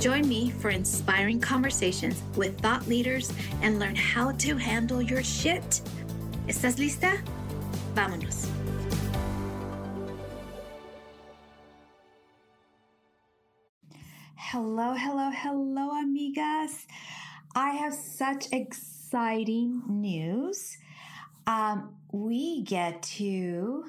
Join 0.00 0.26
me 0.26 0.48
for 0.48 0.70
inspiring 0.70 1.40
conversations 1.40 2.22
with 2.34 2.58
thought 2.58 2.88
leaders 2.88 3.30
and 3.60 3.78
learn 3.78 3.94
how 3.94 4.32
to 4.32 4.56
handle 4.56 5.02
your 5.02 5.22
shit. 5.22 5.82
¿Estás 6.48 6.78
lista? 6.78 7.22
Vámonos. 7.94 8.48
Hello, 14.36 14.94
hello, 14.94 15.30
hello, 15.34 15.90
amigas. 16.02 16.86
I 17.54 17.72
have 17.72 17.92
such 17.92 18.50
exciting 18.52 19.82
news. 19.86 20.78
Um, 21.46 21.94
we 22.10 22.62
get 22.62 23.02
to 23.18 23.84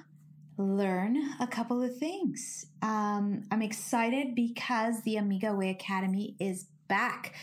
learn 0.61 1.17
a 1.39 1.47
couple 1.47 1.81
of 1.81 1.97
things. 1.97 2.67
Um, 2.81 3.43
I'm 3.51 3.61
excited 3.61 4.35
because 4.35 5.01
the 5.03 5.17
Amiga 5.17 5.53
Way 5.53 5.69
Academy 5.69 6.35
is 6.39 6.67
back. 6.87 7.35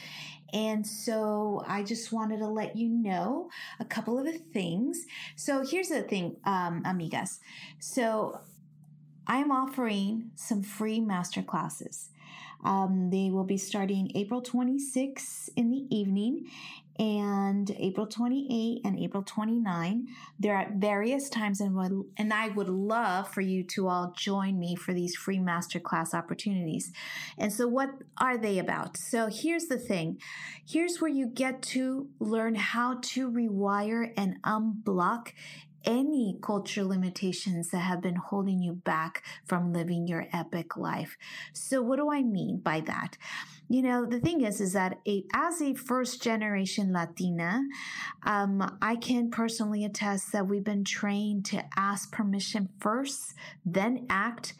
And 0.52 0.86
so 0.86 1.62
I 1.66 1.82
just 1.82 2.12
wanted 2.12 2.38
to 2.38 2.46
let 2.46 2.76
you 2.76 2.88
know 2.88 3.50
a 3.80 3.84
couple 3.84 4.18
of 4.18 4.24
the 4.24 4.38
things. 4.38 5.04
So 5.36 5.64
here's 5.66 5.88
the 5.88 6.02
thing, 6.02 6.36
um, 6.44 6.82
amigas. 6.84 7.38
So 7.78 8.40
I 9.26 9.38
am 9.38 9.50
offering 9.50 10.30
some 10.36 10.62
free 10.62 11.00
master 11.00 11.42
classes. 11.42 12.08
Um, 12.64 13.10
they 13.10 13.30
will 13.30 13.44
be 13.44 13.58
starting 13.58 14.10
April 14.14 14.40
26 14.42 15.50
in 15.54 15.70
the 15.70 15.86
evening 15.94 16.50
and 16.98 17.70
April 17.78 18.06
28 18.06 18.80
and 18.84 18.98
April 18.98 19.22
29. 19.22 20.08
They're 20.38 20.56
at 20.56 20.74
various 20.74 21.28
times 21.28 21.60
and 21.60 21.74
would, 21.76 22.04
and 22.16 22.32
I 22.32 22.48
would 22.48 22.68
love 22.68 23.28
for 23.28 23.40
you 23.40 23.62
to 23.64 23.88
all 23.88 24.12
join 24.16 24.58
me 24.58 24.74
for 24.74 24.92
these 24.92 25.14
free 25.14 25.38
masterclass 25.38 26.12
opportunities. 26.12 26.92
And 27.36 27.52
so 27.52 27.68
what 27.68 27.90
are 28.20 28.36
they 28.36 28.58
about? 28.58 28.96
So 28.96 29.28
here's 29.30 29.66
the 29.66 29.78
thing. 29.78 30.20
Here's 30.66 31.00
where 31.00 31.10
you 31.10 31.26
get 31.26 31.62
to 31.62 32.08
learn 32.18 32.56
how 32.56 32.98
to 33.00 33.30
rewire 33.30 34.12
and 34.16 34.42
unblock 34.42 35.32
any 35.84 36.36
culture 36.42 36.84
limitations 36.84 37.70
that 37.70 37.78
have 37.78 38.00
been 38.00 38.16
holding 38.16 38.60
you 38.60 38.72
back 38.72 39.22
from 39.46 39.72
living 39.72 40.06
your 40.06 40.26
epic 40.32 40.76
life. 40.76 41.16
So 41.52 41.82
what 41.82 41.96
do 41.96 42.12
I 42.12 42.22
mean 42.22 42.58
by 42.58 42.80
that? 42.80 43.16
You 43.68 43.82
know, 43.82 44.06
the 44.06 44.20
thing 44.20 44.42
is, 44.42 44.60
is 44.60 44.72
that 44.72 44.98
a, 45.06 45.24
as 45.34 45.60
a 45.60 45.74
first 45.74 46.22
generation 46.22 46.92
Latina, 46.92 47.62
um, 48.22 48.78
I 48.80 48.96
can 48.96 49.30
personally 49.30 49.84
attest 49.84 50.32
that 50.32 50.46
we've 50.46 50.64
been 50.64 50.84
trained 50.84 51.44
to 51.46 51.64
ask 51.76 52.10
permission 52.10 52.70
first, 52.80 53.34
then 53.64 54.06
act, 54.08 54.54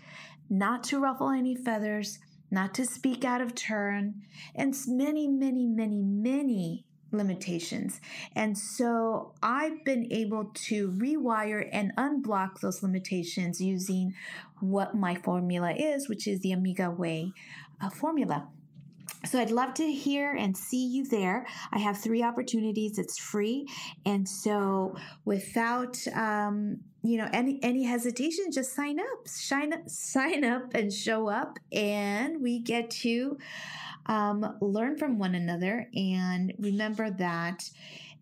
not 0.50 0.84
to 0.84 0.98
ruffle 0.98 1.30
any 1.30 1.54
feathers, 1.54 2.18
not 2.50 2.74
to 2.74 2.84
speak 2.84 3.24
out 3.24 3.40
of 3.40 3.54
turn, 3.54 4.22
and 4.54 4.74
many, 4.86 5.28
many, 5.28 5.66
many, 5.66 6.02
many 6.02 6.84
limitations. 7.10 8.00
And 8.34 8.56
so 8.56 9.32
I've 9.42 9.84
been 9.84 10.12
able 10.12 10.50
to 10.66 10.90
rewire 10.90 11.68
and 11.72 11.94
unblock 11.96 12.60
those 12.60 12.82
limitations 12.82 13.60
using 13.60 14.14
what 14.60 14.94
my 14.94 15.14
formula 15.14 15.72
is, 15.72 16.08
which 16.08 16.26
is 16.26 16.40
the 16.40 16.52
Amiga 16.52 16.90
Way 16.90 17.32
uh, 17.80 17.90
formula. 17.90 18.48
So 19.24 19.40
I'd 19.40 19.50
love 19.50 19.74
to 19.74 19.90
hear 19.90 20.34
and 20.34 20.56
see 20.56 20.86
you 20.86 21.04
there. 21.04 21.46
I 21.72 21.78
have 21.78 21.98
three 21.98 22.22
opportunities. 22.22 22.98
It's 22.98 23.18
free. 23.18 23.66
And 24.06 24.28
so 24.28 24.94
without, 25.24 25.98
um, 26.14 26.78
you 27.02 27.18
know, 27.18 27.28
any, 27.32 27.58
any 27.62 27.84
hesitation, 27.84 28.52
just 28.52 28.74
sign 28.74 29.00
up, 29.00 29.26
sign 29.26 29.72
up, 29.72 29.88
sign 29.88 30.44
up 30.44 30.74
and 30.74 30.92
show 30.92 31.28
up 31.28 31.58
and 31.72 32.40
we 32.42 32.60
get 32.60 32.90
to, 32.90 33.38
um, 34.08 34.56
learn 34.60 34.96
from 34.96 35.18
one 35.18 35.34
another 35.34 35.88
and 35.94 36.52
remember 36.58 37.10
that 37.10 37.70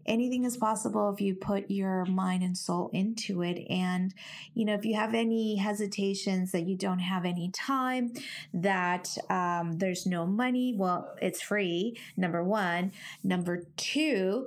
anything 0.06 0.44
is 0.44 0.56
possible 0.56 1.12
if 1.12 1.20
you 1.20 1.34
put 1.34 1.70
your 1.70 2.04
mind 2.06 2.42
and 2.42 2.56
soul 2.56 2.91
into 2.92 3.42
it. 3.42 3.66
And, 3.69 4.14
you 4.54 4.64
know, 4.64 4.75
if 4.75 4.84
you 4.84 4.94
have 4.94 5.14
any 5.14 5.56
hesitations 5.56 6.52
that 6.52 6.66
you 6.66 6.76
don't 6.76 7.00
have 7.00 7.25
any 7.25 7.50
time, 7.50 8.12
that 8.54 9.16
um, 9.28 9.78
there's 9.78 10.06
no 10.06 10.26
money, 10.26 10.75
well, 10.76 11.14
it's 11.20 11.42
free, 11.42 11.98
number 12.16 12.42
one. 12.42 12.92
Number 13.22 13.64
two, 13.76 14.46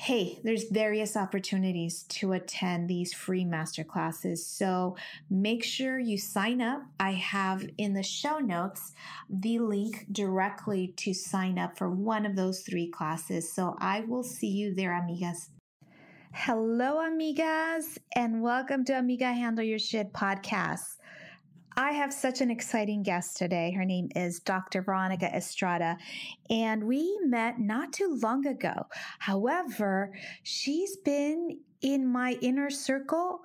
hey, 0.00 0.38
there's 0.44 0.70
various 0.70 1.16
opportunities 1.16 2.04
to 2.04 2.32
attend 2.32 2.88
these 2.88 3.12
free 3.12 3.44
master 3.44 3.82
classes. 3.82 4.46
So 4.46 4.96
make 5.28 5.64
sure 5.64 5.98
you 5.98 6.16
sign 6.16 6.60
up. 6.60 6.82
I 7.00 7.14
have 7.14 7.68
in 7.78 7.94
the 7.94 8.04
show 8.04 8.38
notes 8.38 8.92
the 9.28 9.58
link 9.58 10.06
directly 10.12 10.94
to 10.98 11.12
sign 11.12 11.58
up 11.58 11.76
for 11.76 11.90
one 11.90 12.24
of 12.24 12.36
those 12.36 12.60
three 12.60 12.88
classes. 12.88 13.52
So 13.52 13.76
I 13.80 14.02
will 14.02 14.22
see 14.22 14.46
you 14.46 14.72
there, 14.72 14.92
amigas. 14.92 15.48
Hello, 16.32 16.98
amigas, 16.98 17.98
and 18.14 18.40
welcome 18.40 18.84
to 18.84 18.92
Amiga 18.92 19.32
Handle 19.32 19.64
Your 19.64 19.80
Shit 19.80 20.12
podcast. 20.12 20.97
I 21.78 21.92
have 21.92 22.12
such 22.12 22.40
an 22.40 22.50
exciting 22.50 23.04
guest 23.04 23.36
today. 23.36 23.70
Her 23.70 23.84
name 23.84 24.08
is 24.16 24.40
Dr. 24.40 24.82
Veronica 24.82 25.32
Estrada, 25.32 25.96
and 26.50 26.82
we 26.82 27.16
met 27.22 27.60
not 27.60 27.92
too 27.92 28.18
long 28.20 28.44
ago. 28.48 28.74
However, 29.20 30.12
she's 30.42 30.96
been 30.96 31.60
in 31.80 32.04
my 32.04 32.36
inner 32.42 32.68
circle 32.68 33.42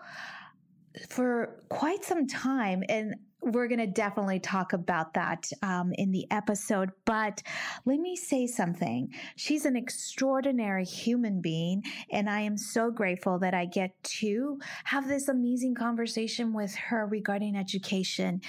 for 1.12 1.64
quite 1.70 2.04
some 2.04 2.26
time 2.26 2.84
and 2.90 3.14
we're 3.44 3.68
going 3.68 3.80
to 3.80 3.88
definitely 3.88 4.40
talk 4.40 4.74
about 4.74 5.14
that 5.14 5.50
um, 5.62 5.92
in 5.94 6.12
the 6.12 6.26
episode. 6.32 6.92
But 7.06 7.42
let 7.86 8.00
me 8.00 8.16
say 8.16 8.48
something. 8.48 9.14
She's 9.36 9.66
an 9.66 9.76
extraordinary 9.76 10.86
human 10.86 11.42
being, 11.42 11.84
and 12.12 12.30
I 12.30 12.42
am 12.42 12.58
so 12.58 12.92
grateful 12.92 13.40
that 13.40 13.54
I 13.54 13.66
get 13.66 13.92
to 14.04 14.60
have 14.86 15.08
this 15.08 15.28
amazing 15.28 15.76
conversation 15.76 16.54
with 16.54 16.74
her 16.76 17.06
regarding 17.06 17.56
education. 17.56 18.42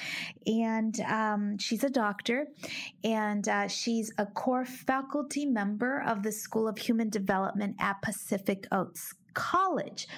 And 0.46 0.99
um, 1.00 1.58
she's 1.58 1.85
a 1.85 1.90
doctor, 1.90 2.47
and 3.02 3.49
uh, 3.49 3.69
she's 3.69 4.12
a 4.19 4.26
core 4.26 4.64
faculty 4.64 5.47
member 5.47 6.02
of 6.02 6.23
the 6.23 6.32
School 6.32 6.69
of 6.69 6.79
Human 6.79 7.08
Development 7.08 7.75
at 7.81 8.00
Pacific 8.02 8.67
Oaks 8.70 9.14
College, 9.34 10.08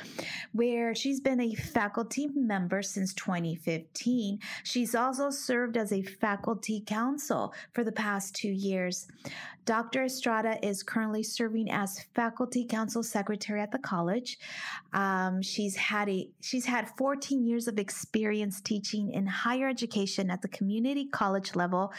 where 0.52 0.94
she's 0.94 1.20
been 1.20 1.40
a 1.40 1.54
faculty 1.54 2.28
member 2.34 2.82
since 2.82 3.12
2015. 3.14 4.38
She's 4.62 4.94
also 4.94 5.30
served 5.30 5.76
as 5.76 5.92
a 5.92 6.02
faculty 6.02 6.82
council 6.86 7.52
for 7.72 7.82
the 7.82 7.92
past 7.92 8.34
two 8.34 8.50
years. 8.50 9.08
Dr. 9.64 10.04
Estrada 10.04 10.64
is 10.64 10.84
currently 10.84 11.24
serving 11.24 11.70
as 11.70 12.04
faculty 12.14 12.64
council 12.64 13.02
secretary 13.02 13.60
at 13.60 13.72
the 13.72 13.78
college. 13.78 14.38
Um, 14.92 15.42
she's 15.42 15.74
had 15.74 16.08
a 16.08 16.28
she's 16.40 16.64
had 16.64 16.88
14 16.96 17.44
years 17.44 17.66
of 17.66 17.78
experience 17.78 18.60
teaching 18.60 19.10
in 19.10 19.26
higher 19.26 19.68
education 19.68 20.30
at 20.30 20.40
the 20.40 20.48
community 20.48 21.06
college 21.06 21.56
level, 21.56 21.92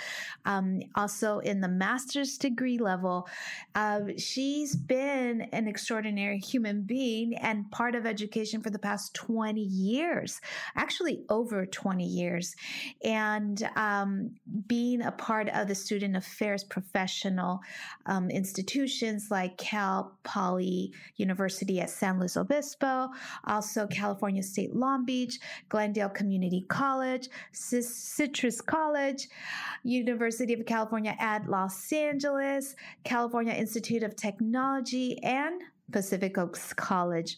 um, 0.46 0.82
also 0.96 1.40
in 1.40 1.60
the 1.60 1.68
master's 1.68 2.38
degree 2.38 2.78
level. 2.78 3.28
Uh, 3.76 4.02
she's 4.18 4.76
been 4.76 5.42
an 5.52 5.68
extraordinary 5.68 6.40
human 6.40 6.84
being 6.84 7.07
and 7.40 7.70
part 7.72 7.96
of 7.96 8.06
education 8.06 8.62
for 8.62 8.70
the 8.70 8.80
past 8.80 9.14
20 9.14 9.62
years, 9.62 10.42
actually 10.76 11.24
over 11.30 11.66
20 11.66 12.04
years, 12.04 12.56
and 13.04 13.70
um, 13.76 14.32
being 14.68 15.02
a 15.02 15.12
part 15.12 15.50
of 15.50 15.68
the 15.68 15.76
student 15.76 16.16
affairs 16.16 16.64
professional 16.64 17.60
um, 18.06 18.30
institutions 18.30 19.28
like 19.32 19.58
Cal 19.58 20.18
Poly 20.24 20.94
University 21.16 21.80
at 21.80 21.90
San 21.90 22.20
Luis 22.20 22.38
Obispo, 22.38 23.10
also 23.46 23.88
California 23.88 24.44
State 24.44 24.76
Long 24.76 25.06
Beach, 25.06 25.40
Glendale 25.70 26.10
Community 26.10 26.66
College, 26.68 27.30
Citrus 27.52 28.62
College, 28.62 29.28
University 29.84 30.54
of 30.54 30.66
California 30.66 31.16
at 31.20 31.50
Los 31.50 31.92
Angeles, 31.92 32.76
California 33.04 33.54
Institute 33.54 34.04
of 34.04 34.16
Technology, 34.16 35.22
and 35.24 35.62
Pacific 35.92 36.38
Oaks 36.38 36.74
College. 36.74 37.38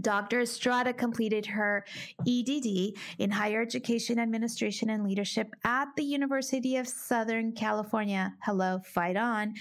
Dr. 0.00 0.40
Estrada 0.40 0.92
completed 0.92 1.46
her 1.46 1.84
EDD 2.28 2.94
in 3.18 3.30
Higher 3.30 3.62
Education 3.62 4.18
Administration 4.18 4.90
and 4.90 5.04
Leadership 5.04 5.54
at 5.64 5.88
the 5.96 6.04
University 6.04 6.76
of 6.76 6.88
Southern 6.88 7.52
California. 7.52 8.34
Hello, 8.42 8.80
fight 8.84 9.16
on. 9.16 9.54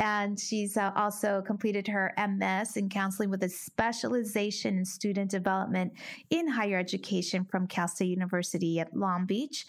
And 0.00 0.38
she's 0.38 0.76
uh, 0.76 0.92
also 0.96 1.42
completed 1.46 1.86
her 1.88 2.12
MS 2.18 2.76
in 2.76 2.88
counseling 2.88 3.30
with 3.30 3.42
a 3.42 3.48
specialization 3.48 4.78
in 4.78 4.84
student 4.84 5.30
development 5.30 5.92
in 6.30 6.48
higher 6.48 6.78
education 6.78 7.44
from 7.44 7.66
Cal 7.66 7.88
State 7.88 8.06
University 8.08 8.80
at 8.80 8.94
Long 8.96 9.26
Beach, 9.26 9.66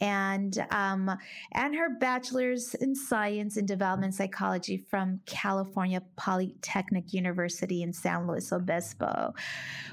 and 0.00 0.64
um, 0.70 1.10
and 1.52 1.74
her 1.74 1.90
bachelor's 1.98 2.74
in 2.74 2.94
science 2.94 3.56
and 3.56 3.66
development 3.66 4.14
psychology 4.14 4.76
from 4.76 5.20
California 5.26 6.02
Polytechnic 6.16 7.12
University 7.12 7.82
in 7.82 7.92
San 7.92 8.26
Luis 8.26 8.52
Obispo. 8.52 9.34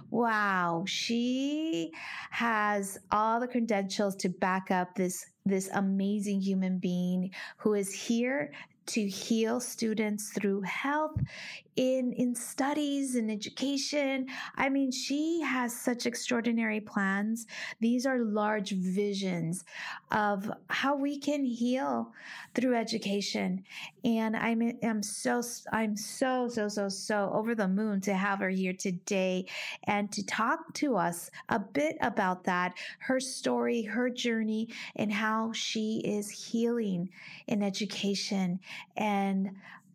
Wow, 0.09 0.83
she 0.87 1.91
has 2.31 2.97
all 3.11 3.39
the 3.39 3.47
credentials 3.47 4.15
to 4.17 4.29
back 4.29 4.69
up 4.69 4.95
this 4.95 5.25
this 5.45 5.69
amazing 5.73 6.41
human 6.41 6.77
being 6.77 7.31
who 7.57 7.73
is 7.73 7.93
here 7.93 8.51
to 8.87 9.07
heal 9.07 9.59
students 9.59 10.31
through 10.31 10.61
health 10.61 11.17
in 11.75 12.13
in 12.13 12.35
studies 12.35 13.15
and 13.15 13.31
education. 13.31 14.27
I 14.55 14.69
mean 14.69 14.91
she 14.91 15.41
has 15.41 15.75
such 15.75 16.05
extraordinary 16.05 16.79
plans. 16.79 17.47
These 17.79 18.05
are 18.05 18.19
large 18.19 18.71
visions 18.71 19.63
of 20.11 20.51
how 20.69 20.95
we 20.95 21.17
can 21.17 21.43
heal 21.45 22.11
through 22.55 22.75
education. 22.75 23.63
And 24.03 24.35
i'm 24.35 24.73
i'm 24.83 25.03
so 25.03 25.41
i'm 25.71 25.95
so 25.95 26.47
so 26.47 26.67
so 26.67 26.89
so 26.89 27.31
over 27.33 27.55
the 27.55 27.67
moon 27.67 28.01
to 28.01 28.13
have 28.13 28.39
her 28.39 28.49
here 28.49 28.73
today 28.73 29.45
and 29.85 30.11
to 30.11 30.25
talk 30.25 30.73
to 30.75 30.97
us 30.97 31.31
a 31.49 31.59
bit 31.59 31.97
about 32.01 32.43
that 32.45 32.73
her 32.99 33.19
story 33.19 33.83
her 33.83 34.09
journey 34.09 34.67
and 34.95 35.11
how 35.11 35.51
she 35.53 36.01
is 36.03 36.29
healing 36.29 37.09
in 37.47 37.63
education. 37.63 38.59
And 38.97 39.51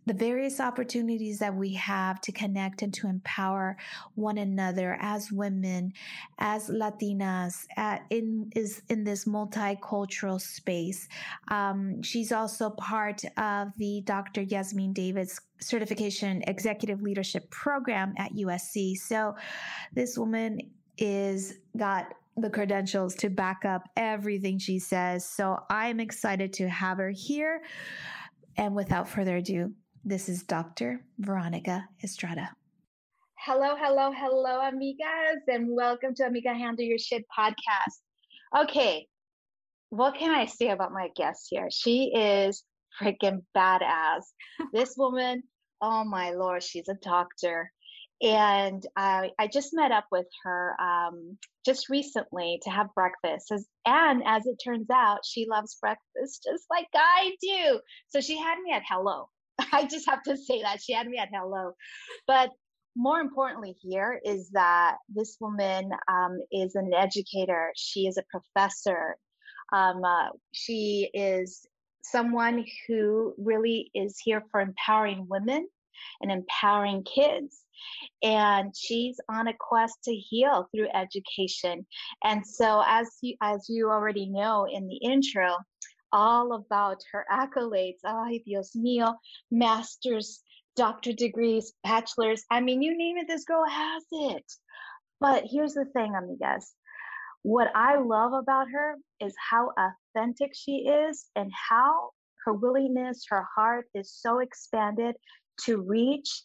the 0.07 0.15
various 0.15 0.61
opportunities 0.61 1.41
that 1.41 1.55
we 1.55 1.75
have 1.75 2.21
to 2.23 2.33
connect 2.33 2.83
and 2.83 2.95
to 2.95 3.09
empower 3.09 3.77
one 4.15 4.39
another 4.39 4.97
as 5.01 5.33
women, 5.33 5.93
as 6.39 6.69
Latinas, 6.69 7.67
at, 7.77 8.07
in 8.11 8.51
is 8.55 8.83
in 8.89 9.03
this 9.03 9.25
multicultural 9.25 10.41
space. 10.41 11.09
Um, 11.49 12.03
she's 12.03 12.31
also 12.31 12.71
part 12.71 13.25
of 13.37 13.77
the 13.79 14.03
Dr. 14.05 14.43
Yasmin 14.43 14.93
Davis 14.93 15.41
Certification 15.61 16.43
Executive 16.47 17.03
Leadership 17.03 17.51
Program 17.51 18.15
at 18.17 18.33
USC. 18.33 18.97
So, 18.97 19.35
this 19.93 20.17
woman 20.17 20.61
is 20.99 21.59
got 21.77 22.15
the 22.37 22.51
credentials 22.51 23.15
to 23.17 23.31
back 23.31 23.65
up 23.65 23.89
everything 23.97 24.59
she 24.59 24.79
says. 24.79 25.27
So 25.27 25.59
I'm 25.71 26.01
excited 26.01 26.53
to 26.55 26.69
have 26.69 26.99
her 26.99 27.11
here. 27.11 27.63
And 28.59 28.75
without 28.75 29.09
further 29.09 29.37
ado, 29.37 29.73
this 30.07 30.29
is 30.29 30.45
Dr. 30.45 31.01
Veronica 31.19 31.89
Estrada. 32.01 32.51
Hello, 33.41 33.75
hello, 33.77 34.13
hello, 34.17 34.61
amigas, 34.61 35.43
and 35.49 35.67
welcome 35.69 36.15
to 36.15 36.27
Amiga 36.27 36.55
Handle 36.55 36.85
Your 36.85 36.97
Shit 36.97 37.25
podcast. 37.37 37.99
Okay, 38.57 39.09
what 39.91 40.15
can 40.17 40.33
I 40.33 40.47
say 40.47 40.69
about 40.69 40.93
my 40.93 41.09
guest 41.17 41.49
here? 41.51 41.67
She 41.73 42.13
is 42.15 42.63
freaking 43.03 43.43
badass. 43.57 44.23
this 44.73 44.95
woman, 44.97 45.43
oh 45.83 46.05
my 46.05 46.31
lord, 46.31 46.63
she's 46.63 46.89
a 46.89 46.95
doctor. 47.03 47.73
And 48.23 48.87
I, 48.97 49.31
I 49.41 49.49
just 49.49 49.75
met 49.75 49.91
up 49.91 50.07
with 50.13 50.27
her 50.45 50.77
um, 50.81 51.37
just 51.65 51.89
recently 51.89 52.61
to 52.63 52.71
have 52.71 52.95
breakfast. 52.95 53.51
As, 53.51 53.67
and 53.85 54.23
as 54.25 54.47
it 54.47 54.57
turns 54.65 54.89
out, 54.89 55.27
she 55.27 55.49
loves 55.51 55.77
breakfast 55.81 56.47
just 56.49 56.65
like 56.71 56.87
I 56.95 57.35
do. 57.43 57.81
So 58.11 58.21
she 58.21 58.39
had 58.39 58.61
me 58.65 58.73
at 58.73 58.83
hello. 58.89 59.29
I 59.77 59.85
just 59.85 60.09
have 60.09 60.23
to 60.23 60.37
say 60.39 60.63
that 60.63 60.83
she 60.83 60.95
had 60.95 61.07
me 61.07 61.19
at 61.19 61.29
hello. 61.31 61.73
But 62.27 62.51
more 62.97 63.21
importantly, 63.21 63.77
here 63.79 64.19
is 64.25 64.49
that 64.51 64.97
this 65.09 65.37
woman 65.39 65.91
um, 66.09 66.41
is 66.51 66.75
an 66.77 66.93
educator. 66.95 67.73
She 67.77 68.07
is 68.07 68.17
a 68.17 68.25
professor. 68.31 69.17
Um, 69.75 70.03
uh, 70.03 70.29
she 70.53 71.11
is 71.13 71.67
someone 72.03 72.65
who 72.89 73.35
really 73.37 73.91
is 73.95 74.19
here 74.19 74.43
for 74.51 74.61
empowering 74.61 75.27
women 75.29 75.69
and 76.23 76.31
empowering 76.31 77.03
kids 77.03 77.65
and 78.23 78.75
she's 78.77 79.19
on 79.29 79.49
a 79.49 79.55
quest 79.59 79.97
to 80.05 80.15
heal 80.15 80.69
through 80.71 80.89
education 80.95 81.87
and 82.25 82.47
so 82.47 82.83
as 82.87 83.09
you 83.23 83.35
as 83.43 83.67
you 83.69 83.89
already 83.91 84.27
know 84.27 84.67
in 84.71 84.87
the 84.87 84.97
intro 84.97 85.57
all 86.13 86.53
about 86.53 87.03
her 87.13 87.25
accolades. 87.31 88.05
Ay 88.05 88.43
dios 88.45 88.73
mío. 88.77 89.15
Masters 89.51 90.43
doctor 90.77 91.13
degrees 91.13 91.73
bachelors. 91.85 92.45
I 92.51 92.61
mean 92.61 92.83
you 92.83 92.97
name 92.97 93.17
it 93.19 93.29
this 93.29 93.45
girl 93.45 93.65
has 93.69 94.05
it. 94.13 94.53
But 95.21 95.45
here's 95.51 95.75
the 95.75 95.87
thing 95.87 96.13
amigas. 96.13 96.65
What 97.43 97.71
i 97.75 97.99
love 97.99 98.33
about 98.33 98.69
her 98.71 98.97
is 99.21 99.35
how 99.51 99.73
authentic 99.79 100.53
she 100.55 100.89
is 100.89 101.27
and 101.37 101.51
how 101.53 102.11
her 102.45 102.53
willingness 102.53 103.25
her 103.29 103.45
heart 103.55 103.87
is 103.95 104.13
so 104.13 104.39
expanded 104.39 105.17
to 105.65 105.79
reach 105.81 106.45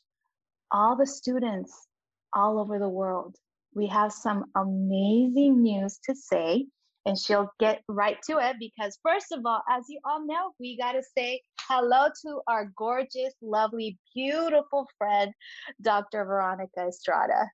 all 0.72 0.96
the 0.96 1.06
students 1.06 1.88
all 2.34 2.60
over 2.60 2.80
the 2.80 2.90
world. 2.90 3.36
We 3.74 3.88
have 3.88 4.12
some 4.12 4.46
amazing 4.56 5.62
news 5.62 6.00
to 6.06 6.16
say, 6.16 6.66
and 7.06 7.18
she'll 7.18 7.52
get 7.60 7.82
right 7.88 8.22
to 8.24 8.38
it 8.38 8.58
because, 8.60 8.98
first 9.04 9.32
of 9.32 9.46
all, 9.46 9.62
as 9.70 9.86
you 9.90 10.00
all 10.06 10.26
know, 10.26 10.54
we 10.60 10.78
got 10.78 10.94
to 10.94 11.04
say 11.18 11.42
hello 11.62 12.08
to 12.22 12.42
our 12.48 12.72
gorgeous, 12.78 13.34
lovely, 13.42 13.98
beautiful 14.14 14.88
friend, 14.98 15.34
Dr. 15.82 16.26
Veronica 16.26 16.88
Estrada. 16.88 17.50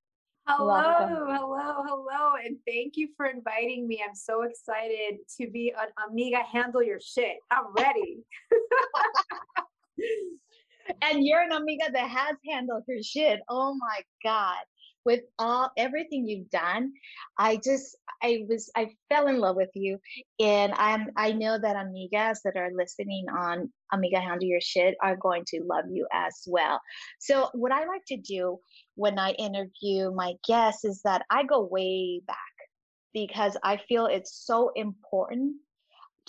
Hello, 0.48 0.68
Welcome. 0.68 1.28
hello, 1.28 1.84
hello, 1.86 2.34
and 2.44 2.58
thank 2.66 2.96
you 2.96 3.10
for 3.18 3.26
inviting 3.26 3.88
me. 3.88 4.02
I'm 4.08 4.16
so 4.16 4.44
excited 4.44 5.18
to 5.40 5.50
be 5.50 5.74
on 5.78 5.88
Amiga 6.10 6.38
Handle 6.38 6.84
Your 6.84 7.00
Shit. 7.02 7.38
I'm 7.52 7.74
ready. 7.74 8.20
and 11.02 11.26
you're 11.26 11.42
an 11.42 11.52
amiga 11.52 11.92
that 11.92 12.10
has 12.10 12.38
handled 12.50 12.84
her 12.88 13.04
shit. 13.04 13.42
Oh 13.50 13.76
my 13.78 14.02
God. 14.24 14.64
With 15.08 15.22
all 15.40 15.72
everything 15.78 16.28
you've 16.28 16.50
done, 16.50 16.92
I 17.38 17.62
just 17.64 17.96
I 18.22 18.44
was 18.50 18.70
I 18.76 18.90
fell 19.08 19.28
in 19.28 19.40
love 19.40 19.56
with 19.56 19.70
you. 19.74 20.00
And 20.38 20.74
I'm 20.74 21.08
I 21.16 21.32
know 21.32 21.58
that 21.58 21.78
amigas 21.78 22.40
that 22.44 22.58
are 22.58 22.72
listening 22.76 23.28
on 23.30 23.72
Amiga 23.94 24.20
Handle 24.20 24.50
Your 24.50 24.60
Shit 24.60 24.98
are 25.02 25.16
going 25.16 25.46
to 25.48 25.64
love 25.64 25.86
you 25.90 26.08
as 26.12 26.44
well. 26.46 26.82
So 27.20 27.50
what 27.54 27.72
I 27.72 27.86
like 27.86 28.04
to 28.08 28.18
do 28.18 28.60
when 28.96 29.18
I 29.18 29.32
interview 29.32 30.12
my 30.12 30.34
guests 30.46 30.84
is 30.84 31.02
that 31.04 31.26
I 31.30 31.44
go 31.44 31.64
way 31.64 32.22
back 32.28 32.38
because 33.14 33.56
I 33.64 33.78
feel 33.78 34.08
it's 34.08 34.46
so 34.46 34.72
important 34.76 35.56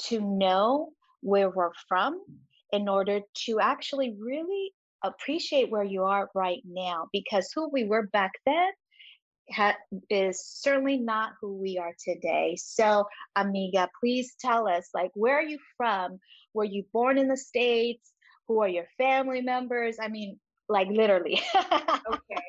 to 0.09 0.21
know 0.21 0.91
where 1.21 1.51
we're 1.51 1.73
from 1.89 2.23
in 2.71 2.89
order 2.89 3.23
to 3.47 3.59
actually 3.59 4.15
really 4.21 4.73
appreciate 5.02 5.71
where 5.71 5.85
you 5.85 6.05
are 6.05 6.28
right 6.35 6.62
now 6.64 7.09
because 7.12 7.50
who 7.55 7.71
we 7.71 7.85
were 7.85 8.07
back 8.12 8.33
then 8.47 8.71
ha- 9.50 9.76
is 10.11 10.45
certainly 10.45 10.99
not 10.99 11.33
who 11.40 11.57
we 11.57 11.78
are 11.78 11.95
today. 12.02 12.57
So, 12.59 13.07
amiga, 13.37 13.88
please 14.00 14.35
tell 14.40 14.69
us 14.69 14.88
like 14.95 15.11
where 15.14 15.38
are 15.38 15.43
you 15.43 15.59
from? 15.76 16.19
Were 16.55 16.64
you 16.64 16.85
born 16.93 17.19
in 17.19 17.28
the 17.28 17.37
states? 17.37 18.12
Who 18.49 18.62
are 18.62 18.69
your 18.69 18.87
family 18.97 19.43
members? 19.43 19.97
I 20.00 20.09
mean, 20.09 20.38
like 20.69 20.88
literally. 20.88 21.40
okay. 21.57 22.49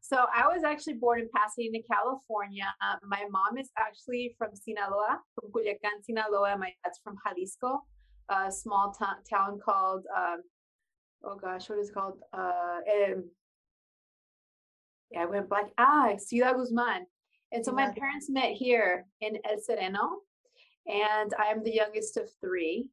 So 0.00 0.24
I 0.34 0.46
was 0.46 0.64
actually 0.64 0.94
born 0.94 1.20
in 1.20 1.28
Pasadena, 1.36 1.80
California. 1.90 2.64
Uh, 2.80 2.96
my 3.06 3.24
mom 3.30 3.58
is 3.58 3.70
actually 3.78 4.34
from 4.38 4.48
Sinaloa, 4.54 5.20
from 5.34 5.50
Culiacan, 5.52 6.02
Sinaloa. 6.02 6.56
My 6.56 6.72
dad's 6.82 6.98
from 7.04 7.16
Jalisco, 7.26 7.82
a 8.30 8.50
small 8.50 8.94
t- 8.98 9.04
town 9.28 9.58
called, 9.62 10.04
um, 10.16 10.40
oh 11.24 11.36
gosh, 11.36 11.68
what 11.68 11.78
is 11.78 11.90
it 11.90 11.94
called? 11.94 12.18
Uh, 12.32 12.80
um, 13.12 13.24
yeah, 15.10 15.22
I 15.22 15.26
went 15.26 15.48
black. 15.48 15.70
Ah, 15.78 16.14
Ciudad 16.18 16.56
Guzman. 16.56 17.06
And 17.52 17.64
so 17.64 17.72
my 17.72 17.90
parents 17.90 18.28
met 18.28 18.52
here 18.52 19.06
in 19.22 19.38
El 19.48 19.58
Sereno, 19.58 20.18
and 20.86 21.32
I'm 21.38 21.62
the 21.62 21.74
youngest 21.74 22.18
of 22.18 22.28
three. 22.42 22.90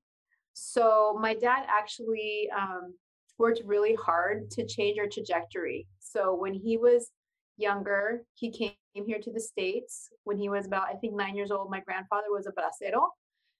So 0.53 1.17
my 1.19 1.33
dad 1.33 1.65
actually 1.67 2.49
um, 2.57 2.93
worked 3.37 3.61
really 3.65 3.95
hard 3.95 4.49
to 4.51 4.65
change 4.65 4.97
our 4.97 5.07
trajectory. 5.07 5.87
So 5.99 6.33
when 6.33 6.53
he 6.53 6.77
was 6.77 7.11
younger, 7.57 8.23
he 8.35 8.49
came 8.49 8.71
here 8.93 9.19
to 9.21 9.31
the 9.31 9.41
States. 9.41 10.09
When 10.23 10.37
he 10.37 10.47
was 10.47 10.65
about, 10.65 10.87
I 10.87 10.93
think, 10.93 11.15
nine 11.15 11.35
years 11.35 11.51
old, 11.51 11.69
my 11.69 11.81
grandfather 11.81 12.27
was 12.29 12.47
a 12.47 12.51
bracero. 12.51 13.07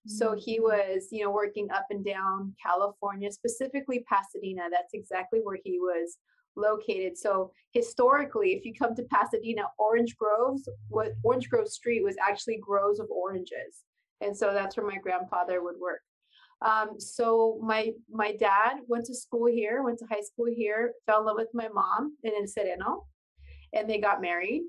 So 0.07 0.35
he 0.37 0.59
mm. 0.59 0.63
was, 0.63 1.07
you 1.11 1.23
know, 1.23 1.31
working 1.31 1.69
up 1.71 1.87
and 1.89 2.05
down 2.05 2.53
California, 2.63 3.31
specifically 3.31 4.05
Pasadena. 4.07 4.63
That's 4.71 4.93
exactly 4.93 5.39
where 5.43 5.59
he 5.63 5.79
was 5.79 6.17
located. 6.55 7.17
So 7.17 7.51
historically, 7.71 8.53
if 8.53 8.65
you 8.65 8.73
come 8.73 8.95
to 8.95 9.03
Pasadena, 9.03 9.63
Orange 9.77 10.15
Groves, 10.17 10.69
what 10.89 11.13
Orange 11.23 11.49
Grove 11.49 11.67
Street 11.67 12.03
was 12.03 12.15
actually 12.21 12.57
groves 12.57 12.99
of 12.99 13.07
oranges. 13.09 13.83
And 14.21 14.35
so 14.35 14.53
that's 14.53 14.77
where 14.77 14.87
my 14.87 14.97
grandfather 14.97 15.61
would 15.61 15.75
work. 15.79 16.01
Um, 16.61 16.99
so 16.99 17.59
my 17.61 17.91
my 18.09 18.31
dad 18.31 18.77
went 18.87 19.05
to 19.05 19.15
school 19.15 19.47
here, 19.47 19.83
went 19.83 19.99
to 19.99 20.05
high 20.09 20.21
school 20.21 20.47
here, 20.47 20.93
fell 21.05 21.19
in 21.19 21.25
love 21.25 21.35
with 21.37 21.49
my 21.53 21.67
mom 21.67 22.15
in 22.23 22.31
El 22.33 22.47
Sereno, 22.47 23.05
and 23.73 23.89
they 23.89 23.99
got 23.99 24.21
married. 24.21 24.63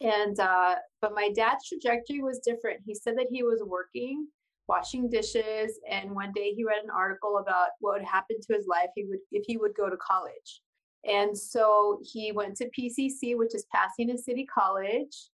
And 0.00 0.38
uh, 0.38 0.76
but 1.00 1.14
my 1.14 1.30
dad's 1.34 1.68
trajectory 1.68 2.20
was 2.20 2.40
different. 2.40 2.80
He 2.84 2.94
said 2.94 3.16
that 3.18 3.28
he 3.30 3.42
was 3.42 3.62
working, 3.64 4.26
washing 4.68 5.08
dishes, 5.08 5.78
and 5.90 6.10
one 6.10 6.32
day 6.32 6.52
he 6.54 6.64
read 6.64 6.82
an 6.82 6.90
article 6.90 7.38
about 7.38 7.68
what 7.80 7.98
would 7.98 8.06
happen 8.06 8.36
to 8.40 8.54
his 8.54 8.66
life 8.66 8.90
he 8.94 9.04
would 9.04 9.20
if 9.30 9.44
he 9.46 9.56
would 9.56 9.74
go 9.74 9.88
to 9.88 9.96
college. 9.96 10.60
And 11.08 11.36
so 11.36 12.00
he 12.02 12.32
went 12.32 12.56
to 12.56 12.70
PCC, 12.70 13.36
which 13.36 13.54
is 13.54 13.66
Pasadena 13.72 14.16
City 14.16 14.46
College, 14.46 15.28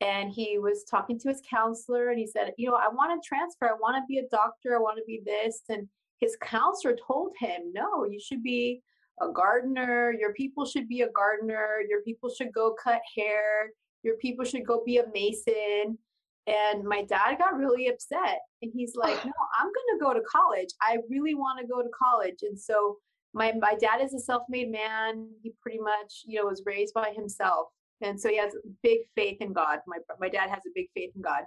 and 0.00 0.30
he 0.30 0.58
was 0.58 0.84
talking 0.84 1.18
to 1.18 1.28
his 1.28 1.40
counselor 1.48 2.10
and 2.10 2.18
he 2.18 2.26
said 2.26 2.52
you 2.58 2.68
know 2.68 2.74
i 2.74 2.88
want 2.88 3.10
to 3.10 3.26
transfer 3.26 3.68
i 3.68 3.72
want 3.72 3.96
to 3.96 4.06
be 4.06 4.18
a 4.18 4.28
doctor 4.28 4.76
i 4.76 4.80
want 4.80 4.96
to 4.96 5.04
be 5.06 5.22
this 5.24 5.62
and 5.68 5.88
his 6.20 6.36
counselor 6.40 6.96
told 7.06 7.32
him 7.38 7.72
no 7.72 8.04
you 8.04 8.20
should 8.20 8.42
be 8.42 8.82
a 9.22 9.28
gardener 9.30 10.12
your 10.18 10.32
people 10.34 10.66
should 10.66 10.88
be 10.88 11.02
a 11.02 11.10
gardener 11.10 11.78
your 11.88 12.02
people 12.02 12.28
should 12.28 12.52
go 12.52 12.74
cut 12.82 13.00
hair 13.16 13.70
your 14.06 14.16
people 14.16 14.44
should 14.44 14.66
go 14.66 14.82
be 14.84 14.98
a 14.98 15.04
mason 15.12 15.98
and 16.46 16.84
my 16.84 17.02
dad 17.02 17.36
got 17.38 17.56
really 17.56 17.88
upset 17.88 18.40
and 18.62 18.70
he's 18.74 18.94
like 18.94 19.24
no 19.24 19.32
i'm 19.58 19.66
going 19.66 19.98
to 19.98 20.02
go 20.02 20.14
to 20.14 20.20
college 20.20 20.68
i 20.80 20.96
really 21.10 21.34
want 21.34 21.58
to 21.60 21.66
go 21.66 21.82
to 21.82 21.88
college 21.90 22.38
and 22.42 22.58
so 22.58 22.96
my 23.34 23.52
my 23.60 23.74
dad 23.74 24.00
is 24.00 24.14
a 24.14 24.20
self-made 24.20 24.70
man 24.70 25.28
he 25.42 25.52
pretty 25.60 25.78
much 25.78 26.22
you 26.24 26.38
know 26.38 26.46
was 26.46 26.62
raised 26.64 26.94
by 26.94 27.10
himself 27.14 27.68
and 28.02 28.20
so 28.20 28.28
he 28.28 28.36
has 28.38 28.54
big 28.82 29.00
faith 29.14 29.38
in 29.40 29.52
God. 29.52 29.80
My 29.86 29.98
my 30.20 30.28
dad 30.28 30.50
has 30.50 30.62
a 30.66 30.70
big 30.74 30.88
faith 30.94 31.12
in 31.14 31.22
God. 31.22 31.42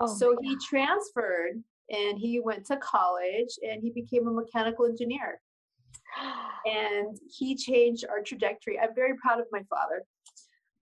Oh 0.00 0.06
so 0.06 0.36
he 0.40 0.56
transferred 0.68 1.62
and 1.90 2.18
he 2.18 2.40
went 2.40 2.66
to 2.66 2.76
college 2.76 3.58
and 3.62 3.82
he 3.82 3.90
became 3.90 4.28
a 4.28 4.32
mechanical 4.32 4.86
engineer. 4.86 5.40
And 6.66 7.16
he 7.30 7.56
changed 7.56 8.04
our 8.10 8.22
trajectory. 8.22 8.78
I'm 8.78 8.94
very 8.94 9.16
proud 9.16 9.40
of 9.40 9.46
my 9.50 9.62
father. 9.70 10.02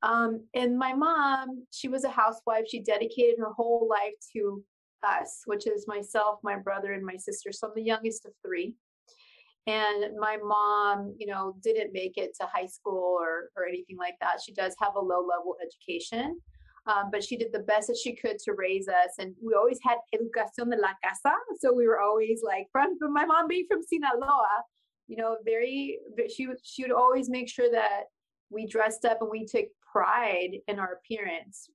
Um, 0.03 0.47
and 0.55 0.79
my 0.79 0.93
mom, 0.93 1.67
she 1.71 1.88
was 1.88 2.05
a 2.05 2.11
housewife. 2.11 2.65
She 2.69 2.81
dedicated 2.81 3.38
her 3.38 3.53
whole 3.53 3.88
life 3.88 4.15
to 4.35 4.62
us, 5.03 5.43
which 5.47 5.67
is 5.67 5.87
myself, 5.87 6.38
my 6.43 6.57
brother, 6.57 6.93
and 6.93 7.05
my 7.05 7.17
sister. 7.17 7.53
So 7.53 7.69
I'm 7.69 7.75
the 7.75 7.83
youngest 7.83 8.26
of 8.26 8.33
three 8.45 8.75
and 9.67 10.17
my 10.19 10.37
mom 10.43 11.15
you 11.19 11.26
know 11.26 11.57
didn't 11.62 11.93
make 11.93 12.17
it 12.17 12.35
to 12.41 12.47
high 12.47 12.67
school 12.67 13.19
or 13.21 13.50
or 13.57 13.67
anything 13.67 13.97
like 13.97 14.15
that 14.21 14.38
she 14.45 14.53
does 14.53 14.75
have 14.81 14.95
a 14.95 15.00
low 15.00 15.26
level 15.26 15.57
education 15.62 16.38
um, 16.87 17.11
but 17.11 17.23
she 17.23 17.37
did 17.37 17.53
the 17.53 17.61
best 17.61 17.88
that 17.88 17.97
she 17.97 18.15
could 18.15 18.38
to 18.38 18.53
raise 18.53 18.87
us 18.87 19.15
and 19.19 19.35
we 19.45 19.55
always 19.55 19.79
had 19.83 19.99
educación 20.15 20.71
de 20.71 20.76
la 20.76 20.93
casa 21.03 21.35
so 21.59 21.73
we 21.73 21.87
were 21.87 22.00
always 22.00 22.43
like 22.45 22.67
from, 22.71 22.97
from 22.99 23.12
my 23.12 23.25
mom 23.25 23.49
being 23.49 23.67
from 23.69 23.83
sinaloa 23.83 24.62
you 25.09 25.17
know 25.17 25.37
very 25.45 25.99
she 26.29 26.47
she 26.62 26.83
would 26.83 26.93
always 26.93 27.29
make 27.29 27.49
sure 27.49 27.71
that 27.71 28.05
we 28.50 28.67
dressed 28.67 29.05
up 29.05 29.19
and 29.21 29.31
we 29.31 29.45
took 29.45 29.67
pride 29.97 30.59
in 30.69 30.79
our 30.79 30.93
appearance 30.95 31.71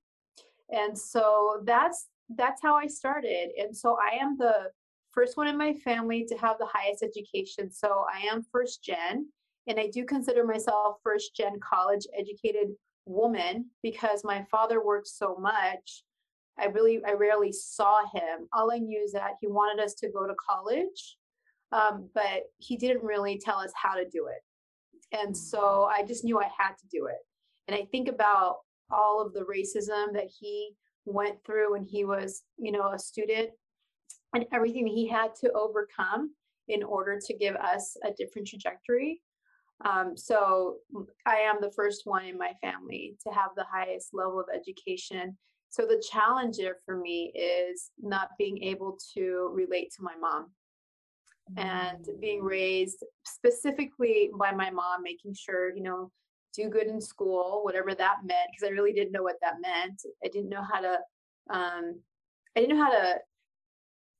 and 0.70 0.96
so 0.96 1.62
that's 1.64 2.08
that's 2.36 2.62
how 2.62 2.74
i 2.76 2.86
started 2.86 3.50
and 3.58 3.76
so 3.76 3.96
i 4.00 4.14
am 4.16 4.36
the 4.38 4.70
first 5.12 5.36
one 5.36 5.46
in 5.46 5.56
my 5.56 5.72
family 5.74 6.24
to 6.24 6.36
have 6.36 6.58
the 6.58 6.66
highest 6.66 7.02
education. 7.02 7.70
So 7.70 8.04
I 8.12 8.26
am 8.26 8.46
first 8.50 8.82
gen, 8.82 9.28
and 9.66 9.78
I 9.78 9.88
do 9.88 10.04
consider 10.04 10.44
myself 10.44 10.96
first 11.02 11.36
gen 11.36 11.60
college 11.60 12.06
educated 12.18 12.68
woman 13.06 13.66
because 13.82 14.24
my 14.24 14.44
father 14.50 14.84
worked 14.84 15.08
so 15.08 15.36
much. 15.38 16.04
I 16.58 16.66
really, 16.66 17.02
I 17.04 17.12
rarely 17.12 17.52
saw 17.52 18.02
him. 18.12 18.48
All 18.52 18.72
I 18.72 18.78
knew 18.78 19.00
is 19.00 19.12
that 19.12 19.36
he 19.40 19.46
wanted 19.46 19.82
us 19.82 19.94
to 19.94 20.10
go 20.10 20.26
to 20.26 20.34
college, 20.34 21.16
um, 21.72 22.08
but 22.14 22.44
he 22.58 22.76
didn't 22.76 23.02
really 23.02 23.38
tell 23.38 23.58
us 23.58 23.72
how 23.74 23.94
to 23.94 24.08
do 24.08 24.26
it. 24.26 24.42
And 25.16 25.36
so 25.36 25.90
I 25.94 26.04
just 26.04 26.24
knew 26.24 26.38
I 26.38 26.48
had 26.56 26.72
to 26.78 26.86
do 26.90 27.06
it. 27.06 27.18
And 27.68 27.76
I 27.76 27.86
think 27.90 28.08
about 28.08 28.58
all 28.90 29.24
of 29.24 29.32
the 29.32 29.40
racism 29.40 30.12
that 30.12 30.30
he 30.40 30.72
went 31.04 31.44
through 31.44 31.72
when 31.72 31.84
he 31.84 32.04
was, 32.04 32.42
you 32.58 32.72
know, 32.72 32.92
a 32.92 32.98
student 32.98 33.50
and 34.34 34.46
everything 34.52 34.86
he 34.86 35.06
had 35.06 35.34
to 35.36 35.52
overcome 35.52 36.32
in 36.68 36.82
order 36.82 37.18
to 37.24 37.34
give 37.34 37.56
us 37.56 37.96
a 38.04 38.12
different 38.12 38.48
trajectory. 38.48 39.20
Um, 39.84 40.16
so 40.16 40.76
I 41.26 41.36
am 41.38 41.56
the 41.60 41.72
first 41.72 42.02
one 42.04 42.24
in 42.24 42.38
my 42.38 42.52
family 42.60 43.16
to 43.26 43.32
have 43.32 43.50
the 43.56 43.66
highest 43.70 44.10
level 44.12 44.38
of 44.38 44.46
education. 44.54 45.36
So 45.70 45.86
the 45.86 46.02
challenge 46.10 46.58
there 46.58 46.76
for 46.84 46.96
me 46.96 47.32
is 47.34 47.90
not 48.00 48.28
being 48.38 48.62
able 48.62 48.98
to 49.14 49.50
relate 49.52 49.92
to 49.96 50.02
my 50.02 50.14
mom 50.20 50.50
and 51.56 52.06
being 52.20 52.42
mm. 52.42 52.48
raised 52.48 53.04
specifically 53.24 54.30
by 54.38 54.52
my 54.52 54.70
mom, 54.70 55.02
making 55.02 55.34
sure, 55.34 55.74
you 55.74 55.82
know, 55.82 56.10
do 56.54 56.68
good 56.68 56.86
in 56.86 57.00
school, 57.00 57.60
whatever 57.62 57.94
that 57.94 58.16
meant, 58.24 58.50
because 58.50 58.68
I 58.68 58.72
really 58.72 58.92
didn't 58.92 59.12
know 59.12 59.22
what 59.22 59.36
that 59.42 59.60
meant. 59.60 60.02
I 60.24 60.28
didn't 60.28 60.50
know 60.50 60.62
how 60.62 60.80
to, 60.80 60.98
um, 61.50 62.00
I 62.56 62.60
didn't 62.60 62.76
know 62.76 62.84
how 62.84 62.90
to 62.90 63.14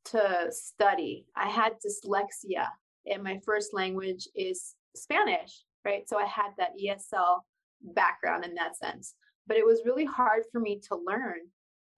to 0.04 0.46
study. 0.50 1.26
I 1.36 1.48
had 1.48 1.74
dyslexia, 1.74 2.66
and 3.06 3.22
my 3.22 3.38
first 3.44 3.72
language 3.72 4.28
is 4.34 4.74
Spanish, 4.96 5.62
right? 5.84 6.08
So 6.08 6.18
I 6.18 6.26
had 6.26 6.50
that 6.58 6.72
ESL 6.82 7.40
background 7.82 8.44
in 8.44 8.54
that 8.54 8.76
sense. 8.76 9.14
But 9.46 9.56
it 9.56 9.66
was 9.66 9.82
really 9.84 10.04
hard 10.04 10.42
for 10.50 10.60
me 10.60 10.80
to 10.88 10.96
learn. 10.96 11.40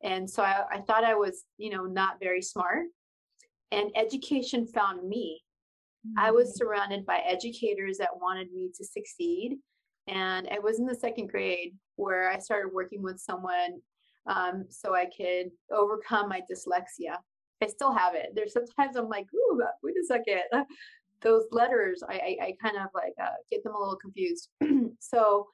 And 0.03 0.29
so 0.29 0.43
I, 0.43 0.65
I 0.71 0.81
thought 0.81 1.05
I 1.05 1.15
was, 1.15 1.45
you 1.59 1.71
know, 1.71 1.85
not 1.85 2.21
very 2.21 2.43
smart. 2.43 2.87
And 3.71 3.91
education 3.97 4.67
found 4.67 5.07
me. 5.09 5.43
I 6.19 6.31
was 6.31 6.51
mm. 6.51 6.57
surrounded 6.57 7.07
by 7.07 7.19
educators 7.27 7.99
that 7.99 8.21
wanted 8.21 8.53
me 8.53 8.71
to 8.77 8.85
succeed. 8.85 9.59
And 10.07 10.49
I 10.51 10.59
was 10.59 10.79
in 10.79 10.87
the 10.87 10.95
second 10.95 11.29
grade 11.29 11.75
where 11.97 12.31
I 12.31 12.39
started 12.39 12.73
working 12.73 13.03
with 13.03 13.19
someone 13.19 13.81
um, 14.27 14.65
so 14.69 14.95
I 14.95 15.07
could 15.07 15.51
overcome 15.71 16.29
my 16.29 16.41
dyslexia. 16.41 17.17
I 17.63 17.67
still 17.67 17.93
have 17.93 18.15
it. 18.15 18.33
There's 18.35 18.53
sometimes 18.53 18.97
I'm 18.97 19.09
like, 19.09 19.27
ooh, 19.35 19.63
wait 19.83 19.95
a 19.97 20.07
second. 20.07 20.43
Those 21.23 21.45
letters, 21.51 22.03
I, 22.07 22.15
I, 22.15 22.37
I 22.43 22.55
kind 22.63 22.77
of 22.77 22.89
like 22.95 23.15
uh, 23.23 23.29
get 23.51 23.63
them 23.65 23.75
a 23.75 23.79
little 23.79 23.97
confused. 23.97 24.51
so 24.99 25.47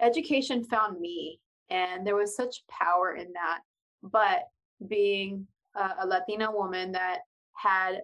education 0.00 0.64
found 0.64 1.00
me, 1.00 1.40
and 1.70 2.06
there 2.06 2.16
was 2.16 2.36
such 2.36 2.62
power 2.68 3.14
in 3.14 3.32
that. 3.32 3.60
But 4.02 4.42
being 4.86 5.46
a, 5.74 5.90
a 6.00 6.06
Latina 6.06 6.50
woman 6.50 6.92
that 6.92 7.20
had 7.54 8.02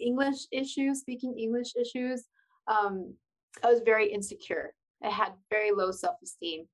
English 0.00 0.46
issues, 0.50 1.00
speaking 1.00 1.38
English 1.38 1.74
issues, 1.80 2.24
um, 2.66 3.14
I 3.62 3.68
was 3.68 3.82
very 3.84 4.10
insecure. 4.10 4.74
I 5.06 5.10
had 5.10 5.32
very 5.50 5.70
low 5.72 5.92
self 5.92 6.16
esteem. 6.22 6.66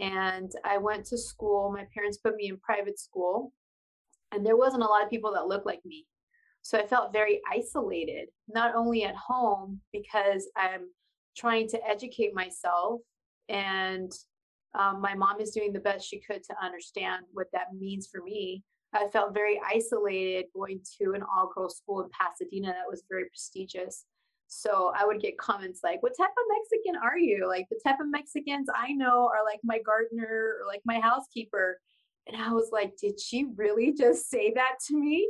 And 0.00 0.50
I 0.64 0.78
went 0.78 1.04
to 1.06 1.18
school. 1.18 1.72
My 1.72 1.86
parents 1.94 2.18
put 2.18 2.36
me 2.36 2.48
in 2.48 2.58
private 2.58 2.98
school 2.98 3.52
and 4.32 4.46
there 4.46 4.56
wasn't 4.56 4.82
a 4.82 4.86
lot 4.86 5.04
of 5.04 5.10
people 5.10 5.32
that 5.34 5.46
looked 5.46 5.66
like 5.66 5.84
me 5.84 6.06
so 6.62 6.78
i 6.78 6.86
felt 6.86 7.12
very 7.12 7.42
isolated 7.52 8.28
not 8.48 8.74
only 8.74 9.04
at 9.04 9.14
home 9.14 9.78
because 9.92 10.48
i'm 10.56 10.86
trying 11.36 11.68
to 11.68 11.88
educate 11.88 12.34
myself. 12.34 13.00
And 13.48 14.12
um, 14.78 15.00
my 15.00 15.14
mom 15.14 15.40
is 15.40 15.50
doing 15.50 15.72
the 15.72 15.80
best 15.80 16.08
she 16.08 16.20
could 16.20 16.42
to 16.44 16.54
understand 16.62 17.24
what 17.32 17.48
that 17.52 17.74
means 17.78 18.08
for 18.10 18.22
me. 18.22 18.62
I 18.94 19.08
felt 19.08 19.34
very 19.34 19.60
isolated 19.66 20.46
going 20.54 20.80
to 21.00 21.12
an 21.12 21.22
all 21.22 21.50
girls 21.54 21.78
school 21.78 22.02
in 22.02 22.10
Pasadena 22.10 22.68
that 22.68 22.90
was 22.90 23.04
very 23.08 23.24
prestigious. 23.24 24.04
So 24.52 24.92
I 24.94 25.06
would 25.06 25.20
get 25.20 25.38
comments 25.38 25.80
like, 25.82 26.02
What 26.02 26.12
type 26.16 26.30
of 26.30 26.44
Mexican 26.58 27.00
are 27.02 27.18
you? 27.18 27.48
Like, 27.48 27.66
the 27.70 27.80
type 27.84 28.00
of 28.00 28.10
Mexicans 28.10 28.68
I 28.74 28.92
know 28.92 29.30
are 29.34 29.44
like 29.44 29.60
my 29.64 29.78
gardener 29.78 30.56
or 30.60 30.66
like 30.66 30.82
my 30.84 31.00
housekeeper. 31.00 31.80
And 32.26 32.40
I 32.40 32.50
was 32.52 32.68
like, 32.70 32.96
Did 32.96 33.18
she 33.18 33.46
really 33.56 33.92
just 33.92 34.28
say 34.28 34.52
that 34.54 34.76
to 34.88 34.98
me? 34.98 35.28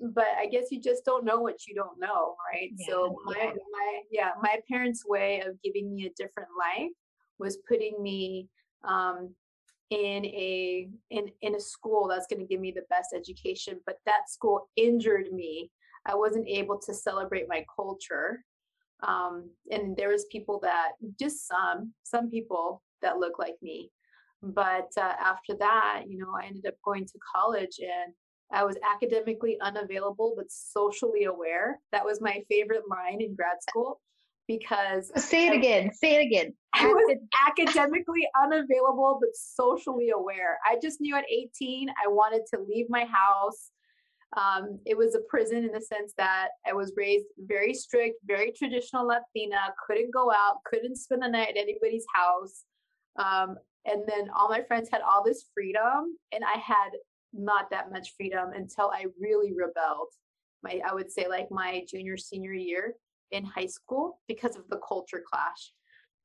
But 0.00 0.28
I 0.38 0.46
guess 0.46 0.66
you 0.70 0.80
just 0.80 1.04
don't 1.04 1.24
know 1.24 1.40
what 1.40 1.66
you 1.66 1.74
don't 1.74 1.98
know, 1.98 2.36
right? 2.52 2.70
Yeah, 2.76 2.86
so 2.86 3.16
my 3.24 3.34
yeah. 3.36 3.50
my 3.72 4.00
yeah, 4.10 4.30
my 4.40 4.60
parents' 4.70 5.04
way 5.04 5.40
of 5.40 5.60
giving 5.62 5.92
me 5.92 6.06
a 6.06 6.10
different 6.22 6.50
life 6.56 6.92
was 7.38 7.58
putting 7.68 8.00
me 8.00 8.48
um, 8.84 9.34
in 9.90 10.24
a 10.26 10.88
in 11.10 11.30
in 11.40 11.54
a 11.54 11.60
school 11.60 12.06
that's 12.06 12.26
going 12.26 12.40
to 12.40 12.46
give 12.46 12.60
me 12.60 12.70
the 12.70 12.84
best 12.90 13.14
education 13.16 13.80
but 13.86 13.96
that 14.04 14.28
school 14.28 14.68
injured 14.76 15.32
me 15.32 15.70
i 16.04 16.14
wasn't 16.14 16.46
able 16.46 16.78
to 16.78 16.92
celebrate 16.92 17.48
my 17.48 17.64
culture 17.74 18.44
um, 19.06 19.50
and 19.70 19.96
there 19.96 20.08
was 20.08 20.26
people 20.30 20.58
that 20.62 20.92
just 21.18 21.46
some 21.46 21.92
some 22.02 22.30
people 22.30 22.82
that 23.02 23.18
look 23.18 23.38
like 23.38 23.54
me. 23.62 23.90
But 24.42 24.90
uh, 24.96 25.14
after 25.20 25.54
that 25.58 26.04
you 26.06 26.18
know 26.18 26.32
i 26.40 26.46
ended 26.46 26.66
up 26.66 26.74
going 26.84 27.04
to 27.04 27.18
college 27.34 27.80
and 27.80 28.12
i 28.52 28.64
was 28.64 28.76
academically 28.94 29.58
unavailable 29.60 30.34
but 30.36 30.46
socially 30.50 31.24
aware. 31.24 31.80
That 31.92 32.04
was 32.04 32.20
my 32.20 32.42
favorite 32.48 32.84
line 32.88 33.20
in 33.20 33.34
grad 33.34 33.60
school 33.68 34.00
because 34.46 35.10
say 35.16 35.48
it 35.48 35.54
again 35.54 35.92
say 35.92 36.14
it 36.14 36.24
again. 36.26 36.54
I 36.74 36.86
was 36.86 37.16
academically 37.48 38.28
unavailable 38.40 39.18
but 39.20 39.30
socially 39.34 40.10
aware. 40.10 40.58
I 40.64 40.76
just 40.80 41.00
knew 41.00 41.16
at 41.16 41.24
18 41.28 41.88
i 41.88 42.08
wanted 42.08 42.42
to 42.54 42.60
leave 42.60 42.86
my 42.88 43.04
house 43.06 43.70
um, 44.36 44.78
it 44.84 44.96
was 44.96 45.14
a 45.14 45.20
prison 45.20 45.64
in 45.64 45.72
the 45.72 45.80
sense 45.80 46.12
that 46.18 46.48
I 46.66 46.74
was 46.74 46.92
raised 46.96 47.26
very 47.38 47.72
strict, 47.72 48.16
very 48.26 48.52
traditional 48.52 49.06
Latina, 49.06 49.72
couldn't 49.86 50.12
go 50.12 50.30
out, 50.30 50.62
couldn't 50.64 50.96
spend 50.96 51.22
the 51.22 51.28
night 51.28 51.48
at 51.50 51.56
anybody's 51.56 52.04
house. 52.14 52.64
Um, 53.18 53.56
and 53.86 54.02
then 54.06 54.28
all 54.36 54.50
my 54.50 54.62
friends 54.62 54.90
had 54.92 55.00
all 55.00 55.24
this 55.24 55.46
freedom, 55.54 56.16
and 56.32 56.44
I 56.44 56.58
had 56.58 56.90
not 57.32 57.70
that 57.70 57.90
much 57.90 58.14
freedom 58.16 58.50
until 58.54 58.90
I 58.90 59.06
really 59.18 59.52
rebelled. 59.54 60.08
My, 60.62 60.80
I 60.86 60.92
would 60.92 61.10
say, 61.10 61.26
like 61.26 61.48
my 61.50 61.84
junior, 61.88 62.16
senior 62.16 62.52
year 62.52 62.94
in 63.30 63.44
high 63.44 63.66
school 63.66 64.20
because 64.28 64.56
of 64.56 64.68
the 64.68 64.80
culture 64.86 65.22
clash. 65.26 65.72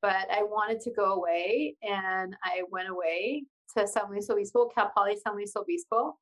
But 0.02 0.28
I 0.30 0.44
wanted 0.44 0.82
to 0.82 0.92
go 0.92 1.14
away, 1.14 1.78
and 1.82 2.36
I 2.44 2.64
went 2.70 2.90
away 2.90 3.46
to 3.78 3.88
San 3.88 4.10
Luis 4.10 4.30
Obispo, 4.30 4.68
Cal 4.68 4.92
Poly 4.96 5.16
San 5.24 5.36
Luis 5.36 5.54
Obispo 5.56 6.18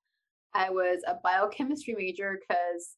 I 0.53 0.69
was 0.69 1.01
a 1.07 1.15
biochemistry 1.23 1.95
major 1.97 2.39
because 2.39 2.95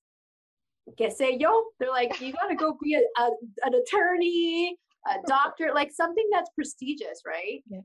que 0.98 1.07
sé 1.07 1.39
yo, 1.39 1.63
they're 1.79 1.89
like, 1.89 2.19
you 2.19 2.33
gotta 2.33 2.55
go 2.55 2.77
be 2.81 2.95
a, 2.95 3.22
a, 3.22 3.29
an 3.63 3.74
attorney, 3.75 4.77
a 5.07 5.15
doctor, 5.27 5.72
like 5.74 5.91
something 5.91 6.27
that's 6.31 6.50
prestigious, 6.55 7.22
right? 7.25 7.63
Yeah. 7.69 7.79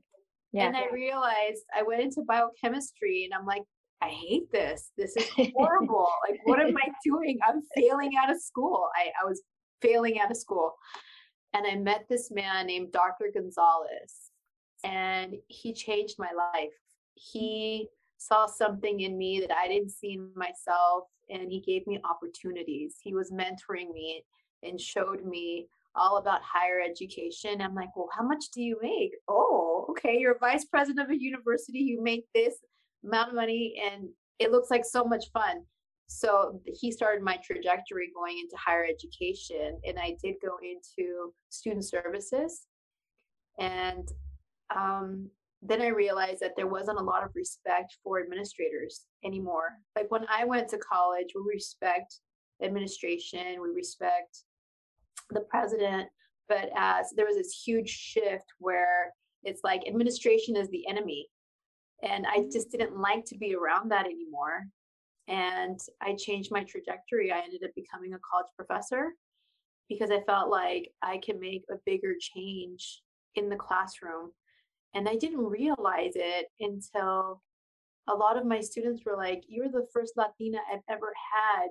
yeah. 0.51 0.67
And 0.67 0.77
I 0.77 0.87
realized 0.91 1.63
I 1.75 1.83
went 1.83 2.01
into 2.01 2.23
biochemistry 2.27 3.25
and 3.25 3.33
I'm 3.33 3.45
like, 3.45 3.63
I 4.01 4.07
hate 4.07 4.51
this. 4.51 4.91
This 4.97 5.15
is 5.17 5.29
horrible. 5.55 6.09
like, 6.27 6.39
what 6.45 6.59
am 6.59 6.75
I 6.77 6.89
doing? 7.03 7.37
I'm 7.47 7.61
failing 7.75 8.11
out 8.21 8.31
of 8.31 8.41
school. 8.41 8.87
I, 8.95 9.09
I 9.21 9.27
was 9.27 9.41
failing 9.81 10.19
out 10.19 10.31
of 10.31 10.37
school. 10.37 10.75
And 11.53 11.65
I 11.65 11.75
met 11.75 12.05
this 12.07 12.29
man 12.31 12.67
named 12.67 12.91
Dr. 12.91 13.31
Gonzalez, 13.33 14.29
and 14.83 15.33
he 15.47 15.73
changed 15.73 16.15
my 16.19 16.29
life. 16.37 16.69
He 17.15 17.87
saw 18.19 18.45
something 18.45 18.99
in 18.99 19.17
me 19.17 19.39
that 19.39 19.55
I 19.55 19.67
didn't 19.67 19.91
see 19.91 20.13
in 20.13 20.29
myself, 20.35 21.05
and 21.29 21.49
he 21.49 21.61
gave 21.61 21.87
me 21.87 21.99
opportunities. 22.03 22.97
He 23.01 23.13
was 23.13 23.31
mentoring 23.31 23.91
me 23.93 24.23
and 24.61 24.79
showed 24.79 25.25
me 25.25 25.67
all 25.95 26.17
about 26.17 26.41
higher 26.43 26.81
education. 26.81 27.61
I'm 27.61 27.73
like, 27.73 27.95
well, 27.95 28.09
how 28.15 28.23
much 28.23 28.51
do 28.53 28.61
you 28.61 28.77
make? 28.81 29.11
Oh, 29.27 29.87
okay, 29.89 30.17
you're 30.17 30.33
a 30.33 30.39
vice 30.39 30.65
president 30.65 30.99
of 31.05 31.11
a 31.11 31.19
university. 31.19 31.79
You 31.79 32.03
make 32.03 32.25
this 32.35 32.55
amount 33.05 33.29
of 33.29 33.35
money, 33.35 33.81
and 33.91 34.09
it 34.37 34.51
looks 34.51 34.69
like 34.69 34.85
so 34.85 35.03
much 35.03 35.31
fun. 35.31 35.63
So 36.07 36.59
he 36.65 36.91
started 36.91 37.23
my 37.23 37.37
trajectory 37.37 38.09
going 38.13 38.39
into 38.39 38.57
higher 38.57 38.85
education, 38.85 39.79
and 39.85 39.97
I 39.97 40.17
did 40.21 40.35
go 40.43 40.57
into 40.61 41.33
student 41.49 41.85
services. 41.85 42.65
And 43.59 44.07
um, 44.75 45.29
then 45.61 45.81
I 45.81 45.87
realized 45.87 46.39
that 46.39 46.53
there 46.55 46.67
wasn't 46.67 46.99
a 46.99 47.03
lot 47.03 47.23
of 47.23 47.31
respect 47.35 47.97
for 48.03 48.21
administrators 48.21 49.05
anymore. 49.25 49.71
Like 49.95 50.09
when 50.09 50.25
I 50.29 50.45
went 50.45 50.69
to 50.69 50.77
college, 50.77 51.33
we 51.35 51.41
respect 51.53 52.15
administration, 52.63 53.61
we 53.61 53.69
respect 53.69 54.43
the 55.31 55.41
president, 55.41 56.07
but 56.47 56.69
as 56.75 57.11
there 57.15 57.25
was 57.25 57.35
this 57.35 57.61
huge 57.65 57.89
shift 57.89 58.45
where 58.59 59.13
it's 59.43 59.61
like 59.63 59.87
administration 59.87 60.55
is 60.55 60.69
the 60.69 60.87
enemy. 60.87 61.27
And 62.01 62.25
I 62.25 62.37
mm-hmm. 62.39 62.49
just 62.51 62.71
didn't 62.71 62.97
like 62.97 63.25
to 63.25 63.37
be 63.37 63.55
around 63.55 63.91
that 63.91 64.05
anymore. 64.05 64.65
And 65.27 65.79
I 66.01 66.15
changed 66.15 66.51
my 66.51 66.63
trajectory. 66.63 67.31
I 67.31 67.39
ended 67.39 67.63
up 67.63 67.71
becoming 67.75 68.13
a 68.13 68.19
college 68.29 68.49
professor 68.55 69.09
because 69.89 70.09
I 70.09 70.21
felt 70.25 70.49
like 70.49 70.89
I 71.03 71.19
can 71.23 71.39
make 71.39 71.63
a 71.69 71.75
bigger 71.85 72.13
change 72.19 73.01
in 73.35 73.49
the 73.49 73.55
classroom 73.55 74.31
and 74.93 75.07
I 75.07 75.15
didn't 75.15 75.45
realize 75.45 76.13
it 76.15 76.47
until 76.59 77.41
a 78.07 78.13
lot 78.13 78.37
of 78.37 78.45
my 78.45 78.59
students 78.59 79.03
were 79.05 79.15
like, 79.15 79.43
You're 79.47 79.69
the 79.69 79.87
first 79.93 80.13
Latina 80.17 80.59
I've 80.71 80.81
ever 80.89 81.13
had. 81.33 81.67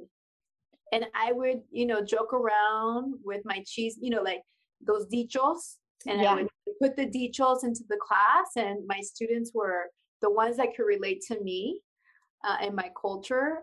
And 0.93 1.07
I 1.15 1.33
would, 1.33 1.63
you 1.71 1.87
know, 1.87 2.03
joke 2.03 2.33
around 2.33 3.15
with 3.23 3.43
my 3.45 3.63
cheese, 3.67 3.99
you 4.01 4.11
know, 4.11 4.23
like 4.23 4.43
those 4.81 5.07
dichos. 5.07 5.77
And 6.07 6.23
yeah. 6.23 6.33
I 6.33 6.35
would 6.37 6.49
put 6.81 6.97
the 6.97 7.07
dichos 7.07 7.65
into 7.65 7.83
the 7.89 7.99
class, 8.01 8.53
and 8.57 8.87
my 8.87 9.01
students 9.01 9.51
were 9.53 9.87
the 10.23 10.31
ones 10.31 10.57
that 10.57 10.77
could 10.77 10.85
relate 10.85 11.23
to 11.29 11.41
me 11.43 11.81
uh, 12.47 12.57
and 12.61 12.75
my 12.75 12.91
culture. 13.01 13.59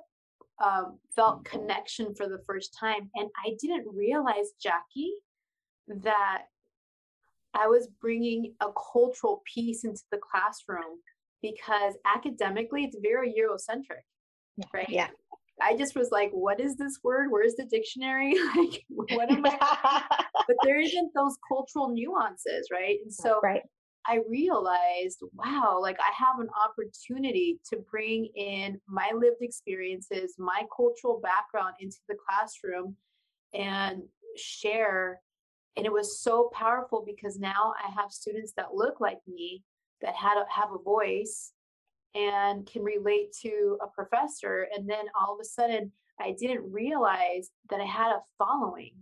Um, 0.63 0.99
felt 1.13 1.43
connection 1.43 2.15
for 2.15 2.29
the 2.29 2.39
first 2.47 2.77
time. 2.79 3.09
And 3.15 3.29
I 3.45 3.57
didn't 3.59 3.93
realize, 3.93 4.51
Jackie, 4.61 5.13
that 5.87 6.43
I 7.55 7.67
was 7.67 7.87
bringing 8.01 8.53
a 8.61 8.67
cultural 8.93 9.41
piece 9.51 9.83
into 9.83 10.01
the 10.11 10.19
classroom 10.19 10.99
because 11.41 11.95
academically 12.05 12.83
it's 12.83 12.97
very 13.01 13.33
Eurocentric, 13.33 14.03
yeah. 14.57 14.65
right? 14.73 14.89
Yeah. 14.89 15.07
I 15.61 15.77
just 15.77 15.95
was 15.95 16.09
like, 16.11 16.31
what 16.31 16.59
is 16.59 16.75
this 16.75 16.99
word? 17.03 17.27
Where's 17.31 17.55
the 17.55 17.65
dictionary? 17.65 18.35
like, 18.57 18.83
what 18.89 19.31
am 19.31 19.45
I? 19.45 20.03
but 20.47 20.57
there 20.63 20.81
isn't 20.81 21.11
those 21.15 21.37
cultural 21.47 21.89
nuances, 21.89 22.67
right? 22.71 22.97
And 23.03 23.13
so 23.13 23.39
right. 23.41 23.61
I 24.05 24.19
realized, 24.29 25.19
wow, 25.33 25.79
like 25.81 25.97
I 25.99 26.11
have 26.17 26.39
an 26.39 26.49
opportunity 26.61 27.59
to 27.69 27.77
bring 27.89 28.27
in 28.35 28.79
my 28.87 29.11
lived 29.15 29.41
experiences, 29.41 30.35
my 30.37 30.63
cultural 30.75 31.21
background 31.21 31.75
into 31.79 31.97
the 32.09 32.15
classroom 32.27 32.97
and 33.53 34.03
share 34.35 35.21
and 35.77 35.85
it 35.85 35.91
was 35.91 36.19
so 36.19 36.49
powerful 36.53 37.03
because 37.05 37.38
now 37.38 37.73
i 37.83 37.91
have 37.91 38.11
students 38.11 38.53
that 38.55 38.73
look 38.73 38.99
like 38.99 39.19
me 39.27 39.63
that 40.01 40.15
had 40.15 40.38
a, 40.38 40.45
have 40.49 40.69
a 40.73 40.83
voice 40.83 41.51
and 42.13 42.65
can 42.65 42.81
relate 42.83 43.33
to 43.41 43.77
a 43.81 43.88
professor 43.88 44.67
and 44.75 44.89
then 44.89 45.05
all 45.19 45.33
of 45.33 45.39
a 45.41 45.45
sudden 45.45 45.91
i 46.19 46.33
didn't 46.39 46.71
realize 46.71 47.49
that 47.69 47.79
i 47.79 47.85
had 47.85 48.11
a 48.11 48.21
following. 48.38 48.93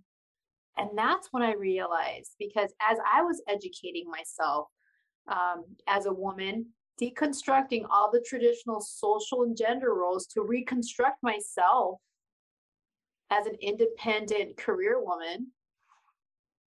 And 0.75 0.89
that's 0.95 1.27
when 1.31 1.43
i 1.43 1.53
realized 1.53 2.31
because 2.39 2.73
as 2.81 2.97
i 3.11 3.21
was 3.21 3.43
educating 3.47 4.09
myself 4.09 4.67
um, 5.27 5.63
as 5.87 6.07
a 6.07 6.13
woman 6.13 6.65
deconstructing 7.01 7.85
all 7.89 8.11
the 8.11 8.23
traditional 8.27 8.79
social 8.79 9.43
and 9.43 9.57
gender 9.57 9.93
roles 9.93 10.27
to 10.27 10.41
reconstruct 10.41 11.21
myself 11.23 11.99
as 13.31 13.47
an 13.47 13.55
independent 13.61 14.57
career 14.57 15.03
woman 15.03 15.47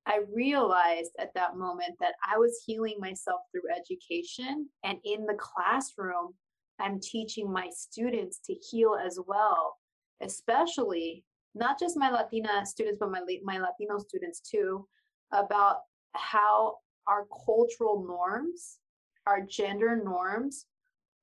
I 0.06 0.20
realized 0.32 1.12
at 1.18 1.34
that 1.34 1.56
moment 1.56 1.94
that 2.00 2.14
I 2.32 2.38
was 2.38 2.62
healing 2.64 2.96
myself 3.00 3.40
through 3.50 3.70
education. 3.74 4.68
And 4.84 4.98
in 5.04 5.26
the 5.26 5.36
classroom, 5.38 6.34
I'm 6.78 7.00
teaching 7.00 7.52
my 7.52 7.68
students 7.74 8.40
to 8.46 8.54
heal 8.54 8.96
as 9.04 9.18
well, 9.26 9.76
especially 10.22 11.24
not 11.54 11.80
just 11.80 11.96
my 11.96 12.10
Latina 12.10 12.64
students, 12.64 12.98
but 13.00 13.10
my, 13.10 13.20
my 13.42 13.58
Latino 13.58 13.98
students 13.98 14.40
too, 14.40 14.86
about 15.32 15.78
how 16.12 16.76
our 17.08 17.26
cultural 17.44 18.04
norms, 18.06 18.78
our 19.26 19.40
gender 19.40 20.00
norms, 20.02 20.66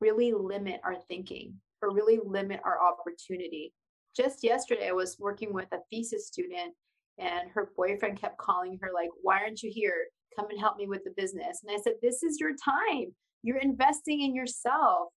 really 0.02 0.34
limit 0.34 0.82
our 0.84 0.96
thinking 1.08 1.54
or 1.82 1.94
really 1.94 2.20
limit 2.26 2.60
our 2.66 2.80
opportunity. 2.82 3.74
Just 4.16 4.44
yesterday, 4.44 4.90
I 4.90 4.94
was 4.94 5.18
working 5.20 5.54
with 5.54 5.68
a 5.72 5.80
thesis 5.90 6.28
student 6.28 6.74
and 7.18 7.50
her 7.52 7.72
boyfriend 7.76 8.20
kept 8.20 8.38
calling 8.38 8.80
her 8.82 8.90
like 8.94 9.10
why 9.22 9.40
aren't 9.40 9.64
you 9.64 9.72
here? 9.72 10.06
Come 10.36 10.50
and 10.50 10.60
help 10.60 10.78
me 10.78 10.88
with 10.88 11.04
the 11.04 11.14
business. 11.16 11.62
And 11.64 11.76
i 11.76 11.82
said 11.82 11.94
this 12.02 12.24
is 12.24 12.40
your 12.40 12.52
time. 12.52 13.14
You're 13.44 13.58
investing 13.58 14.22
in 14.22 14.36
yourself. 14.36 15.10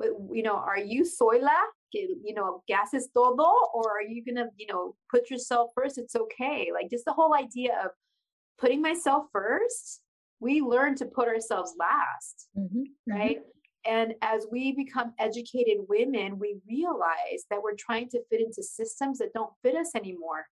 You 0.00 0.42
know 0.42 0.56
are 0.56 0.78
you 0.78 1.04
soyla 1.04 1.58
you 1.92 2.34
know 2.34 2.62
gas 2.66 2.94
is 2.94 3.08
todo? 3.14 3.52
Or 3.74 3.98
are 3.98 4.02
you 4.02 4.24
gonna 4.24 4.48
you 4.56 4.66
know 4.66 4.96
put 5.10 5.30
yourself 5.30 5.70
first? 5.74 5.98
It's 5.98 6.16
okay. 6.16 6.70
Like 6.72 6.90
just 6.90 7.04
the 7.04 7.12
whole 7.12 7.34
idea 7.34 7.72
of 7.84 7.90
putting 8.58 8.80
myself 8.80 9.26
first 9.32 10.00
we 10.40 10.60
learn 10.60 10.94
to 10.96 11.06
put 11.06 11.28
ourselves 11.28 11.74
last 11.78 12.48
mm-hmm. 12.56 12.80
mm-hmm. 12.80 13.12
right? 13.12 13.38
Mm-hmm. 13.38 13.94
and 13.94 14.14
as 14.22 14.46
we 14.50 14.72
become 14.72 15.12
educated 15.18 15.78
women 15.88 16.38
we 16.38 16.56
realize 16.68 17.44
that 17.50 17.62
we're 17.62 17.76
trying 17.78 18.08
to 18.10 18.20
fit 18.30 18.40
into 18.40 18.62
systems 18.62 19.18
that 19.18 19.32
don't 19.32 19.52
fit 19.62 19.76
us 19.76 19.92
anymore 19.94 20.46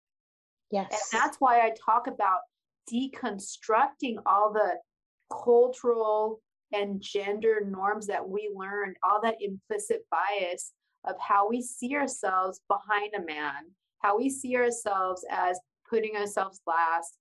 Yes. 0.72 0.90
And 0.90 1.20
that's 1.20 1.36
why 1.38 1.60
I 1.60 1.74
talk 1.84 2.06
about 2.06 2.40
deconstructing 2.92 4.16
all 4.26 4.52
the 4.52 4.78
cultural 5.30 6.40
and 6.72 7.00
gender 7.00 7.60
norms 7.64 8.06
that 8.06 8.26
we 8.26 8.50
learned, 8.54 8.96
all 9.04 9.20
that 9.22 9.36
implicit 9.40 10.00
bias 10.10 10.72
of 11.04 11.16
how 11.20 11.46
we 11.48 11.60
see 11.60 11.94
ourselves 11.94 12.60
behind 12.68 13.12
a 13.14 13.22
man, 13.22 13.70
how 13.98 14.16
we 14.16 14.30
see 14.30 14.56
ourselves 14.56 15.24
as 15.30 15.60
putting 15.88 16.16
ourselves 16.16 16.60
last, 16.66 17.18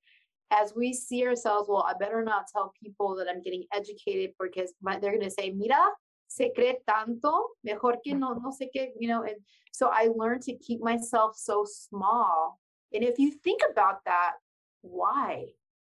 as 0.51 0.73
we 0.75 0.93
see 0.93 1.27
ourselves, 1.27 1.67
well, 1.69 1.85
I 1.87 1.93
better 1.99 2.23
not 2.23 2.45
tell 2.51 2.73
people 2.81 3.15
that 3.15 3.27
I'm 3.29 3.41
getting 3.41 3.65
educated 3.73 4.31
because 4.39 4.73
they're 4.81 5.11
going 5.11 5.21
to 5.21 5.29
say, 5.29 5.51
mira, 5.51 5.87
se 6.27 6.51
cree 6.55 6.77
tanto, 6.89 7.47
mejor 7.65 7.97
que 8.03 8.15
no, 8.15 8.33
no 8.33 8.49
sé 8.51 8.67
qué, 8.73 8.89
you 8.97 9.09
know. 9.09 9.23
And 9.23 9.35
so 9.73 9.89
I 9.91 10.09
learned 10.15 10.43
to 10.43 10.57
keep 10.57 10.81
myself 10.81 11.35
so 11.35 11.65
small 11.67 12.60
and 12.93 13.03
if 13.03 13.17
you 13.19 13.31
think 13.43 13.61
about 13.69 13.99
that, 14.05 14.33
why? 14.81 15.45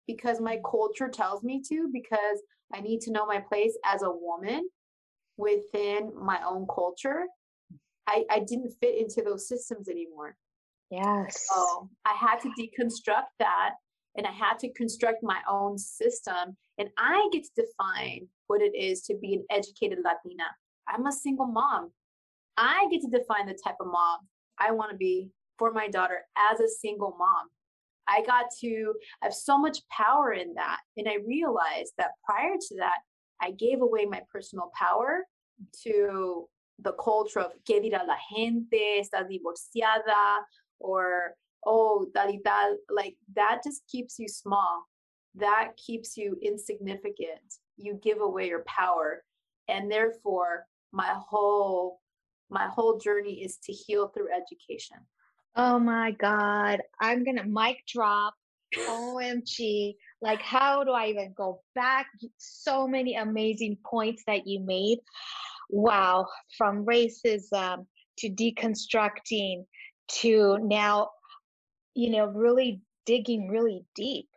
Because 0.08 0.40
my 0.40 0.60
culture 0.70 1.10
tells 1.10 1.44
me 1.44 1.62
to, 1.70 1.90
because 1.92 2.42
I 2.74 2.82
need 2.82 3.02
to 3.02 3.12
know 3.12 3.26
my 3.26 3.40
place 3.40 3.78
as 3.86 4.04
a 4.04 4.12
woman 4.12 4.70
within 5.38 6.12
my 6.16 6.40
own 6.46 6.68
culture. 6.74 7.26
I, 8.08 8.26
I 8.30 8.40
didn't 8.40 8.74
fit 8.82 8.98
into 8.98 9.22
those 9.22 9.48
systems 9.48 9.88
anymore. 9.90 10.36
Yes. 10.92 11.46
So 11.54 11.90
I 12.06 12.14
had 12.14 12.40
to 12.42 12.50
deconstruct 12.60 13.32
that 13.40 13.72
and 14.16 14.28
I 14.28 14.32
had 14.32 14.60
to 14.60 14.72
construct 14.74 15.24
my 15.24 15.40
own 15.50 15.78
system. 15.78 16.56
And 16.78 16.90
I 16.98 17.30
get 17.32 17.44
to 17.44 17.64
define 17.64 18.28
what 18.48 18.62
it 18.62 18.76
is 18.76 19.02
to 19.04 19.16
be 19.16 19.34
an 19.34 19.46
educated 19.50 20.00
Latina. 20.04 20.44
I'm 20.88 21.06
a 21.08 21.12
single 21.12 21.48
mom. 21.48 21.92
I 22.58 22.88
get 22.92 23.02
to 23.02 23.08
define 23.08 23.48
the 23.48 23.58
type 23.64 23.78
of 23.80 23.88
mom 23.88 24.20
I 24.60 24.72
want 24.72 24.92
to 24.92 24.98
be 24.98 25.30
for 25.58 25.72
my 25.72 25.88
daughter 25.88 26.22
as 26.52 26.60
a 26.60 26.68
single 26.68 27.16
mom. 27.18 27.50
I 28.08 28.22
got 28.26 28.46
to 28.62 28.94
I 29.22 29.26
have 29.26 29.34
so 29.34 29.58
much 29.58 29.80
power 29.90 30.34
in 30.34 30.54
that. 30.56 30.80
And 30.98 31.08
I 31.08 31.18
realized 31.26 31.94
that 31.98 32.12
prior 32.26 32.56
to 32.60 32.76
that, 32.78 33.00
I 33.42 33.52
gave 33.52 33.82
away 33.82 34.06
my 34.06 34.22
personal 34.32 34.72
power 34.78 35.26
to 35.84 36.48
the 36.80 36.94
culture 36.94 37.40
of 37.40 37.52
que 37.66 37.80
dirá 37.80 38.06
la 38.06 38.18
gente, 38.36 39.00
está 39.00 39.24
divorciada, 39.24 40.40
or 40.80 41.36
oh, 41.66 42.08
y 42.16 42.40
tal. 42.44 42.78
Like 42.90 43.16
that 43.36 43.62
just 43.64 43.84
keeps 43.88 44.20
you 44.20 44.28
small. 44.28 44.86
That 45.36 45.72
keeps 45.78 46.18
you 46.18 46.38
insignificant. 46.42 47.60
You 47.78 48.00
give 48.02 48.22
away 48.22 48.48
your 48.50 48.64
power. 48.66 49.24
And 49.68 49.92
therefore, 49.92 50.66
my 50.92 51.14
whole 51.18 52.00
my 52.50 52.68
whole 52.68 53.00
journey 53.00 53.44
is 53.44 53.58
to 53.64 53.74
heal 53.74 54.10
through 54.10 54.28
education. 54.32 54.98
Oh 55.56 55.80
my 55.80 56.12
God. 56.12 56.82
I'm 57.00 57.24
going 57.24 57.38
to 57.38 57.44
mic 57.44 57.84
drop. 57.88 58.34
OMG. 58.76 59.96
Like, 60.22 60.42
how 60.42 60.84
do 60.84 60.92
I 60.92 61.08
even 61.08 61.34
go 61.38 61.62
back? 61.76 62.08
So 62.38 62.88
many 62.88 63.16
amazing 63.16 63.78
points 63.86 64.24
that 64.26 64.48
you 64.48 64.60
made. 64.62 65.00
Wow. 65.70 66.28
From 66.58 66.86
racism 66.86 67.86
to 68.20 68.30
deconstructing 68.30 69.66
to 70.08 70.58
now, 70.62 71.10
you 71.94 72.10
know, 72.10 72.26
really 72.26 72.82
digging 73.06 73.50
really 73.50 73.86
deep 73.96 74.30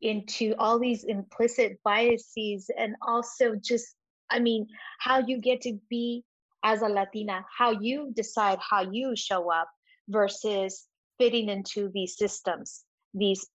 into 0.00 0.54
all 0.58 0.78
these 0.78 1.04
implicit 1.04 1.78
biases 1.84 2.68
and 2.76 2.96
also 3.06 3.54
just, 3.54 3.94
I 4.30 4.40
mean, 4.40 4.66
how 4.98 5.22
you 5.26 5.40
get 5.40 5.60
to 5.62 5.78
be 5.88 6.24
as 6.64 6.82
a 6.82 6.88
Latina, 6.88 7.44
how 7.56 7.70
you 7.70 8.12
decide 8.14 8.58
how 8.68 8.82
you 8.82 9.14
show 9.16 9.50
up 9.50 9.68
versus 10.08 10.86
fitting 11.18 11.48
into 11.48 11.90
these 11.92 12.16
systems, 12.16 12.84
these 13.14 13.46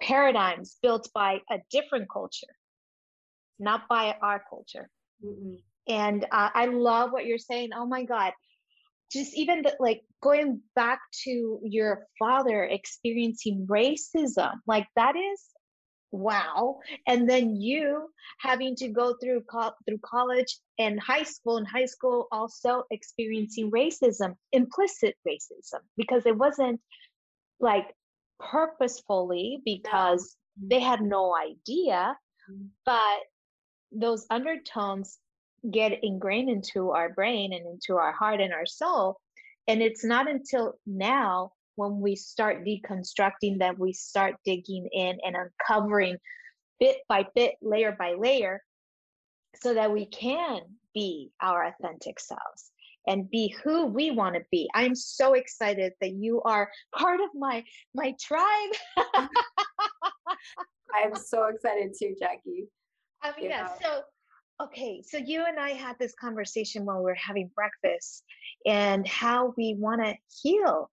paradigms 0.00 0.76
built 0.82 1.08
by 1.14 1.40
a 1.50 1.58
different 1.70 2.08
culture, 2.10 2.54
not 3.58 3.88
by 3.88 4.14
our 4.22 4.42
culture. 4.48 4.88
Mm-hmm. 5.24 5.54
And 5.88 6.24
uh, 6.30 6.50
I 6.54 6.66
love 6.66 7.12
what 7.12 7.26
you're 7.26 7.38
saying. 7.38 7.70
Oh 7.74 7.86
my 7.86 8.04
God. 8.04 8.32
Just 9.12 9.36
even 9.36 9.62
the, 9.62 9.74
like 9.80 10.02
going 10.22 10.60
back 10.76 11.00
to 11.24 11.58
your 11.64 12.06
father 12.18 12.62
experiencing 12.64 13.66
racism, 13.68 14.52
like 14.66 14.86
that 14.94 15.16
is 15.16 15.44
wow 16.12 16.78
and 17.06 17.28
then 17.28 17.54
you 17.54 18.08
having 18.38 18.74
to 18.74 18.88
go 18.88 19.14
through 19.22 19.42
co- 19.42 19.72
through 19.86 19.98
college 19.98 20.58
and 20.78 20.98
high 21.00 21.22
school 21.22 21.56
and 21.56 21.66
high 21.68 21.84
school 21.84 22.26
also 22.32 22.84
experiencing 22.90 23.70
racism 23.70 24.34
implicit 24.52 25.14
racism 25.26 25.80
because 25.96 26.26
it 26.26 26.36
wasn't 26.36 26.80
like 27.60 27.94
purposefully 28.40 29.60
because 29.64 30.36
no. 30.60 30.68
they 30.68 30.80
had 30.80 31.00
no 31.00 31.34
idea 31.36 32.16
mm-hmm. 32.50 32.66
but 32.84 33.20
those 33.92 34.26
undertones 34.30 35.18
get 35.70 35.92
ingrained 36.02 36.48
into 36.48 36.90
our 36.90 37.10
brain 37.10 37.52
and 37.52 37.66
into 37.66 38.00
our 38.00 38.12
heart 38.12 38.40
and 38.40 38.52
our 38.52 38.66
soul 38.66 39.18
and 39.68 39.82
it's 39.82 40.04
not 40.04 40.28
until 40.28 40.74
now 40.86 41.52
when 41.80 42.00
we 42.00 42.14
start 42.14 42.62
deconstructing 42.64 43.58
that 43.58 43.78
we 43.78 43.92
start 43.94 44.34
digging 44.44 44.86
in 44.92 45.18
and 45.24 45.34
uncovering 45.34 46.18
bit 46.78 46.98
by 47.08 47.26
bit 47.34 47.54
layer 47.62 47.96
by 47.98 48.14
layer 48.18 48.62
so 49.62 49.72
that 49.72 49.90
we 49.90 50.04
can 50.04 50.60
be 50.94 51.30
our 51.40 51.64
authentic 51.66 52.20
selves 52.20 52.70
and 53.06 53.30
be 53.30 53.48
who 53.64 53.86
we 53.86 54.10
want 54.10 54.34
to 54.34 54.42
be. 54.52 54.68
I'm 54.74 54.94
so 54.94 55.32
excited 55.32 55.94
that 56.02 56.12
you 56.12 56.42
are 56.42 56.70
part 56.94 57.20
of 57.20 57.30
my 57.34 57.64
my 57.94 58.14
tribe. 58.20 58.70
I'm 60.94 61.14
so 61.16 61.46
excited 61.46 61.94
too 61.98 62.14
jackie. 62.20 62.68
I 63.22 63.32
mean 63.40 63.48
yeah. 63.50 63.68
so 63.82 64.02
okay 64.62 65.02
so 65.02 65.16
you 65.16 65.44
and 65.46 65.58
i 65.58 65.70
had 65.70 65.96
this 65.98 66.14
conversation 66.20 66.84
while 66.84 66.98
we 66.98 67.04
we're 67.04 67.14
having 67.14 67.50
breakfast 67.54 68.22
and 68.66 69.08
how 69.08 69.54
we 69.56 69.74
want 69.78 70.02
to 70.02 70.14
heal 70.42 70.90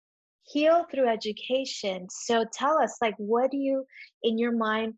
heal 0.46 0.86
through 0.90 1.08
education 1.08 2.06
so 2.10 2.44
tell 2.52 2.78
us 2.78 2.96
like 3.00 3.14
what 3.18 3.50
do 3.50 3.56
you 3.56 3.84
in 4.22 4.38
your 4.38 4.52
mind 4.52 4.94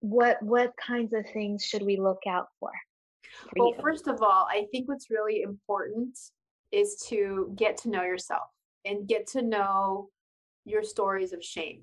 what 0.00 0.40
what 0.42 0.72
kinds 0.76 1.12
of 1.12 1.24
things 1.32 1.64
should 1.64 1.82
we 1.82 1.96
look 1.96 2.20
out 2.28 2.46
for, 2.60 2.70
for 3.42 3.50
well 3.56 3.74
you? 3.74 3.82
first 3.82 4.06
of 4.06 4.22
all 4.22 4.46
i 4.50 4.66
think 4.70 4.88
what's 4.88 5.10
really 5.10 5.42
important 5.42 6.16
is 6.70 6.96
to 7.08 7.52
get 7.56 7.76
to 7.76 7.88
know 7.88 8.02
yourself 8.02 8.48
and 8.84 9.08
get 9.08 9.26
to 9.26 9.42
know 9.42 10.08
your 10.64 10.82
stories 10.82 11.32
of 11.32 11.42
shame 11.42 11.82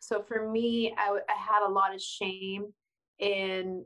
so 0.00 0.22
for 0.22 0.50
me 0.50 0.94
I, 0.98 1.18
I 1.28 1.38
had 1.38 1.66
a 1.66 1.70
lot 1.70 1.94
of 1.94 2.00
shame 2.00 2.72
in 3.18 3.84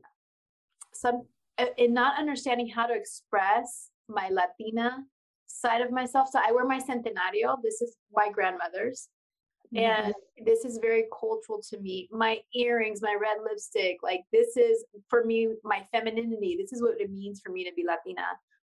some 0.92 1.26
uh, 1.58 1.66
in 1.76 1.92
not 1.92 2.18
understanding 2.18 2.68
how 2.68 2.86
to 2.86 2.94
express 2.94 3.90
my 4.08 4.30
latina 4.30 5.04
side 5.48 5.80
of 5.80 5.90
myself. 5.90 6.28
So 6.30 6.40
I 6.44 6.52
wear 6.52 6.64
my 6.64 6.78
centenario. 6.78 7.56
This 7.62 7.82
is 7.82 7.96
my 8.14 8.30
grandmother's. 8.30 9.08
Mm-hmm. 9.74 10.06
And 10.06 10.14
this 10.46 10.64
is 10.64 10.78
very 10.80 11.06
cultural 11.18 11.60
to 11.70 11.80
me. 11.80 12.08
My 12.10 12.38
earrings, 12.54 13.02
my 13.02 13.16
red 13.20 13.38
lipstick, 13.44 13.98
like 14.02 14.22
this 14.32 14.56
is 14.56 14.84
for 15.10 15.24
me 15.24 15.48
my 15.64 15.86
femininity. 15.92 16.56
This 16.58 16.72
is 16.72 16.82
what 16.82 17.00
it 17.00 17.10
means 17.10 17.40
for 17.44 17.52
me 17.52 17.64
to 17.64 17.72
be 17.74 17.84
Latina. 17.84 18.22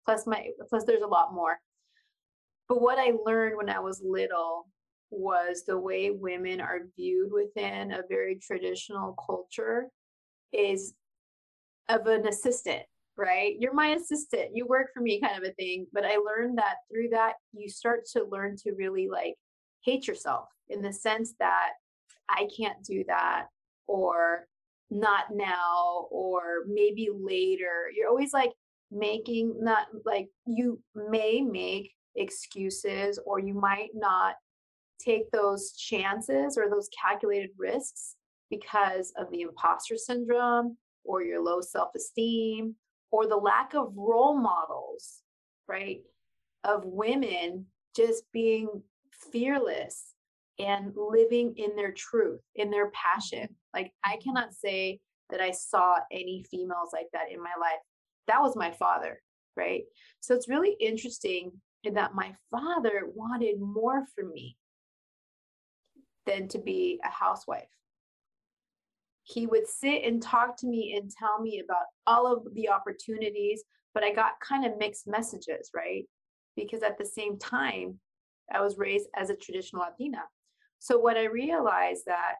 Plus 0.05 0.27
my 0.27 0.47
plus 0.69 0.83
there's 0.83 1.01
a 1.01 1.07
lot 1.07 1.33
more. 1.33 1.59
But 2.67 2.81
what 2.81 2.99
I 2.99 3.13
learned 3.25 3.57
when 3.57 3.69
I 3.69 3.79
was 3.79 4.01
little 4.03 4.67
was 5.09 5.63
the 5.65 5.77
way 5.77 6.11
women 6.11 6.61
are 6.61 6.87
viewed 6.95 7.31
within 7.31 7.91
a 7.91 8.03
very 8.07 8.35
traditional 8.35 9.15
culture 9.25 9.87
is 10.53 10.93
of 11.89 12.07
an 12.07 12.27
assistant 12.27 12.83
right? 13.17 13.53
You're 13.59 13.73
my 13.73 13.89
assistant, 13.89 14.51
you 14.55 14.65
work 14.65 14.87
for 14.93 15.01
me, 15.01 15.21
kind 15.21 15.37
of 15.37 15.49
a 15.49 15.53
thing. 15.53 15.87
But 15.93 16.05
I 16.05 16.17
learned 16.17 16.57
that 16.57 16.77
through 16.91 17.09
that, 17.09 17.33
you 17.53 17.69
start 17.69 18.01
to 18.13 18.25
learn 18.29 18.55
to 18.63 18.73
really 18.73 19.07
like 19.09 19.35
hate 19.83 20.07
yourself 20.07 20.47
in 20.69 20.81
the 20.81 20.93
sense 20.93 21.33
that 21.39 21.71
I 22.29 22.47
can't 22.57 22.83
do 22.83 23.03
that, 23.07 23.47
or 23.87 24.47
not 24.89 25.25
now, 25.33 26.07
or 26.11 26.65
maybe 26.67 27.09
later. 27.13 27.91
You're 27.95 28.09
always 28.09 28.33
like 28.33 28.51
making 28.91 29.55
not 29.59 29.87
like 30.05 30.27
you 30.45 30.81
may 30.95 31.41
make 31.41 31.91
excuses, 32.15 33.19
or 33.25 33.39
you 33.39 33.53
might 33.53 33.89
not 33.93 34.35
take 34.99 35.29
those 35.31 35.73
chances 35.73 36.57
or 36.57 36.69
those 36.69 36.89
calculated 37.01 37.49
risks 37.57 38.15
because 38.49 39.11
of 39.17 39.31
the 39.31 39.41
imposter 39.41 39.97
syndrome 39.97 40.77
or 41.03 41.23
your 41.23 41.41
low 41.41 41.61
self 41.61 41.89
esteem 41.95 42.75
or 43.11 43.27
the 43.27 43.35
lack 43.35 43.73
of 43.73 43.93
role 43.95 44.37
models, 44.37 45.21
right? 45.67 46.01
Of 46.63 46.85
women 46.85 47.65
just 47.95 48.23
being 48.31 48.83
fearless 49.31 50.13
and 50.59 50.93
living 50.95 51.55
in 51.57 51.75
their 51.75 51.91
truth, 51.91 52.41
in 52.55 52.71
their 52.71 52.91
passion. 52.91 53.49
Like, 53.73 53.91
I 54.03 54.17
cannot 54.23 54.53
say 54.53 54.99
that 55.29 55.41
I 55.41 55.51
saw 55.51 55.95
any 56.11 56.45
females 56.49 56.89
like 56.93 57.07
that 57.13 57.31
in 57.31 57.41
my 57.41 57.53
life. 57.59 57.79
That 58.27 58.41
was 58.41 58.55
my 58.55 58.71
father, 58.71 59.21
right? 59.55 59.83
So 60.19 60.35
it's 60.35 60.49
really 60.49 60.75
interesting 60.79 61.51
that 61.83 62.13
my 62.13 62.33
father 62.51 63.09
wanted 63.13 63.59
more 63.59 64.05
for 64.13 64.23
me 64.23 64.55
than 66.25 66.47
to 66.49 66.59
be 66.59 66.99
a 67.03 67.09
housewife. 67.09 67.63
He 69.33 69.47
would 69.47 69.67
sit 69.67 70.03
and 70.03 70.21
talk 70.21 70.57
to 70.57 70.67
me 70.67 70.95
and 70.97 71.11
tell 71.11 71.39
me 71.39 71.61
about 71.63 71.85
all 72.07 72.31
of 72.31 72.53
the 72.53 72.69
opportunities, 72.69 73.63
but 73.93 74.03
I 74.03 74.13
got 74.13 74.39
kind 74.39 74.65
of 74.65 74.77
mixed 74.77 75.07
messages, 75.07 75.69
right? 75.75 76.05
Because 76.55 76.83
at 76.83 76.97
the 76.97 77.05
same 77.05 77.37
time, 77.37 77.99
I 78.53 78.61
was 78.61 78.77
raised 78.77 79.07
as 79.15 79.29
a 79.29 79.35
traditional 79.35 79.83
Latina. 79.83 80.23
So 80.79 80.97
what 80.97 81.17
I 81.17 81.25
realized 81.25 82.03
that 82.07 82.35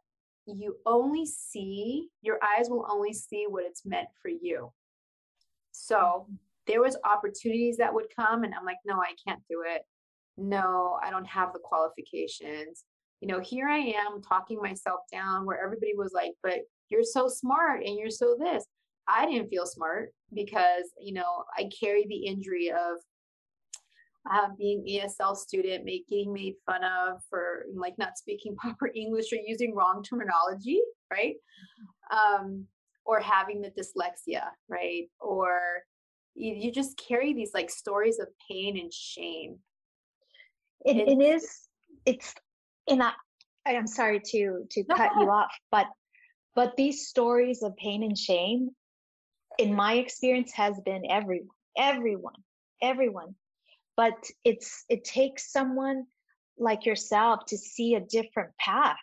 you 0.46 0.78
only 0.86 1.26
see, 1.26 2.10
your 2.22 2.40
eyes 2.44 2.70
will 2.70 2.86
only 2.90 3.14
see 3.14 3.46
what 3.48 3.66
it's 3.66 3.86
meant 3.86 4.10
for 4.22 4.30
you. 4.30 4.72
So 5.72 6.28
there 6.68 6.82
was 6.82 6.98
opportunities 7.06 7.78
that 7.78 7.94
would 7.94 8.08
come 8.16 8.44
and 8.44 8.54
I'm 8.54 8.66
like, 8.66 8.78
no, 8.86 8.96
I 8.96 9.14
can't 9.26 9.42
do 9.50 9.64
it. 9.66 9.84
No, 10.38 11.00
I 11.02 11.10
don't 11.10 11.28
have 11.28 11.54
the 11.54 11.60
qualifications 11.60 12.84
you 13.22 13.28
know, 13.28 13.40
here 13.40 13.70
I 13.70 13.78
am 13.78 14.22
talking 14.22 14.60
myself 14.60 15.02
down 15.12 15.46
where 15.46 15.64
everybody 15.64 15.94
was 15.96 16.12
like, 16.12 16.34
but 16.42 16.62
you're 16.92 17.04
so 17.04 17.28
smart 17.28 17.84
and 17.86 17.98
you're 17.98 18.10
so 18.10 18.36
this. 18.38 18.66
I 19.08 19.26
didn't 19.26 19.50
feel 19.50 19.66
smart 19.66 20.10
because, 20.34 20.92
you 21.00 21.14
know, 21.14 21.44
I 21.58 21.70
carry 21.80 22.06
the 22.08 22.28
injury 22.28 22.70
of 22.70 22.98
uh, 24.32 24.50
being 24.58 24.86
ESL 24.88 25.36
student, 25.36 25.84
make, 25.84 26.08
getting 26.08 26.32
made 26.32 26.54
fun 26.66 26.82
of 26.84 27.22
for 27.30 27.66
like 27.74 27.98
not 27.98 28.18
speaking 28.18 28.56
proper 28.58 28.92
English 28.96 29.32
or 29.34 29.38
using 29.44 29.74
wrong 29.74 30.04
terminology, 30.04 30.82
right? 31.12 31.36
Um, 32.12 32.66
or 33.06 33.20
having 33.20 33.62
the 33.62 33.72
dyslexia, 33.72 34.44
right? 34.70 35.06
Or 35.20 35.60
you, 36.36 36.54
you 36.54 36.72
just 36.72 36.98
carry 36.98 37.34
these 37.34 37.52
like 37.54 37.70
stories 37.70 38.20
of 38.20 38.28
pain 38.50 38.78
and 38.78 38.94
shame. 38.94 39.58
it, 40.86 40.98
it 40.98 41.22
is, 41.22 41.68
it's 42.06 42.34
and 42.88 43.02
I, 43.02 43.12
I 43.66 43.74
am 43.74 43.88
sorry 43.88 44.20
to 44.20 44.66
to 44.70 44.84
no, 44.88 44.96
cut 44.96 45.12
you 45.20 45.30
off, 45.30 45.52
but 45.72 45.88
but 46.56 46.76
these 46.76 47.08
stories 47.08 47.64
of 47.64 47.76
pain 47.78 48.04
and 48.04 48.18
shame, 48.18 48.72
in 49.58 49.74
my 49.74 49.94
experience, 49.96 50.52
has 50.54 50.80
been 50.82 51.04
everyone, 51.10 51.48
everyone, 51.78 52.44
everyone. 52.82 53.36
But 53.98 54.16
it's 54.44 54.86
it 54.90 55.04
takes 55.04 55.52
someone 55.52 56.06
like 56.58 56.86
yourself 56.86 57.46
to 57.48 57.58
see 57.58 57.96
a 57.96 58.00
different 58.02 58.56
path. 58.58 58.98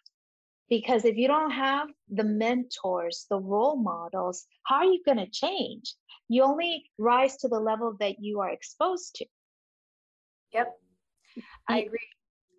Because 0.68 1.04
if 1.04 1.16
you 1.16 1.28
don't 1.28 1.50
have 1.50 1.88
the 2.11 2.24
mentors, 2.24 3.26
the 3.30 3.40
role 3.40 3.76
models, 3.76 4.46
how 4.64 4.76
are 4.76 4.84
you 4.84 5.02
going 5.04 5.18
to 5.18 5.30
change? 5.30 5.94
You 6.28 6.42
only 6.42 6.90
rise 6.98 7.38
to 7.38 7.48
the 7.48 7.58
level 7.58 7.96
that 8.00 8.16
you 8.20 8.40
are 8.40 8.50
exposed 8.50 9.14
to. 9.16 9.26
Yep. 10.52 10.74
I 11.68 11.78
agree. 11.80 11.98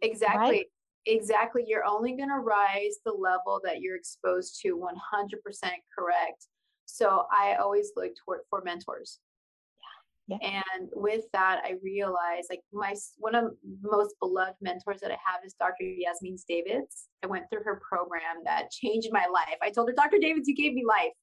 Exactly. 0.01 0.39
Right? 0.39 0.65
Exactly 1.09 1.63
you're 1.65 1.85
only 1.85 2.15
going 2.15 2.29
to 2.29 2.39
rise 2.39 2.97
the 3.03 3.11
level 3.11 3.59
that 3.63 3.81
you're 3.81 3.95
exposed 3.95 4.61
to 4.61 4.77
100% 4.77 5.69
correct. 5.97 6.47
So 6.85 7.25
i 7.31 7.55
always 7.55 7.91
look 7.95 8.11
toward 8.23 8.41
for 8.49 8.61
mentors. 8.63 9.19
Yeah. 10.27 10.37
yeah. 10.41 10.61
and 10.77 10.89
with 10.93 11.23
that 11.33 11.61
i 11.63 11.73
realized 11.83 12.47
like 12.51 12.61
my 12.71 12.93
one 13.17 13.33
of 13.33 13.45
the 13.45 13.89
most 13.89 14.13
beloved 14.19 14.57
mentors 14.61 14.99
that 15.01 15.11
i 15.11 15.17
have 15.25 15.41
is 15.45 15.55
dr 15.59 15.83
yasmin 15.83 16.37
Davidds. 16.47 17.07
I 17.23 17.27
went 17.27 17.45
through 17.49 17.63
her 17.63 17.81
program 17.87 18.43
that 18.45 18.69
changed 18.71 19.09
my 19.11 19.25
life. 19.31 19.57
I 19.61 19.71
told 19.71 19.89
her 19.89 19.95
dr 19.95 20.17
Davidds 20.19 20.47
you 20.47 20.55
gave 20.55 20.73
me 20.73 20.85
life. 20.85 21.13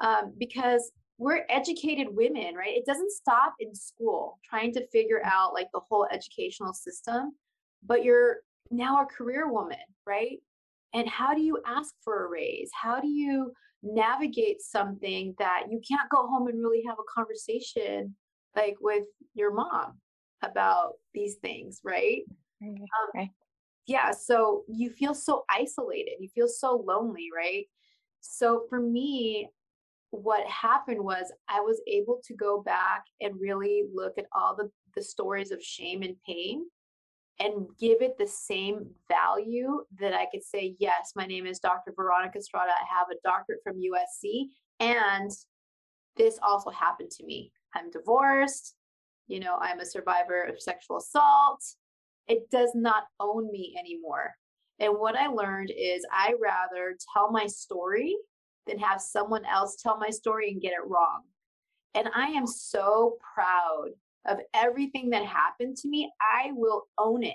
Um, 0.00 0.32
because 0.38 0.92
we're 1.18 1.44
educated 1.48 2.06
women 2.10 2.54
right? 2.54 2.76
It 2.76 2.86
doesn't 2.86 3.10
stop 3.10 3.54
in 3.58 3.74
school 3.74 4.38
trying 4.48 4.72
to 4.74 4.86
figure 4.88 5.20
out 5.24 5.52
like 5.54 5.68
the 5.72 5.80
whole 5.88 6.06
educational 6.12 6.72
system 6.72 7.32
but 7.84 8.04
you're 8.04 8.38
now 8.70 9.02
a 9.02 9.06
career 9.06 9.50
woman, 9.50 9.78
right? 10.06 10.38
And 10.94 11.08
how 11.08 11.34
do 11.34 11.40
you 11.40 11.58
ask 11.66 11.94
for 12.02 12.24
a 12.24 12.28
raise? 12.28 12.70
How 12.80 13.00
do 13.00 13.08
you 13.08 13.52
navigate 13.82 14.60
something 14.60 15.34
that 15.38 15.64
you 15.70 15.80
can't 15.86 16.10
go 16.10 16.26
home 16.26 16.48
and 16.48 16.58
really 16.58 16.82
have 16.86 16.98
a 16.98 17.12
conversation 17.14 18.14
like 18.56 18.76
with 18.80 19.04
your 19.34 19.52
mom 19.52 19.98
about 20.42 20.94
these 21.14 21.36
things, 21.36 21.80
right? 21.84 22.22
Um. 22.82 23.28
Yeah. 23.86 24.10
So 24.10 24.64
you 24.68 24.90
feel 24.90 25.14
so 25.14 25.44
isolated. 25.50 26.14
You 26.20 26.28
feel 26.34 26.48
so 26.48 26.84
lonely, 26.86 27.28
right? 27.34 27.66
So 28.20 28.64
for 28.68 28.80
me, 28.80 29.48
what 30.10 30.46
happened 30.46 31.02
was 31.02 31.32
I 31.48 31.60
was 31.60 31.80
able 31.86 32.20
to 32.24 32.34
go 32.34 32.62
back 32.62 33.04
and 33.20 33.40
really 33.40 33.84
look 33.92 34.14
at 34.18 34.26
all 34.32 34.56
the, 34.56 34.70
the 34.94 35.02
stories 35.02 35.50
of 35.50 35.62
shame 35.62 36.02
and 36.02 36.16
pain 36.26 36.66
and 37.40 37.66
give 37.78 38.02
it 38.02 38.18
the 38.18 38.26
same 38.26 38.86
value 39.08 39.84
that 40.00 40.12
I 40.12 40.26
could 40.32 40.42
say, 40.42 40.74
yes, 40.78 41.12
my 41.14 41.24
name 41.24 41.46
is 41.46 41.60
Dr. 41.60 41.92
Veronica 41.94 42.38
Estrada. 42.38 42.72
I 42.72 42.84
have 42.98 43.08
a 43.10 43.20
doctorate 43.22 43.60
from 43.62 43.80
USC, 43.80 44.46
and 44.80 45.30
this 46.16 46.38
also 46.42 46.70
happened 46.70 47.10
to 47.12 47.24
me. 47.24 47.52
I'm 47.74 47.90
divorced. 47.90 48.74
You 49.28 49.40
know, 49.40 49.56
I'm 49.60 49.80
a 49.80 49.86
survivor 49.86 50.42
of 50.42 50.60
sexual 50.60 50.98
assault. 50.98 51.62
It 52.26 52.50
does 52.50 52.72
not 52.74 53.04
own 53.20 53.50
me 53.52 53.76
anymore. 53.78 54.34
And 54.80 54.94
what 54.94 55.16
I 55.16 55.28
learned 55.28 55.70
is 55.76 56.06
I 56.12 56.34
rather 56.40 56.96
tell 57.12 57.30
my 57.30 57.46
story 57.46 58.16
than 58.66 58.78
have 58.78 59.00
someone 59.00 59.44
else 59.44 59.76
tell 59.82 59.98
my 59.98 60.10
story 60.10 60.50
and 60.50 60.60
get 60.60 60.72
it 60.72 60.86
wrong. 60.86 61.22
And 61.94 62.08
I 62.14 62.28
am 62.28 62.46
so 62.46 63.16
proud 63.34 63.90
of 64.26 64.38
everything 64.54 65.10
that 65.10 65.24
happened 65.24 65.76
to 65.78 65.88
me, 65.88 66.10
I 66.20 66.50
will 66.52 66.86
own 66.98 67.22
it. 67.22 67.34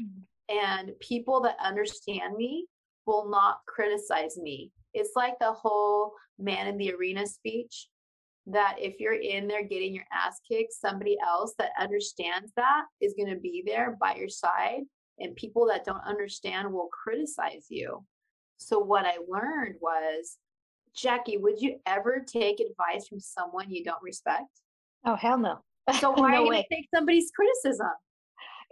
Mm-hmm. 0.00 0.56
And 0.56 0.92
people 1.00 1.40
that 1.42 1.56
understand 1.62 2.36
me 2.36 2.66
will 3.06 3.28
not 3.28 3.58
criticize 3.66 4.36
me. 4.36 4.70
It's 4.94 5.12
like 5.16 5.34
the 5.40 5.52
whole 5.52 6.12
man 6.38 6.66
in 6.66 6.76
the 6.76 6.92
arena 6.92 7.26
speech 7.26 7.88
that 8.46 8.76
if 8.78 9.00
you're 9.00 9.14
in 9.14 9.48
there 9.48 9.64
getting 9.64 9.94
your 9.94 10.04
ass 10.12 10.40
kicked, 10.48 10.72
somebody 10.72 11.16
else 11.26 11.54
that 11.58 11.72
understands 11.80 12.52
that 12.56 12.84
is 13.00 13.14
going 13.14 13.34
to 13.34 13.40
be 13.40 13.62
there 13.66 13.96
by 14.00 14.14
your 14.14 14.28
side. 14.28 14.82
And 15.18 15.34
people 15.34 15.66
that 15.68 15.84
don't 15.84 16.04
understand 16.06 16.72
will 16.72 16.88
criticize 16.92 17.66
you. 17.70 18.04
So, 18.58 18.78
what 18.78 19.06
I 19.06 19.16
learned 19.28 19.76
was 19.80 20.36
Jackie, 20.94 21.38
would 21.38 21.60
you 21.60 21.78
ever 21.86 22.24
take 22.26 22.60
advice 22.60 23.08
from 23.08 23.20
someone 23.20 23.70
you 23.70 23.82
don't 23.82 24.02
respect? 24.02 24.48
Oh, 25.04 25.14
hell 25.14 25.38
no. 25.38 25.58
So 26.00 26.10
why 26.16 26.32
no 26.32 26.50
you 26.50 26.62
take 26.70 26.88
somebody's 26.94 27.30
criticism? 27.34 27.90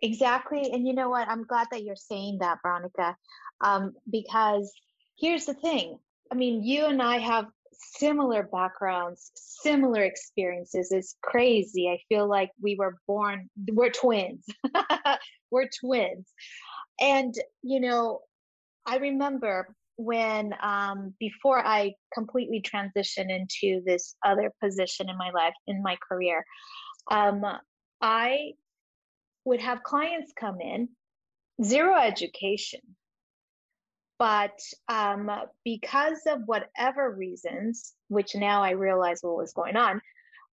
Exactly. 0.02 0.70
And 0.72 0.86
you 0.86 0.94
know 0.94 1.08
what? 1.08 1.28
I'm 1.28 1.44
glad 1.44 1.68
that 1.70 1.84
you're 1.84 1.96
saying 1.96 2.38
that, 2.40 2.58
Veronica, 2.62 3.16
um, 3.60 3.94
because 4.10 4.72
here's 5.18 5.46
the 5.46 5.54
thing. 5.54 5.98
I 6.30 6.34
mean, 6.34 6.62
you 6.62 6.86
and 6.86 7.00
I 7.00 7.18
have 7.18 7.46
similar 7.72 8.42
backgrounds, 8.42 9.30
similar 9.34 10.02
experiences. 10.02 10.90
It's 10.90 11.16
crazy. 11.22 11.88
I 11.88 11.98
feel 12.08 12.28
like 12.28 12.50
we 12.60 12.76
were 12.76 12.98
born, 13.06 13.48
we're 13.70 13.90
twins. 13.90 14.44
we're 15.50 15.68
twins. 15.80 16.26
And, 17.00 17.34
you 17.62 17.80
know, 17.80 18.20
I 18.86 18.98
remember 18.98 19.74
when 19.96 20.54
um, 20.60 21.14
before 21.20 21.64
I 21.64 21.94
completely 22.12 22.62
transitioned 22.62 23.30
into 23.30 23.82
this 23.86 24.16
other 24.24 24.52
position 24.62 25.08
in 25.08 25.16
my 25.16 25.30
life, 25.30 25.54
in 25.66 25.82
my 25.82 25.96
career, 26.08 26.44
um, 27.10 27.44
I 28.00 28.52
would 29.44 29.60
have 29.60 29.82
clients 29.82 30.32
come 30.38 30.60
in, 30.60 30.88
zero 31.62 31.98
education, 32.00 32.80
but 34.18 34.58
um, 34.88 35.30
because 35.64 36.20
of 36.26 36.42
whatever 36.46 37.10
reasons, 37.10 37.92
which 38.08 38.34
now 38.34 38.62
I 38.62 38.70
realize 38.70 39.18
what 39.20 39.36
was 39.36 39.52
going 39.52 39.76
on, 39.76 40.00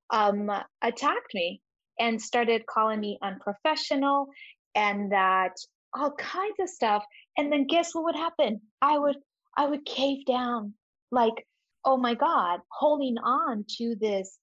um, 0.10 0.52
attacked 0.82 1.34
me 1.34 1.62
and 2.00 2.22
started 2.22 2.66
calling 2.66 3.00
me 3.00 3.18
unprofessional 3.22 4.28
and 4.76 5.12
that 5.12 5.54
all 5.94 6.12
kinds 6.12 6.60
of 6.60 6.70
stuff. 6.70 7.04
And 7.38 7.52
then 7.52 7.68
guess 7.68 7.94
what 7.94 8.06
would 8.06 8.16
happen? 8.16 8.62
I 8.82 8.98
would 8.98 9.18
I 9.56 9.68
would 9.68 9.86
cave 9.86 10.26
down 10.26 10.74
like, 11.12 11.46
oh 11.86 11.98
my 11.98 12.16
God, 12.16 12.62
holding 12.70 13.18
on 13.18 13.66
to 13.78 13.96
this 14.00 14.38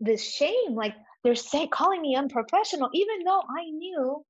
this 0.00 0.22
shame, 0.22 0.74
like 0.74 0.94
they're 1.28 1.34
saying 1.34 1.68
calling 1.68 2.00
me 2.00 2.16
unprofessional, 2.16 2.88
even 2.94 3.22
though 3.22 3.42
I 3.42 3.68
knew 3.68 4.24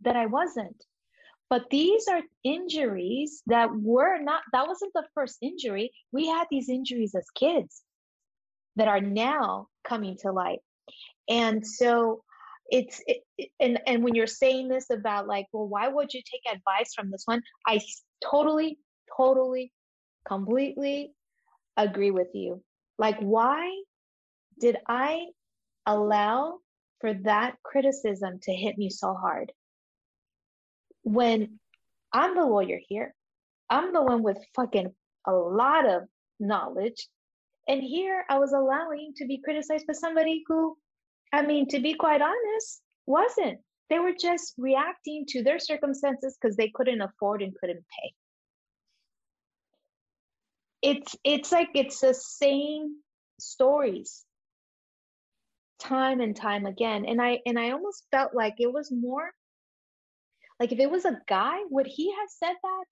that 0.00 0.16
I 0.16 0.24
wasn't. 0.24 0.82
But 1.50 1.68
these 1.68 2.08
are 2.08 2.22
injuries 2.42 3.42
that 3.48 3.68
were 3.70 4.16
not, 4.18 4.40
that 4.54 4.66
wasn't 4.66 4.94
the 4.94 5.04
first 5.14 5.36
injury. 5.42 5.92
We 6.10 6.28
had 6.28 6.46
these 6.50 6.70
injuries 6.70 7.14
as 7.14 7.26
kids 7.34 7.82
that 8.76 8.88
are 8.88 9.02
now 9.02 9.66
coming 9.86 10.16
to 10.22 10.32
light. 10.32 10.60
And 11.28 11.66
so 11.66 12.22
it's, 12.70 13.02
it, 13.06 13.50
and, 13.60 13.78
and 13.86 14.02
when 14.02 14.14
you're 14.14 14.26
saying 14.26 14.68
this 14.68 14.88
about 14.88 15.26
like, 15.26 15.48
well, 15.52 15.68
why 15.68 15.88
would 15.88 16.14
you 16.14 16.22
take 16.22 16.50
advice 16.50 16.94
from 16.94 17.10
this 17.10 17.24
one? 17.26 17.42
I 17.66 17.78
totally, 18.24 18.78
totally, 19.14 19.70
completely 20.26 21.12
agree 21.76 22.10
with 22.10 22.28
you. 22.32 22.62
Like, 22.98 23.18
why 23.18 23.70
did 24.58 24.78
I 24.88 25.26
allow 25.86 26.58
for 27.00 27.14
that 27.14 27.56
criticism 27.62 28.38
to 28.42 28.52
hit 28.52 28.78
me 28.78 28.90
so 28.90 29.14
hard? 29.14 29.52
When 31.02 31.58
I'm 32.12 32.34
the 32.34 32.44
lawyer 32.44 32.78
here, 32.88 33.14
I'm 33.68 33.92
the 33.92 34.02
one 34.02 34.22
with 34.22 34.38
fucking 34.54 34.94
a 35.26 35.32
lot 35.32 35.88
of 35.88 36.02
knowledge. 36.38 37.08
And 37.68 37.82
here 37.82 38.24
I 38.28 38.38
was 38.38 38.52
allowing 38.52 39.14
to 39.16 39.26
be 39.26 39.40
criticized 39.42 39.86
by 39.86 39.94
somebody 39.94 40.42
who, 40.46 40.76
I 41.32 41.42
mean, 41.42 41.68
to 41.68 41.80
be 41.80 41.94
quite 41.94 42.20
honest, 42.20 42.82
wasn't. 43.06 43.60
They 43.90 43.98
were 43.98 44.14
just 44.18 44.54
reacting 44.58 45.26
to 45.28 45.42
their 45.42 45.58
circumstances 45.58 46.36
because 46.40 46.56
they 46.56 46.70
couldn't 46.74 47.00
afford 47.00 47.42
and 47.42 47.54
couldn't 47.54 47.84
pay 48.00 48.12
it's 50.82 51.16
it's 51.22 51.52
like 51.52 51.70
it's 51.74 52.00
the 52.00 52.12
same 52.12 52.96
stories 53.38 54.24
time 55.82 56.20
and 56.20 56.36
time 56.36 56.64
again 56.66 57.04
and 57.06 57.20
i 57.20 57.38
and 57.44 57.58
i 57.58 57.70
almost 57.70 58.06
felt 58.10 58.34
like 58.34 58.54
it 58.58 58.72
was 58.72 58.90
more 58.92 59.30
like 60.60 60.72
if 60.72 60.78
it 60.78 60.90
was 60.90 61.04
a 61.04 61.20
guy 61.28 61.58
would 61.70 61.86
he 61.88 62.10
have 62.12 62.28
said 62.28 62.54
that? 62.62 62.84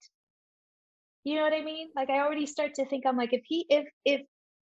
You 1.23 1.35
know 1.35 1.43
what 1.43 1.53
i 1.53 1.61
mean? 1.63 1.89
Like 1.95 2.09
i 2.09 2.19
already 2.19 2.45
start 2.45 2.73
to 2.75 2.85
think 2.85 3.05
i'm 3.05 3.17
like 3.17 3.33
if 3.33 3.43
he 3.45 3.65
if 3.69 3.85
if 4.03 4.21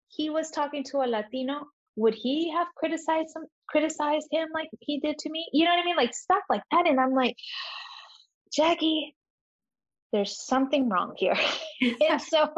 he 0.07 0.29
was 0.29 0.49
talking 0.49 0.83
to 0.85 0.97
a 0.97 1.07
latino 1.07 1.67
would 1.95 2.15
he 2.15 2.51
have 2.51 2.67
criticized 2.75 3.35
criticized 3.67 4.27
him 4.31 4.49
like 4.53 4.69
he 4.79 4.99
did 4.99 5.17
to 5.19 5.29
me? 5.29 5.47
You 5.53 5.65
know 5.65 5.71
what 5.71 5.81
i 5.81 5.85
mean? 5.85 5.95
Like 5.95 6.13
stuff 6.13 6.43
like 6.49 6.63
that 6.71 6.88
and 6.88 6.99
i'm 6.99 7.13
like 7.13 7.35
jackie 8.53 9.15
there's 10.15 10.41
something 10.45 10.88
wrong 10.88 11.13
here. 11.17 11.38
and 12.10 12.21
so 12.34 12.49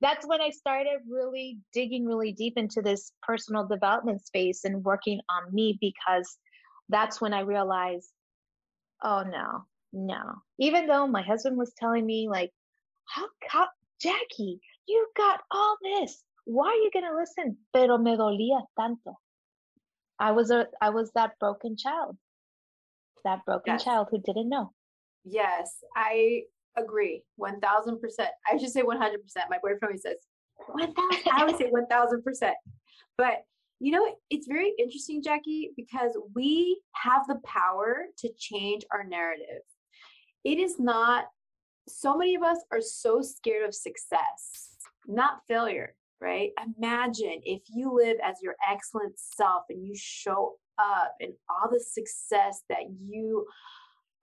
that's 0.00 0.26
when 0.26 0.40
I 0.40 0.50
started 0.50 1.00
really 1.10 1.58
digging 1.72 2.06
really 2.06 2.32
deep 2.32 2.54
into 2.56 2.82
this 2.82 3.10
personal 3.20 3.66
development 3.66 4.24
space 4.24 4.64
and 4.64 4.84
working 4.84 5.20
on 5.28 5.52
me 5.52 5.76
because 5.80 6.38
that's 6.88 7.20
when 7.20 7.34
I 7.34 7.40
realized, 7.40 8.10
oh 9.02 9.24
no, 9.24 9.64
no. 9.92 10.22
Even 10.60 10.86
though 10.86 11.08
my 11.08 11.22
husband 11.22 11.56
was 11.56 11.72
telling 11.76 12.06
me, 12.06 12.28
like, 12.28 12.52
how, 13.06 13.26
how 13.48 13.66
Jackie, 14.00 14.60
you 14.86 15.08
got 15.16 15.40
all 15.50 15.76
this. 15.82 16.22
Why 16.44 16.68
are 16.68 16.74
you 16.74 16.90
gonna 16.92 17.16
listen? 17.18 17.56
Pero 17.72 17.98
me 17.98 18.16
dolía 18.16 18.60
tanto. 18.78 19.16
I 20.20 20.30
was 20.30 20.50
a 20.50 20.68
I 20.80 20.90
was 20.90 21.10
that 21.14 21.32
broken 21.40 21.76
child. 21.76 22.16
That 23.24 23.44
broken 23.46 23.74
yes. 23.74 23.84
child 23.84 24.08
who 24.10 24.20
didn't 24.20 24.50
know. 24.50 24.72
Yes, 25.24 25.72
I 25.96 26.42
agree 26.76 27.22
1000% 27.40 28.00
i 28.50 28.56
should 28.58 28.70
say 28.70 28.82
100% 28.82 29.16
my 29.50 29.58
boyfriend 29.62 29.80
always 29.82 30.02
says 30.02 30.16
1000 30.68 30.94
i 31.32 31.44
would 31.44 31.56
say 31.56 31.70
1000% 31.70 32.52
but 33.18 33.42
you 33.80 33.92
know 33.92 34.14
it's 34.30 34.46
very 34.46 34.72
interesting 34.78 35.22
jackie 35.22 35.70
because 35.76 36.16
we 36.34 36.80
have 36.94 37.22
the 37.28 37.40
power 37.44 38.04
to 38.18 38.30
change 38.38 38.84
our 38.92 39.04
narrative. 39.04 39.62
It 40.44 40.58
is 40.58 40.78
not 40.78 41.24
so 41.88 42.16
many 42.16 42.34
of 42.34 42.42
us 42.42 42.58
are 42.72 42.80
so 42.80 43.20
scared 43.20 43.66
of 43.68 43.74
success 43.74 44.76
not 45.06 45.40
failure 45.48 45.94
right? 46.24 46.50
Imagine 46.78 47.40
if 47.44 47.62
you 47.68 47.94
live 47.94 48.16
as 48.24 48.36
your 48.42 48.56
excellent 48.70 49.12
self 49.18 49.64
and 49.68 49.86
you 49.86 49.94
show 49.94 50.54
up 50.78 51.14
and 51.20 51.32
all 51.50 51.70
the 51.70 51.80
success 51.80 52.62
that 52.68 52.84
you 53.06 53.46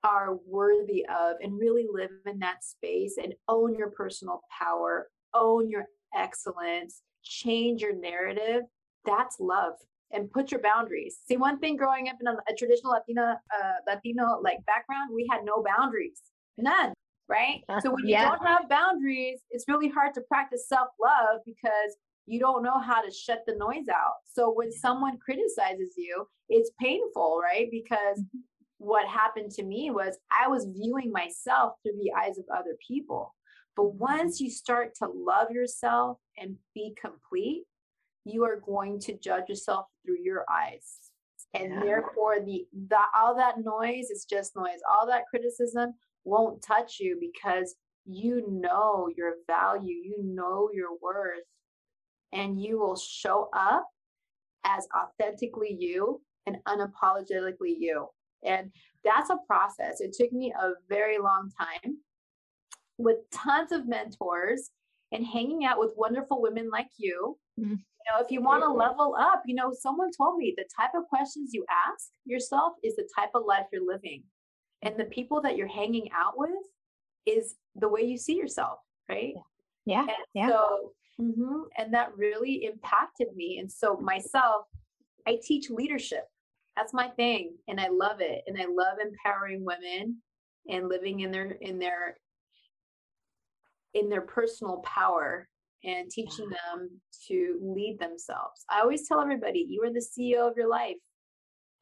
are 0.04 0.38
worthy 0.48 1.06
of 1.06 1.36
and 1.42 1.60
really 1.60 1.86
live 1.92 2.10
in 2.26 2.40
that 2.40 2.64
space 2.64 3.16
and 3.22 3.34
own 3.48 3.76
your 3.76 3.92
personal 3.92 4.42
power, 4.58 5.10
own 5.34 5.70
your 5.70 5.86
excellence, 6.16 7.02
change 7.24 7.82
your 7.82 7.96
narrative, 7.96 8.64
that's 9.06 9.40
love. 9.40 9.74
And 10.14 10.30
put 10.30 10.52
your 10.52 10.60
boundaries. 10.60 11.20
See, 11.26 11.38
one 11.38 11.58
thing 11.60 11.78
growing 11.78 12.10
up 12.10 12.18
in 12.20 12.28
a, 12.28 12.34
a 12.34 12.54
traditional 12.58 12.92
Latina, 12.92 13.40
uh, 13.56 13.72
Latino 13.88 14.42
like 14.44 14.58
background, 14.66 15.12
we 15.16 15.26
had 15.32 15.46
no 15.46 15.64
boundaries, 15.64 16.20
none, 16.58 16.92
right? 17.30 17.62
So 17.82 17.92
when 17.92 18.06
you 18.06 18.12
yeah. 18.12 18.28
don't 18.28 18.46
have 18.46 18.68
boundaries, 18.68 19.40
it's 19.52 19.64
really 19.70 19.88
hard 19.88 20.14
to 20.16 20.22
practice 20.22 20.68
self 20.68 20.90
love 21.02 21.40
because 21.46 21.96
you 22.26 22.42
don't 22.42 22.62
know 22.62 22.78
how 22.78 23.02
to 23.02 23.10
shut 23.10 23.44
the 23.48 23.56
noise 23.56 23.88
out. 23.90 24.16
So 24.26 24.52
when 24.52 24.70
someone 24.70 25.18
criticizes 25.18 25.94
you, 25.96 26.28
it's 26.50 26.72
painful, 26.78 27.40
right? 27.42 27.70
Because 27.72 28.20
mm-hmm 28.20 28.40
what 28.82 29.08
happened 29.08 29.52
to 29.52 29.64
me 29.64 29.92
was 29.92 30.18
I 30.32 30.48
was 30.48 30.66
viewing 30.66 31.12
myself 31.12 31.74
through 31.84 32.00
the 32.02 32.12
eyes 32.20 32.40
of 32.40 32.46
other 32.52 32.76
people. 32.86 33.36
But 33.76 33.84
mm-hmm. 33.84 34.00
once 34.00 34.42
you 34.42 34.50
start 34.50 34.96
to 34.96 35.08
love 35.08 35.52
yourself 35.52 36.18
and 36.38 36.56
be 36.74 36.96
complete, 37.00 37.66
you 38.26 38.44
are 38.44 38.60
going 38.66 39.00
to 39.02 39.18
judge 39.18 39.50
yourself 39.50 39.86
through 40.04 40.18
your 40.24 40.46
eyes. 40.52 40.98
And 41.54 41.74
yeah. 41.74 41.80
therefore 41.84 42.40
the, 42.44 42.66
the 42.90 42.98
all 43.16 43.36
that 43.36 43.64
noise 43.64 44.10
is 44.10 44.26
just 44.28 44.56
noise. 44.56 44.80
All 44.90 45.06
that 45.08 45.28
criticism 45.30 45.94
won't 46.24 46.64
touch 46.64 47.00
you 47.00 47.18
because 47.20 47.76
you 48.06 48.44
know 48.50 49.10
your 49.16 49.34
value, 49.46 49.96
you 49.96 50.24
know 50.24 50.70
your 50.74 50.98
worth, 51.04 51.44
and 52.34 52.60
you 52.60 52.80
will 52.80 52.96
show 52.96 53.50
up 53.56 53.88
as 54.66 54.88
authentically 54.96 55.76
you 55.78 56.20
and 56.48 56.58
unapologetically 56.68 57.76
you. 57.78 58.08
And 58.44 58.72
that's 59.04 59.30
a 59.30 59.38
process. 59.48 60.02
It 60.02 60.14
took 60.14 60.32
me 60.32 60.54
a 60.60 60.72
very 60.90 61.18
long 61.18 61.52
time 61.58 61.98
with 62.98 63.18
tons 63.32 63.72
of 63.72 63.88
mentors 63.88 64.70
and 65.12 65.26
hanging 65.26 65.66
out 65.66 65.80
with 65.80 65.94
wonderful 65.98 66.42
women 66.42 66.70
like 66.70 66.90
you. 66.98 67.38
Mm-hmm. 67.60 67.72
You 67.72 68.14
know, 68.14 68.24
if 68.24 68.32
you 68.32 68.42
want 68.42 68.64
to 68.64 68.72
level 68.72 69.16
up, 69.20 69.44
you 69.46 69.54
know, 69.54 69.72
someone 69.78 70.10
told 70.16 70.38
me 70.38 70.54
the 70.58 70.66
type 70.76 70.92
of 70.96 71.08
questions 71.08 71.52
you 71.54 71.66
ask 71.70 72.10
yourself 72.26 72.74
is 72.84 72.96
the 72.96 73.08
type 73.16 73.30
of 73.36 73.44
life 73.46 73.66
you're 73.72 73.86
living. 73.86 74.24
And 74.82 74.98
the 74.98 75.06
people 75.06 75.42
that 75.42 75.56
you're 75.56 75.68
hanging 75.68 76.10
out 76.16 76.34
with 76.36 76.50
is 77.28 77.56
the 77.76 77.88
way 77.88 78.02
you 78.02 78.18
see 78.18 78.36
yourself, 78.36 78.80
right? 79.08 79.34
Yeah. 79.86 80.02
And 80.02 80.10
yeah. 80.34 80.48
So, 80.48 80.94
mm-hmm, 81.20 81.62
and 81.78 81.94
that 81.94 82.18
really 82.18 82.66
impacted 82.66 83.28
me. 83.36 83.60
And 83.60 83.72
so, 83.72 83.98
myself, 83.98 84.66
I 85.28 85.40
teach 85.44 85.70
leadership 85.70 86.24
that's 86.76 86.94
my 86.94 87.08
thing 87.10 87.56
and 87.68 87.80
i 87.80 87.88
love 87.90 88.20
it 88.20 88.42
and 88.48 88.60
i 88.60 88.66
love 88.66 88.98
empowering 89.02 89.64
women 89.64 90.18
and 90.70 90.90
living 90.90 91.22
in 91.22 91.32
their 91.32 91.52
in 91.62 91.80
their 91.80 92.18
in 93.94 94.10
their 94.10 94.22
personal 94.22 94.78
power 94.86 95.48
and 95.84 96.10
teaching 96.12 96.48
them 96.48 96.90
to 97.28 97.60
lead 97.62 97.98
themselves. 98.00 98.64
I 98.70 98.82
always 98.82 99.08
tell 99.08 99.20
everybody 99.20 99.66
you 99.68 99.84
are 99.84 99.92
the 99.92 100.00
ceo 100.00 100.50
of 100.50 100.56
your 100.56 100.70
life. 100.70 100.96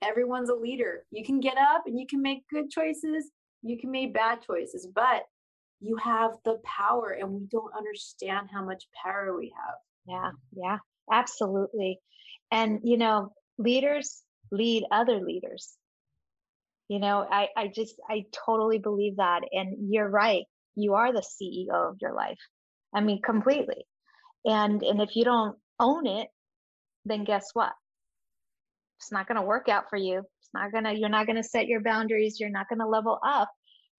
Everyone's 0.02 0.50
a 0.50 0.56
leader. 0.56 1.04
You 1.12 1.26
can 1.26 1.40
get 1.42 1.58
up 1.58 1.84
and 1.86 2.00
you 2.00 2.08
can 2.08 2.22
make 2.22 2.48
good 2.52 2.72
choices 2.72 3.30
you 3.62 3.78
can 3.78 3.92
make 3.92 4.14
bad 4.14 4.40
choices 4.42 4.88
but 4.94 5.24
you 5.82 5.96
have 5.98 6.32
the 6.46 6.58
power 6.66 7.18
and 7.20 7.30
we 7.30 7.48
don't 7.52 7.74
understand 7.78 8.48
how 8.52 8.64
much 8.64 8.84
power 9.04 9.36
we 9.38 9.54
have. 9.56 9.76
Yeah 10.08 10.32
yeah 10.56 10.78
absolutely. 11.12 12.00
And 12.52 12.80
you 12.84 12.98
know 12.98 13.32
leaders 13.58 14.24
lead 14.52 14.84
other 14.92 15.20
leaders. 15.20 15.74
You 16.88 17.00
know, 17.00 17.26
I, 17.30 17.50
I 17.56 17.68
just, 17.68 17.96
I 18.10 18.26
totally 18.46 18.80
believe 18.80 19.18
that. 19.18 19.42
And 19.52 19.92
you're 19.92 20.10
right. 20.10 20.46
You 20.76 20.96
are 20.96 21.14
the 21.14 21.22
CEO 21.22 21.92
of 21.92 21.98
your 22.02 22.14
life. 22.14 22.40
I 22.94 23.02
mean, 23.02 23.22
completely. 23.22 23.86
And, 24.46 24.82
and 24.82 25.02
if 25.02 25.16
you 25.16 25.24
don't 25.24 25.58
own 25.80 26.08
it, 26.08 26.28
then 27.06 27.24
guess 27.26 27.50
what? 27.54 27.72
It's 28.98 29.12
not 29.12 29.28
going 29.28 29.36
to 29.36 29.46
work 29.46 29.70
out 29.70 29.90
for 29.90 29.98
you. 29.98 30.20
It's 30.20 30.50
not 30.54 30.72
going 30.72 30.86
to, 30.86 30.98
you're 30.98 31.10
not 31.10 31.28
going 31.28 31.42
to 31.42 31.44
set 31.44 31.68
your 31.68 31.82
boundaries. 31.82 32.40
You're 32.40 32.50
not 32.50 32.68
going 32.70 32.80
to 32.80 32.88
level 32.88 33.20
up 33.24 33.50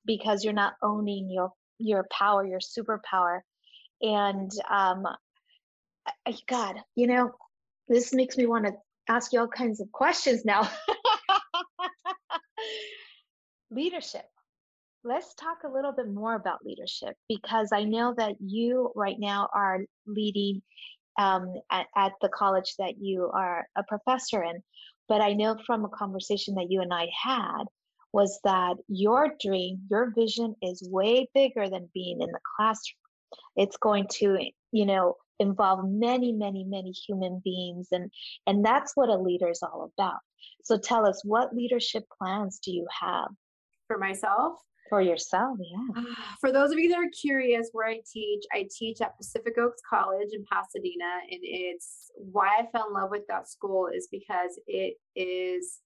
because 0.05 0.45
you're 0.45 0.53
not 0.53 0.75
owning 0.83 1.31
your, 1.31 1.53
your 1.79 2.07
power, 2.11 2.45
your 2.45 2.61
superpower. 2.61 3.41
And, 4.03 4.51
um, 4.69 5.07
God, 6.49 6.77
you 6.97 7.07
know, 7.07 7.31
this 7.89 8.13
makes 8.13 8.37
me 8.37 8.47
want 8.47 8.67
to 8.67 8.73
ask 9.11 9.33
you 9.33 9.41
all 9.41 9.49
kinds 9.49 9.81
of 9.81 9.91
questions 9.91 10.45
now. 10.45 10.71
leadership. 13.71 14.25
Let's 15.03 15.35
talk 15.35 15.59
a 15.65 15.73
little 15.73 15.93
bit 15.93 16.13
more 16.13 16.35
about 16.35 16.65
leadership 16.65 17.17
because 17.29 17.71
I 17.73 17.85
know 17.85 18.15
that 18.17 18.37
you 18.39 18.93
right 18.95 19.19
now 19.19 19.49
are 19.55 19.81
leading 20.07 20.63
um, 21.19 21.55
at, 21.71 21.87
at 21.97 22.13
the 22.21 22.29
college 22.29 22.75
that 22.79 22.95
you 23.01 23.31
are 23.35 23.67
a 23.77 23.83
professor 23.85 24.43
in. 24.45 24.63
But 25.09 25.23
I 25.23 25.33
know 25.33 25.57
from 25.67 25.85
a 25.85 25.89
conversation 25.89 26.55
that 26.55 26.71
you 26.71 26.83
and 26.83 26.95
I 26.95 27.09
had, 27.25 27.65
was 28.13 28.39
that 28.45 28.77
your 28.89 29.35
dream, 29.41 29.81
your 29.91 30.13
vision 30.17 30.55
is 30.63 30.89
way 30.89 31.29
bigger 31.35 31.69
than 31.69 31.91
being 31.95 32.21
in 32.21 32.31
the 32.31 32.41
classroom. 32.57 32.97
It's 33.57 33.77
going 33.77 34.07
to, 34.19 34.39
you 34.73 34.87
know, 34.87 35.17
involve 35.41 35.89
many, 35.89 36.33
many, 36.33 36.63
many 36.65 36.93
human 36.93 37.41
beings. 37.43 37.89
And, 37.91 38.13
and 38.47 38.65
that's 38.65 38.93
what 38.95 39.09
a 39.09 39.17
leader 39.17 39.49
is 39.49 39.63
all 39.63 39.91
about. 39.99 40.19
So 40.65 40.79
tell 40.79 41.07
us, 41.07 41.23
what 41.25 41.55
leadership 41.55 42.05
plans 42.17 42.61
do 42.63 42.71
you 42.71 42.87
have? 43.01 43.29
For 43.89 43.99
myself? 43.99 44.61
For 44.89 45.01
yourself, 45.01 45.59
yeah. 45.61 46.03
For 46.41 46.53
those 46.53 46.71
of 46.71 46.79
you 46.79 46.89
that 46.91 46.99
are 46.99 47.11
curious 47.21 47.71
where 47.73 47.89
I 47.89 48.01
teach, 48.13 48.45
I 48.53 48.69
teach 48.77 49.01
at 49.01 49.17
Pacific 49.17 49.57
Oaks 49.59 49.81
College 49.89 50.29
in 50.33 50.45
Pasadena. 50.51 51.21
And 51.31 51.41
it's 51.43 52.11
why 52.17 52.49
I 52.59 52.67
fell 52.71 52.89
in 52.89 52.95
love 52.95 53.11
with 53.11 53.27
that 53.29 53.49
school 53.49 53.89
is 53.93 54.09
because 54.11 54.61
it 54.67 54.97
is 55.17 55.81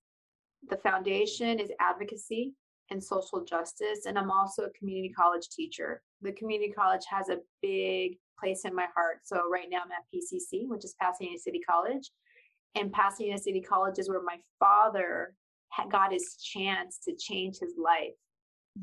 the 0.69 0.79
foundation 0.79 1.61
is 1.61 1.71
advocacy 1.81 2.55
and 2.91 3.03
social 3.03 3.45
justice. 3.45 4.07
And 4.07 4.19
I'm 4.19 4.31
also 4.31 4.65
a 4.65 4.71
community 4.71 5.13
college 5.13 5.49
teacher. 5.51 6.03
The 6.23 6.33
community 6.33 6.73
college 6.73 7.05
has 7.11 7.29
a 7.29 7.39
big 7.63 8.17
place 8.39 8.65
in 8.65 8.75
my 8.75 8.87
heart. 8.95 9.21
So 9.25 9.49
right 9.51 9.69
now 9.71 9.79
I'm 9.85 9.91
at 9.93 10.05
PCC, 10.15 10.69
which 10.69 10.85
is 10.85 10.95
Pasadena 11.01 11.39
City 11.39 11.61
College. 11.69 12.11
And 12.75 12.93
Pasadena 12.93 13.39
City 13.39 13.61
College 13.61 13.99
is 13.99 14.09
where 14.09 14.23
my 14.23 14.39
father 14.59 15.35
got 15.91 16.13
his 16.13 16.37
chance 16.37 16.99
to 17.05 17.15
change 17.17 17.59
his 17.59 17.75
life. 17.83 18.15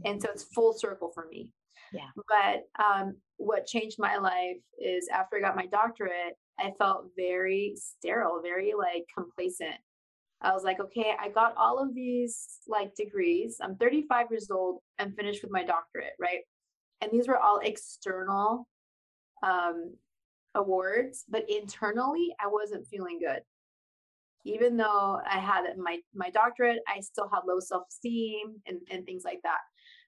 And 0.05 0.21
so 0.21 0.29
it's 0.31 0.43
full 0.43 0.73
circle 0.73 1.11
for 1.13 1.27
me. 1.29 1.49
Yeah. 1.93 2.07
But 2.15 2.83
um, 2.83 3.17
what 3.37 3.65
changed 3.65 3.97
my 3.99 4.17
life 4.17 4.57
is 4.79 5.09
after 5.13 5.37
I 5.37 5.41
got 5.41 5.55
my 5.55 5.65
doctorate, 5.65 6.37
I 6.59 6.71
felt 6.77 7.07
very 7.17 7.75
sterile, 7.75 8.41
very 8.41 8.73
like 8.77 9.05
complacent. 9.15 9.75
I 10.41 10.53
was 10.53 10.63
like, 10.63 10.79
okay, 10.79 11.13
I 11.19 11.29
got 11.29 11.55
all 11.57 11.79
of 11.79 11.93
these 11.93 12.59
like 12.67 12.95
degrees. 12.95 13.57
I'm 13.61 13.75
35 13.75 14.27
years 14.31 14.49
old 14.49 14.79
and 14.97 15.15
finished 15.15 15.43
with 15.43 15.51
my 15.51 15.63
doctorate, 15.63 16.13
right? 16.19 16.39
And 17.01 17.11
these 17.11 17.27
were 17.27 17.37
all 17.37 17.59
external 17.63 18.67
um, 19.43 19.93
awards, 20.55 21.25
but 21.29 21.49
internally, 21.49 22.33
I 22.39 22.47
wasn't 22.47 22.87
feeling 22.87 23.19
good. 23.19 23.41
Even 24.43 24.75
though 24.75 25.21
I 25.25 25.37
had 25.37 25.65
my 25.77 25.99
my 26.15 26.29
doctorate, 26.29 26.79
I 26.87 27.01
still 27.01 27.29
had 27.31 27.41
low 27.47 27.59
self 27.59 27.83
esteem 27.89 28.55
and, 28.65 28.79
and 28.89 29.05
things 29.05 29.23
like 29.23 29.39
that. 29.43 29.59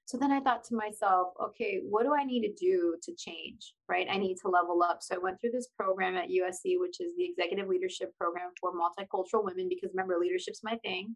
So 0.06 0.18
then 0.18 0.32
I 0.32 0.42
thought 0.42 0.66
to 0.66 0.76
myself, 0.76 1.34
okay, 1.42 1.80
what 1.88 2.04
do 2.04 2.14
I 2.14 2.26
need 2.26 2.42
to 2.42 2.54
do 2.54 2.98
to 3.04 3.14
change? 3.16 3.74
Right? 3.88 4.08
I 4.10 4.18
need 4.18 4.38
to 4.42 4.50
level 4.50 4.84
up. 4.84 5.00
So 5.02 5.16
I 5.16 5.20
went 5.20 5.40
through 5.40 5.52
this 5.52 5.70
program 5.78 6.18
at 6.18 6.30
USC, 6.30 6.76
which 6.80 7.00
is 7.00 7.14
the 7.16 7.26
Executive 7.26 7.68
Leadership 7.70 8.12
Program 8.18 8.50
for 8.60 8.74
Multicultural 8.74 9.46
Women, 9.46 9.70
because 9.70 9.92
remember, 9.94 10.18
leadership's 10.20 10.64
my 10.64 10.78
thing. 10.84 11.16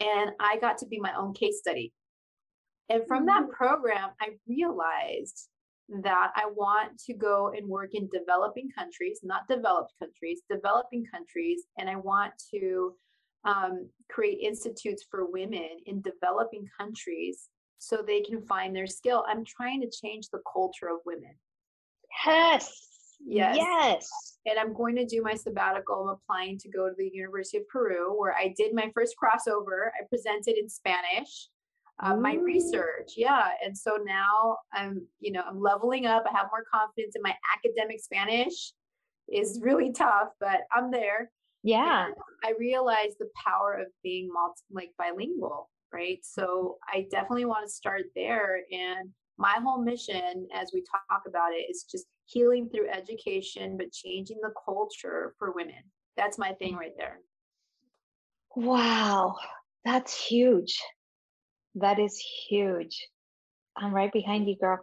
And 0.00 0.30
I 0.40 0.56
got 0.58 0.78
to 0.78 0.86
be 0.86 0.98
my 0.98 1.12
own 1.14 1.34
case 1.34 1.58
study. 1.58 1.92
And 2.88 3.06
from 3.06 3.26
that 3.26 3.42
mm-hmm. 3.42 3.52
program, 3.52 4.10
I 4.20 4.30
realized 4.48 5.48
that 5.88 6.32
I 6.36 6.46
want 6.46 6.98
to 7.06 7.14
go 7.14 7.52
and 7.56 7.68
work 7.68 7.94
in 7.94 8.08
developing 8.08 8.70
countries, 8.76 9.20
not 9.22 9.48
developed 9.48 9.92
countries, 9.98 10.40
developing 10.48 11.04
countries. 11.12 11.64
And 11.78 11.90
I 11.90 11.96
want 11.96 12.32
to 12.54 12.94
um, 13.44 13.88
create 14.08 14.40
institutes 14.40 15.04
for 15.10 15.30
women 15.30 15.68
in 15.86 16.00
developing 16.02 16.66
countries 16.78 17.48
so 17.78 18.02
they 18.06 18.20
can 18.20 18.40
find 18.46 18.74
their 18.74 18.86
skill. 18.86 19.24
I'm 19.28 19.44
trying 19.44 19.80
to 19.80 19.90
change 19.90 20.28
the 20.28 20.40
culture 20.50 20.88
of 20.88 20.98
women. 21.04 21.34
Yes. 22.24 22.72
Yes. 23.24 23.56
Yes. 23.58 24.38
And 24.46 24.58
I'm 24.58 24.72
going 24.74 24.96
to 24.96 25.06
do 25.06 25.22
my 25.22 25.34
sabbatical. 25.34 26.08
I'm 26.08 26.16
applying 26.16 26.58
to 26.58 26.68
go 26.68 26.88
to 26.88 26.94
the 26.96 27.10
University 27.12 27.58
of 27.58 27.68
Peru, 27.68 28.18
where 28.18 28.34
I 28.34 28.54
did 28.56 28.74
my 28.74 28.90
first 28.94 29.14
crossover. 29.22 29.88
I 30.00 30.04
presented 30.08 30.56
in 30.58 30.68
Spanish. 30.68 31.48
Uh, 32.02 32.16
my 32.16 32.34
research 32.34 33.12
yeah 33.16 33.50
and 33.64 33.78
so 33.78 33.96
now 34.04 34.56
i'm 34.72 35.06
you 35.20 35.30
know 35.30 35.42
i'm 35.48 35.60
leveling 35.60 36.04
up 36.04 36.24
i 36.26 36.36
have 36.36 36.48
more 36.50 36.64
confidence 36.68 37.14
in 37.14 37.22
my 37.22 37.34
academic 37.56 38.00
spanish 38.00 38.72
is 39.32 39.60
really 39.62 39.92
tough 39.92 40.28
but 40.40 40.62
i'm 40.72 40.90
there 40.90 41.30
yeah 41.62 42.06
and 42.06 42.14
i 42.44 42.52
realize 42.58 43.14
the 43.20 43.28
power 43.46 43.74
of 43.74 43.86
being 44.02 44.28
multi, 44.32 44.62
like 44.72 44.90
bilingual 44.98 45.70
right? 45.92 46.18
So 46.22 46.78
I 46.92 47.06
definitely 47.10 47.44
want 47.44 47.66
to 47.66 47.72
start 47.72 48.04
there. 48.14 48.60
And 48.72 49.10
my 49.38 49.56
whole 49.62 49.82
mission, 49.82 50.48
as 50.54 50.70
we 50.72 50.82
talk 50.82 51.22
about 51.26 51.52
it, 51.52 51.66
is 51.70 51.84
just 51.90 52.06
healing 52.24 52.68
through 52.68 52.88
education, 52.88 53.76
but 53.76 53.92
changing 53.92 54.38
the 54.42 54.52
culture 54.64 55.34
for 55.38 55.52
women. 55.52 55.82
That's 56.16 56.38
my 56.38 56.52
thing 56.52 56.76
right 56.76 56.92
there. 56.96 57.20
Wow, 58.54 59.36
that's 59.84 60.14
huge. 60.14 60.78
That 61.74 61.98
is 61.98 62.22
huge. 62.48 63.08
I'm 63.76 63.94
right 63.94 64.12
behind 64.12 64.48
you, 64.48 64.56
girl. 64.56 64.78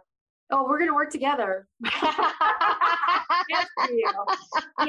Oh, 0.50 0.66
we're 0.68 0.80
gonna 0.80 0.94
work 0.94 1.10
together. 1.10 1.68
we 1.82 1.90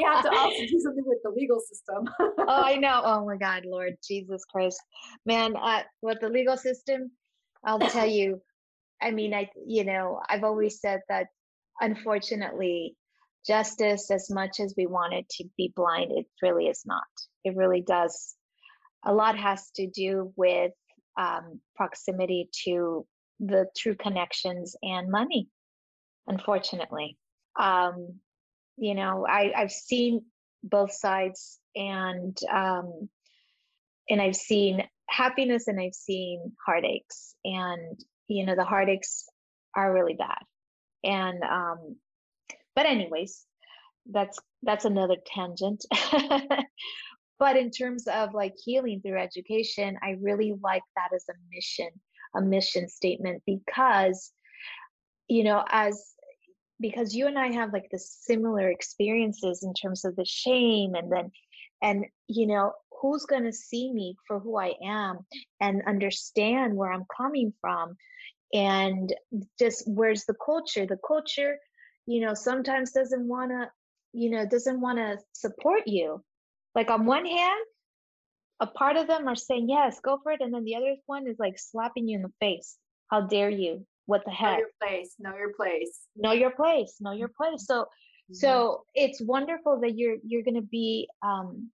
have 0.04 0.24
to 0.24 0.32
also 0.32 0.66
do 0.68 0.80
something 0.80 1.04
with 1.06 1.20
the 1.24 1.30
legal 1.30 1.60
system. 1.60 2.10
oh, 2.20 2.46
I 2.48 2.78
know. 2.78 3.02
Oh 3.04 3.26
my 3.26 3.38
God, 3.38 3.66
Lord 3.66 3.94
Jesus 4.06 4.44
Christ, 4.46 4.82
man! 5.26 5.56
Uh, 5.56 5.84
with 6.02 6.20
the 6.20 6.30
legal 6.30 6.58
system, 6.58 7.12
I'll 7.66 7.80
tell 7.80 8.08
you. 8.08 8.42
I 9.02 9.12
mean, 9.12 9.34
I 9.34 9.50
you 9.66 9.84
know, 9.84 10.20
I've 10.28 10.44
always 10.44 10.80
said 10.80 11.02
that. 11.10 11.28
Unfortunately, 11.80 12.96
justice, 13.48 14.12
as 14.12 14.30
much 14.30 14.60
as 14.60 14.76
we 14.78 14.86
want 14.86 15.14
it 15.14 15.28
to 15.30 15.46
be 15.58 15.74
blind, 15.76 16.12
it 16.12 16.28
really 16.44 16.66
is 16.68 16.84
not. 16.86 17.04
It 17.44 17.56
really 17.56 17.82
does. 17.82 18.36
A 19.04 19.14
lot 19.14 19.38
has 19.38 19.72
to 19.78 19.88
do 19.88 20.32
with 20.36 20.72
um, 21.18 21.60
proximity 21.76 22.50
to 22.66 23.06
the 23.40 23.68
true 23.76 23.96
connections 23.96 24.76
and 24.82 25.10
money 25.10 25.48
unfortunately. 26.28 27.18
Um, 27.60 28.20
you 28.78 28.96
know 28.96 29.26
I, 29.28 29.54
i've 29.56 29.72
seen 29.72 30.26
both 30.64 30.92
sides 30.92 31.60
and 31.76 32.38
um, 32.52 33.10
and 34.10 34.22
i've 34.22 34.36
seen 34.36 34.84
happiness 35.08 35.68
and 35.68 35.80
i've 35.80 35.94
seen 35.94 36.52
heartaches 36.66 37.36
and 37.46 38.00
you 38.28 38.46
know 38.46 38.56
the 38.56 38.66
heartaches 38.66 39.26
are 39.76 39.94
really 39.94 40.16
bad. 40.16 40.40
And 41.04 41.44
um 41.44 41.96
but 42.76 42.86
anyways 42.86 43.46
that's 44.10 44.40
that's 44.64 44.86
another 44.86 45.18
tangent 45.26 45.86
but 47.42 47.58
in 47.58 47.72
terms 47.72 48.08
of 48.08 48.34
like 48.34 48.54
healing 48.64 49.02
through 49.02 49.20
education 49.20 49.98
i 50.02 50.16
really 50.22 50.54
like 50.64 50.84
that 50.96 51.10
as 51.14 51.26
a 51.30 51.34
mission 51.54 51.90
a 52.36 52.42
mission 52.42 52.88
statement 52.88 53.44
because 53.46 54.32
you 55.28 55.44
know 55.44 55.66
as 55.70 56.14
because 56.82 57.16
you 57.16 57.28
and 57.28 57.38
I 57.38 57.54
have 57.54 57.72
like 57.72 57.90
the 57.92 58.00
similar 58.00 58.70
experiences 58.70 59.64
in 59.64 59.74
terms 59.74 60.04
of 60.04 60.16
the 60.16 60.26
shame 60.26 60.96
and 60.96 61.12
then 61.12 61.32
and 61.82 62.06
you 62.28 62.48
know 62.48 62.74
who's 63.00 63.26
going 63.26 63.44
to 63.44 63.54
see 63.54 63.92
me 63.92 64.16
for 64.28 64.40
who 64.40 64.58
I 64.58 64.74
am 64.84 65.20
and 65.60 65.84
understand 65.88 66.76
where 66.76 66.92
I'm 66.92 67.06
coming 67.16 67.54
from 67.62 67.96
and 68.54 69.14
just 69.58 69.84
where's 69.88 70.26
the 70.26 70.36
culture? 70.44 70.86
The 70.86 71.00
culture 71.08 71.58
you 72.08 72.22
know 72.26 72.34
sometimes 72.34 72.92
doesn't 72.92 73.28
want 73.28 73.52
to 73.52 73.70
you 74.14 74.32
know 74.32 74.46
doesn't 74.46 74.82
want 74.82 74.98
to 74.98 75.18
support 75.34 75.84
you 75.86 76.24
like 76.76 76.90
on 76.90 77.06
one 77.06 77.26
hand 77.26 77.66
a 78.62 78.68
part 78.68 78.96
of 78.96 79.08
them 79.08 79.28
are 79.28 79.36
saying 79.36 79.68
yes 79.70 80.00
go 80.00 80.20
for 80.22 80.32
it 80.32 80.42
and 80.42 80.54
then 80.54 80.64
the 80.64 80.76
other 80.76 80.96
one 81.08 81.28
is 81.28 81.38
like 81.40 81.58
slapping 81.58 82.08
you 82.08 82.18
in 82.18 82.22
the 82.22 82.32
face. 82.40 82.78
How 83.10 83.22
dare 83.22 83.50
you? 83.50 83.86
What 84.06 84.24
the 84.26 84.32
heck? 84.32 84.60
know 84.60 84.60
your 84.60 84.70
place. 84.82 85.16
Know 85.20 85.36
your 85.36 85.54
place. 85.54 86.00
Know 86.16 86.32
your 86.32 86.52
place. 86.52 86.96
Know 87.00 87.12
your 87.12 87.28
place. 87.28 87.66
So 87.66 87.84
mm-hmm. 87.84 88.34
so 88.34 88.84
it's 88.94 89.22
wonderful 89.22 89.82
that 89.82 89.98
you're 89.98 90.18
you're 90.24 90.44
going 90.44 90.56
to 90.56 90.70
be 90.80 91.10
um 91.24 91.72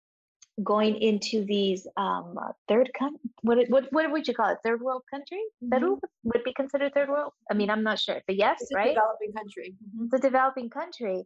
going 0.62 0.96
into 1.00 1.44
these 1.46 1.86
um 1.96 2.36
uh, 2.36 2.52
third 2.68 2.90
country 2.98 3.30
what, 3.40 3.58
what 3.70 3.90
what 3.90 4.10
would 4.10 4.28
you 4.28 4.34
call 4.34 4.50
it? 4.50 4.58
Third 4.64 4.82
world 4.82 5.02
country? 5.10 5.40
Mm-hmm. 5.64 5.78
Peru 5.78 6.00
would 6.24 6.44
be 6.44 6.52
considered 6.52 6.92
third 6.94 7.08
world? 7.08 7.32
I 7.50 7.54
mean 7.54 7.70
i'm 7.70 7.84
not 7.84 7.98
sure. 7.98 8.20
But 8.26 8.36
yes 8.36 8.58
it's 8.60 8.74
right? 8.74 8.94
developing 8.94 9.32
country. 9.32 9.74
Mm-hmm. 9.74 10.04
it's 10.04 10.14
a 10.14 10.18
developing 10.18 10.68
country. 10.68 11.24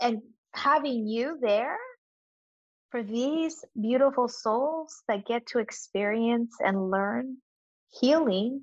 And 0.00 0.22
having 0.54 1.06
you 1.06 1.38
there 1.40 1.78
for 2.92 3.02
these 3.02 3.64
beautiful 3.80 4.28
souls 4.28 5.02
that 5.08 5.24
get 5.24 5.46
to 5.46 5.58
experience 5.58 6.54
and 6.60 6.90
learn 6.90 7.38
healing 7.90 8.62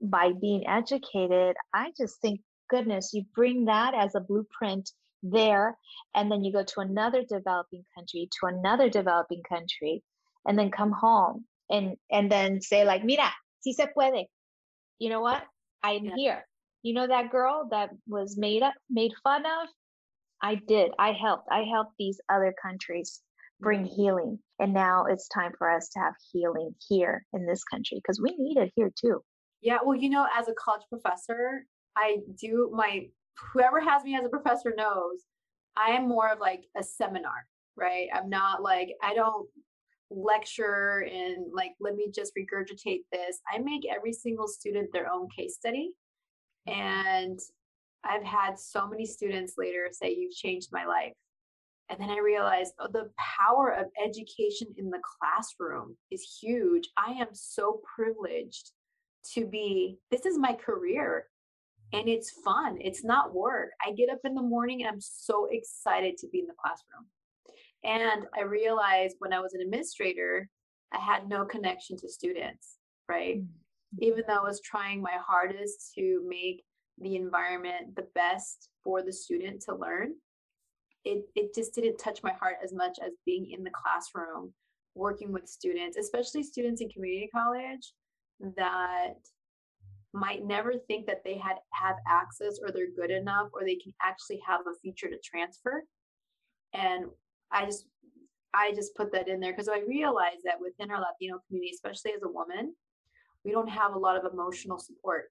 by 0.00 0.32
being 0.40 0.66
educated, 0.68 1.56
I 1.74 1.90
just 1.98 2.20
think, 2.22 2.40
goodness, 2.70 3.10
you 3.12 3.24
bring 3.34 3.64
that 3.64 3.92
as 3.92 4.14
a 4.14 4.20
blueprint 4.20 4.88
there, 5.22 5.76
and 6.14 6.30
then 6.30 6.44
you 6.44 6.52
go 6.52 6.62
to 6.62 6.80
another 6.80 7.24
developing 7.28 7.84
country, 7.96 8.28
to 8.40 8.46
another 8.46 8.88
developing 8.88 9.42
country, 9.48 10.02
and 10.46 10.56
then 10.56 10.70
come 10.70 10.92
home 10.92 11.44
and 11.68 11.96
and 12.12 12.30
then 12.30 12.60
say 12.60 12.84
like, 12.84 13.04
mira, 13.04 13.32
si 13.60 13.72
se 13.72 13.88
puede. 13.96 14.26
You 15.00 15.10
know 15.10 15.20
what? 15.20 15.42
I'm 15.82 16.04
yeah. 16.04 16.14
here. 16.14 16.46
You 16.82 16.94
know 16.94 17.08
that 17.08 17.32
girl 17.32 17.66
that 17.72 17.90
was 18.06 18.38
made 18.38 18.62
up, 18.62 18.74
made 18.88 19.12
fun 19.24 19.44
of? 19.44 19.68
I 20.40 20.54
did. 20.54 20.92
I 21.00 21.12
helped. 21.12 21.48
I 21.50 21.64
helped 21.64 21.94
these 21.98 22.20
other 22.28 22.54
countries 22.62 23.22
bring 23.60 23.84
healing. 23.84 24.38
And 24.58 24.72
now 24.72 25.06
it's 25.06 25.28
time 25.28 25.52
for 25.58 25.70
us 25.70 25.88
to 25.90 25.98
have 26.00 26.14
healing 26.32 26.74
here 26.88 27.24
in 27.32 27.46
this 27.46 27.64
country 27.64 27.98
because 27.98 28.20
we 28.20 28.34
need 28.38 28.56
it 28.56 28.72
here 28.74 28.90
too. 28.98 29.22
Yeah, 29.62 29.78
well, 29.84 29.96
you 29.96 30.10
know, 30.10 30.26
as 30.36 30.48
a 30.48 30.54
college 30.54 30.84
professor, 30.88 31.66
I 31.96 32.18
do 32.40 32.70
my 32.74 33.08
whoever 33.52 33.80
has 33.80 34.04
me 34.04 34.16
as 34.16 34.24
a 34.24 34.28
professor 34.28 34.72
knows 34.76 35.24
I 35.76 35.90
am 35.90 36.08
more 36.08 36.30
of 36.30 36.40
like 36.40 36.64
a 36.76 36.82
seminar, 36.82 37.46
right? 37.76 38.08
I'm 38.14 38.30
not 38.30 38.62
like 38.62 38.90
I 39.02 39.14
don't 39.14 39.48
lecture 40.10 41.06
and 41.12 41.52
like 41.52 41.72
let 41.80 41.94
me 41.94 42.10
just 42.14 42.32
regurgitate 42.36 43.02
this. 43.12 43.40
I 43.52 43.58
make 43.58 43.82
every 43.86 44.12
single 44.12 44.48
student 44.48 44.90
their 44.92 45.10
own 45.12 45.28
case 45.36 45.54
study. 45.54 45.90
Mm-hmm. 46.68 46.80
And 46.80 47.38
I've 48.04 48.24
had 48.24 48.58
so 48.58 48.88
many 48.88 49.04
students 49.04 49.54
later 49.58 49.88
say 49.90 50.14
you've 50.14 50.34
changed 50.34 50.68
my 50.72 50.86
life 50.86 51.12
and 51.88 52.00
then 52.00 52.10
I 52.10 52.18
realized 52.18 52.72
oh, 52.80 52.88
the 52.92 53.10
power 53.16 53.70
of 53.70 53.86
education 54.04 54.68
in 54.76 54.90
the 54.90 55.00
classroom 55.02 55.96
is 56.10 56.38
huge. 56.40 56.88
I 56.96 57.12
am 57.12 57.28
so 57.32 57.80
privileged 57.94 58.72
to 59.34 59.46
be, 59.46 59.98
this 60.10 60.26
is 60.26 60.38
my 60.38 60.52
career 60.52 61.26
and 61.92 62.08
it's 62.08 62.32
fun. 62.44 62.78
It's 62.80 63.04
not 63.04 63.34
work. 63.34 63.70
I 63.84 63.92
get 63.92 64.10
up 64.10 64.20
in 64.24 64.34
the 64.34 64.42
morning 64.42 64.82
and 64.82 64.90
I'm 64.90 65.00
so 65.00 65.48
excited 65.50 66.16
to 66.18 66.28
be 66.28 66.40
in 66.40 66.46
the 66.46 66.54
classroom. 66.60 67.06
And 67.84 68.26
I 68.36 68.42
realized 68.42 69.16
when 69.20 69.32
I 69.32 69.40
was 69.40 69.54
an 69.54 69.60
administrator, 69.60 70.48
I 70.92 70.98
had 70.98 71.28
no 71.28 71.44
connection 71.44 71.96
to 71.98 72.08
students, 72.08 72.78
right? 73.08 73.38
Mm-hmm. 73.38 74.02
Even 74.02 74.24
though 74.26 74.40
I 74.40 74.42
was 74.42 74.60
trying 74.60 75.00
my 75.00 75.16
hardest 75.24 75.92
to 75.94 76.24
make 76.28 76.64
the 76.98 77.14
environment 77.14 77.94
the 77.94 78.06
best 78.14 78.70
for 78.82 79.02
the 79.02 79.12
student 79.12 79.62
to 79.62 79.76
learn, 79.76 80.14
it 81.06 81.24
it 81.34 81.54
just 81.54 81.74
didn't 81.74 81.96
touch 81.98 82.22
my 82.22 82.32
heart 82.32 82.56
as 82.62 82.72
much 82.72 82.98
as 83.04 83.12
being 83.24 83.50
in 83.50 83.64
the 83.64 83.70
classroom 83.70 84.52
working 84.94 85.32
with 85.32 85.46
students 85.48 85.96
especially 85.96 86.42
students 86.42 86.80
in 86.80 86.88
community 86.88 87.30
college 87.32 87.92
that 88.56 89.14
might 90.12 90.44
never 90.44 90.74
think 90.88 91.06
that 91.06 91.22
they 91.24 91.36
had 91.36 91.56
have 91.72 91.96
access 92.08 92.58
or 92.62 92.70
they're 92.70 92.90
good 92.96 93.10
enough 93.10 93.48
or 93.52 93.64
they 93.64 93.76
can 93.76 93.92
actually 94.02 94.40
have 94.46 94.60
a 94.60 94.78
future 94.80 95.08
to 95.08 95.18
transfer. 95.24 95.84
And 96.72 97.06
i 97.52 97.64
just 97.64 97.86
i 98.54 98.72
just 98.74 98.96
put 98.96 99.12
that 99.12 99.28
in 99.28 99.38
there 99.38 99.52
because 99.52 99.68
i 99.68 99.80
realized 99.86 100.42
that 100.44 100.60
within 100.60 100.90
our 100.90 101.00
latino 101.00 101.38
community 101.46 101.70
especially 101.72 102.12
as 102.12 102.22
a 102.24 102.28
woman 102.28 102.74
we 103.44 103.52
don't 103.52 103.68
have 103.68 103.94
a 103.94 103.98
lot 103.98 104.16
of 104.16 104.32
emotional 104.32 104.76
support. 104.76 105.26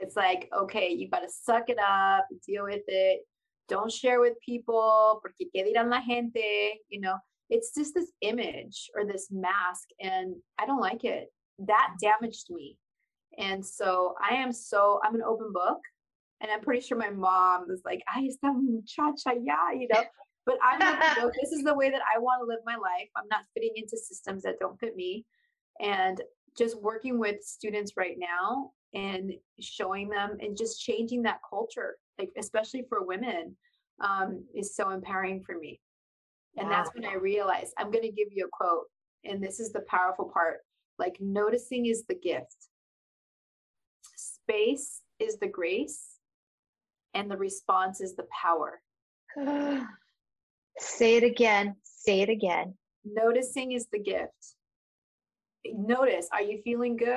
It's 0.00 0.16
like 0.16 0.50
okay 0.52 0.90
you 0.90 1.08
got 1.08 1.20
to 1.20 1.30
suck 1.30 1.68
it 1.68 1.78
up 1.78 2.26
deal 2.44 2.64
with 2.64 2.82
it 2.88 3.20
don't 3.68 3.92
share 3.92 4.20
with 4.20 4.34
people 4.44 5.20
porque 5.22 5.48
qué 5.54 5.64
dirán 5.64 5.90
la 5.90 6.00
gente? 6.00 6.80
You 6.88 7.00
know 7.00 7.16
it's 7.52 7.74
just 7.74 7.92
this 7.94 8.10
image 8.22 8.90
or 8.96 9.04
this 9.04 9.28
mask 9.30 9.88
and 10.00 10.34
i 10.58 10.64
don't 10.66 10.80
like 10.80 11.04
it. 11.04 11.28
That 11.58 11.90
damaged 12.00 12.46
me. 12.50 12.78
And 13.38 13.64
so 13.64 14.14
i 14.20 14.34
am 14.34 14.52
so 14.52 15.00
i'm 15.04 15.14
an 15.14 15.22
open 15.22 15.52
book 15.52 15.80
and 16.40 16.50
i'm 16.50 16.60
pretty 16.60 16.80
sure 16.80 16.98
my 16.98 17.10
mom 17.10 17.66
was 17.68 17.82
like 17.84 18.02
i 18.12 18.26
esta 18.26 18.52
muchacha 18.52 19.38
yeah 19.42 19.72
you 19.78 19.88
know? 19.92 20.02
But 20.44 20.56
i'm 20.60 20.80
like, 20.80 21.32
this 21.40 21.52
is 21.52 21.62
the 21.62 21.74
way 21.74 21.88
that 21.90 22.02
i 22.12 22.18
want 22.18 22.40
to 22.42 22.46
live 22.46 22.58
my 22.66 22.74
life. 22.74 23.08
I'm 23.16 23.28
not 23.30 23.44
fitting 23.54 23.74
into 23.76 23.96
systems 23.96 24.42
that 24.42 24.58
don't 24.58 24.78
fit 24.80 24.96
me. 24.96 25.24
And 25.80 26.20
just 26.58 26.82
working 26.82 27.18
with 27.18 27.42
students 27.42 27.92
right 27.96 28.16
now 28.18 28.72
and 28.92 29.32
showing 29.60 30.08
them 30.08 30.36
and 30.40 30.56
just 30.56 30.82
changing 30.82 31.22
that 31.22 31.38
culture 31.48 31.96
like 32.22 32.30
especially 32.38 32.84
for 32.88 33.04
women 33.04 33.56
um, 34.00 34.44
is 34.54 34.76
so 34.76 34.90
empowering 34.90 35.42
for 35.44 35.56
me. 35.58 35.80
And 36.56 36.68
wow. 36.68 36.76
that's 36.76 36.94
when 36.94 37.06
i 37.06 37.14
realized 37.14 37.72
i'm 37.78 37.90
going 37.90 38.04
to 38.04 38.12
give 38.12 38.28
you 38.30 38.44
a 38.44 38.48
quote 38.52 38.84
and 39.24 39.42
this 39.42 39.58
is 39.58 39.72
the 39.72 39.84
powerful 39.88 40.30
part 40.32 40.58
like 40.98 41.16
noticing 41.20 41.86
is 41.86 42.04
the 42.06 42.14
gift. 42.14 42.56
Space 44.14 45.00
is 45.18 45.38
the 45.38 45.48
grace 45.48 46.18
and 47.14 47.30
the 47.30 47.36
response 47.36 48.00
is 48.00 48.14
the 48.14 48.26
power. 48.42 48.80
Say 50.78 51.16
it 51.16 51.24
again 51.24 51.76
say 52.04 52.20
it 52.20 52.28
again. 52.28 52.74
Noticing 53.04 53.72
is 53.72 53.86
the 53.92 53.98
gift. 53.98 54.54
Notice 55.64 56.28
are 56.32 56.42
you 56.42 56.60
feeling 56.64 56.96
good? 56.96 57.08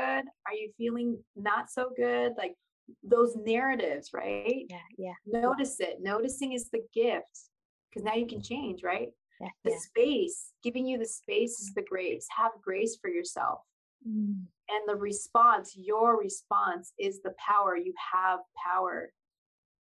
Are 0.47 0.53
you 0.53 0.71
feeling 0.77 1.17
not 1.35 1.71
so 1.71 1.89
good? 1.95 2.33
Like 2.37 2.55
those 3.03 3.35
narratives 3.35 4.11
right? 4.13 4.65
Yeah 4.69 4.77
yeah. 4.97 5.13
Notice 5.25 5.79
it. 5.79 5.97
Noticing 6.01 6.53
is 6.53 6.69
the 6.69 6.83
gift 6.93 7.49
because 7.89 8.03
now 8.03 8.13
you 8.13 8.27
can 8.27 8.41
change 8.41 8.83
right? 8.83 9.09
Yeah, 9.41 9.49
the 9.63 9.71
yeah. 9.71 9.77
space 9.79 10.51
giving 10.63 10.85
you 10.85 10.97
the 10.97 11.05
space 11.05 11.59
is 11.59 11.73
the 11.73 11.83
grace. 11.83 12.25
Have 12.35 12.51
grace 12.63 12.97
for 13.01 13.09
yourself. 13.09 13.59
Mm. 14.07 14.45
and 14.69 14.83
the 14.87 14.95
response 14.95 15.73
your 15.75 16.19
response 16.19 16.93
is 16.99 17.21
the 17.23 17.33
power. 17.39 17.75
You 17.75 17.93
have 18.13 18.39
power. 18.55 19.11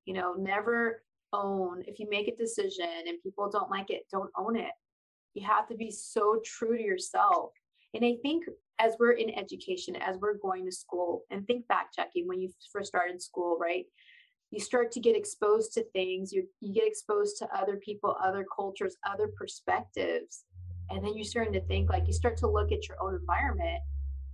You 0.05 0.15
know 0.15 0.33
never 0.33 1.03
own. 1.31 1.83
If 1.87 1.99
you 1.99 2.07
make 2.09 2.27
a 2.27 2.35
decision 2.35 2.89
and 3.07 3.21
people 3.21 3.49
don't 3.49 3.69
like 3.69 3.89
it 3.89 4.03
don't 4.11 4.31
own 4.37 4.55
it. 4.55 4.71
You 5.35 5.45
have 5.45 5.67
to 5.67 5.75
be 5.75 5.91
so 5.91 6.39
true 6.43 6.77
to 6.77 6.83
yourself. 6.83 7.51
And 7.93 8.03
I 8.03 8.15
think 8.21 8.45
as 8.79 8.95
we're 8.99 9.13
in 9.13 9.37
education, 9.37 9.95
as 9.95 10.17
we're 10.17 10.37
going 10.37 10.65
to 10.65 10.71
school, 10.71 11.23
and 11.29 11.45
think 11.45 11.67
back, 11.67 11.93
Jackie, 11.95 12.23
when 12.25 12.41
you 12.41 12.49
first 12.71 12.87
started 12.87 13.21
school, 13.21 13.57
right? 13.59 13.85
You 14.51 14.59
start 14.59 14.91
to 14.93 14.99
get 14.99 15.15
exposed 15.15 15.73
to 15.73 15.83
things, 15.91 16.31
you, 16.31 16.47
you 16.61 16.73
get 16.73 16.87
exposed 16.87 17.37
to 17.39 17.47
other 17.55 17.77
people, 17.77 18.15
other 18.23 18.45
cultures, 18.55 18.95
other 19.09 19.29
perspectives. 19.37 20.43
And 20.89 21.03
then 21.03 21.15
you're 21.15 21.25
starting 21.25 21.53
to 21.53 21.65
think, 21.65 21.89
like, 21.89 22.07
you 22.07 22.13
start 22.13 22.37
to 22.37 22.47
look 22.47 22.71
at 22.71 22.87
your 22.87 22.97
own 23.01 23.15
environment 23.15 23.79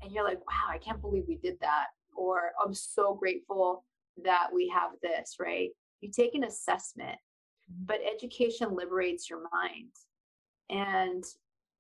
and 0.01 0.11
you're 0.11 0.25
like, 0.25 0.39
wow, 0.39 0.69
I 0.69 0.77
can't 0.79 1.01
believe 1.01 1.23
we 1.27 1.37
did 1.37 1.57
that. 1.61 1.87
Or 2.15 2.51
I'm 2.63 2.73
so 2.73 3.13
grateful 3.13 3.85
that 4.23 4.49
we 4.53 4.67
have 4.69 4.91
this, 5.01 5.35
right? 5.39 5.69
You 6.01 6.11
take 6.11 6.35
an 6.35 6.43
assessment, 6.43 7.17
mm-hmm. 7.71 7.85
but 7.85 7.99
education 8.11 8.75
liberates 8.75 9.29
your 9.29 9.43
mind. 9.51 9.91
And 10.69 11.23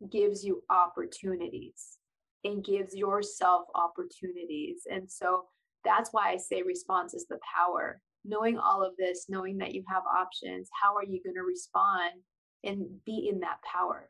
gives 0.09 0.43
you 0.43 0.63
opportunities 0.69 1.97
and 2.43 2.63
gives 2.63 2.95
yourself 2.95 3.65
opportunities. 3.75 4.81
And 4.91 5.09
so 5.11 5.45
that's 5.83 6.09
why 6.11 6.31
I 6.31 6.37
say 6.37 6.61
response 6.61 7.13
is 7.13 7.25
the 7.29 7.39
power. 7.55 8.01
Knowing 8.23 8.57
all 8.57 8.83
of 8.83 8.95
this, 8.97 9.25
knowing 9.29 9.57
that 9.57 9.73
you 9.73 9.83
have 9.89 10.03
options, 10.05 10.69
how 10.81 10.95
are 10.95 11.03
you 11.03 11.21
going 11.23 11.35
to 11.35 11.43
respond 11.43 12.21
and 12.63 12.85
be 13.05 13.29
in 13.31 13.39
that 13.39 13.57
power? 13.63 14.09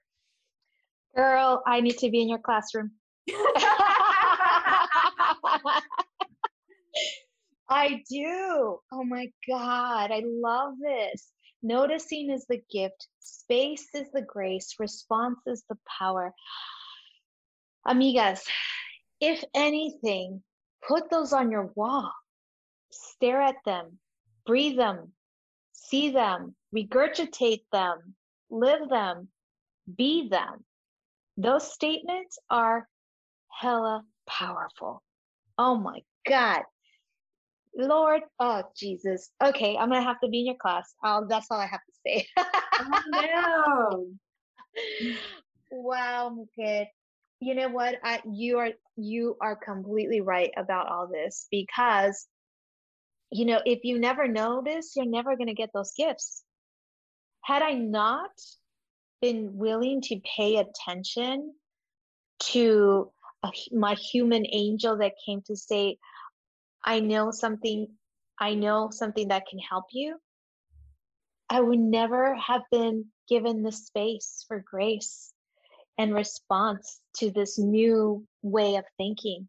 Girl, 1.16 1.64
I 1.66 1.82
need 1.82 1.98
to 2.00 2.10
be 2.10 2.22
in 2.22 2.30
your 2.30 2.40
classroom. 2.40 2.92
I 7.70 8.04
do. 8.10 8.80
Oh 8.92 9.04
my 9.06 9.28
God. 9.48 10.12
I 10.12 10.24
love 10.26 10.74
this. 10.82 11.32
Noticing 11.64 12.32
is 12.32 12.46
the 12.50 12.62
gift, 12.72 13.08
space 13.20 13.88
is 13.94 14.12
the 14.14 14.24
grace, 14.24 14.76
response 14.80 15.40
is 15.46 15.64
the 15.70 15.78
power. 16.00 16.34
Amigas, 17.88 18.42
if 19.20 19.44
anything, 19.54 20.44
put 20.88 21.10
those 21.10 21.34
on 21.34 21.52
your 21.52 21.72
wall. 21.76 22.12
Stare 22.92 23.42
at 23.42 23.56
them, 23.66 23.98
breathe 24.46 24.78
them, 24.78 25.14
see 25.72 26.12
them, 26.12 26.56
regurgitate 26.76 27.64
them, 27.72 28.16
live 28.50 28.90
them, 28.90 29.30
be 29.98 30.28
them. 30.30 30.64
Those 31.38 31.72
statements 31.72 32.38
are 32.50 32.88
hella 33.50 34.04
powerful. 34.28 35.02
Oh 35.58 35.76
my 35.76 36.00
God. 36.28 36.64
Lord, 37.76 38.22
oh 38.40 38.64
Jesus. 38.76 39.30
Okay, 39.44 39.78
I'm 39.78 39.90
gonna 39.90 40.04
have 40.04 40.20
to 40.22 40.30
be 40.30 40.40
in 40.40 40.46
your 40.48 40.56
class. 40.56 40.94
Um, 41.04 41.28
that's 41.30 41.48
all 41.50 41.60
I 41.60 41.68
have 41.68 41.80
to 41.80 41.94
say. 42.06 42.28
oh, 42.38 44.08
no. 44.82 45.14
Wow, 45.72 46.46
kid. 46.56 46.88
You 47.44 47.56
know 47.56 47.70
what? 47.70 47.96
I, 48.04 48.22
you 48.32 48.60
are 48.60 48.70
you 48.96 49.36
are 49.42 49.56
completely 49.56 50.22
right 50.22 50.52
about 50.56 50.88
all 50.88 51.08
this 51.08 51.48
because 51.50 52.28
you 53.32 53.46
know 53.46 53.60
if 53.66 53.80
you 53.84 53.98
never 54.00 54.28
notice, 54.28 54.94
you're 54.96 55.08
never 55.08 55.36
gonna 55.36 55.56
get 55.56 55.72
those 55.74 55.92
gifts. 55.98 56.44
Had 57.44 57.64
I 57.64 57.74
not 57.74 58.30
been 59.24 59.58
willing 59.58 60.02
to 60.02 60.22
pay 60.38 60.58
attention 60.58 61.56
to 62.52 63.12
a, 63.42 63.50
my 63.72 63.96
human 63.96 64.46
angel 64.52 64.98
that 64.98 65.14
came 65.26 65.42
to 65.48 65.56
say, 65.56 65.98
I 66.86 67.00
know 67.00 67.32
something, 67.32 67.88
I 68.39 68.54
know 68.54 68.89
something 68.92 69.30
that 69.30 69.48
can 69.48 69.58
help 69.58 69.86
you, 69.92 70.18
I 71.50 71.60
would 71.60 71.80
never 71.80 72.36
have 72.36 72.62
been 72.72 73.06
given 73.28 73.64
the 73.64 73.72
space 73.72 74.46
for 74.48 74.64
grace 74.70 75.34
and 76.02 76.16
response 76.16 76.99
to 77.18 77.30
this 77.30 77.60
new 77.60 78.26
way 78.41 78.76
of 78.76 78.86
thinking. 78.97 79.47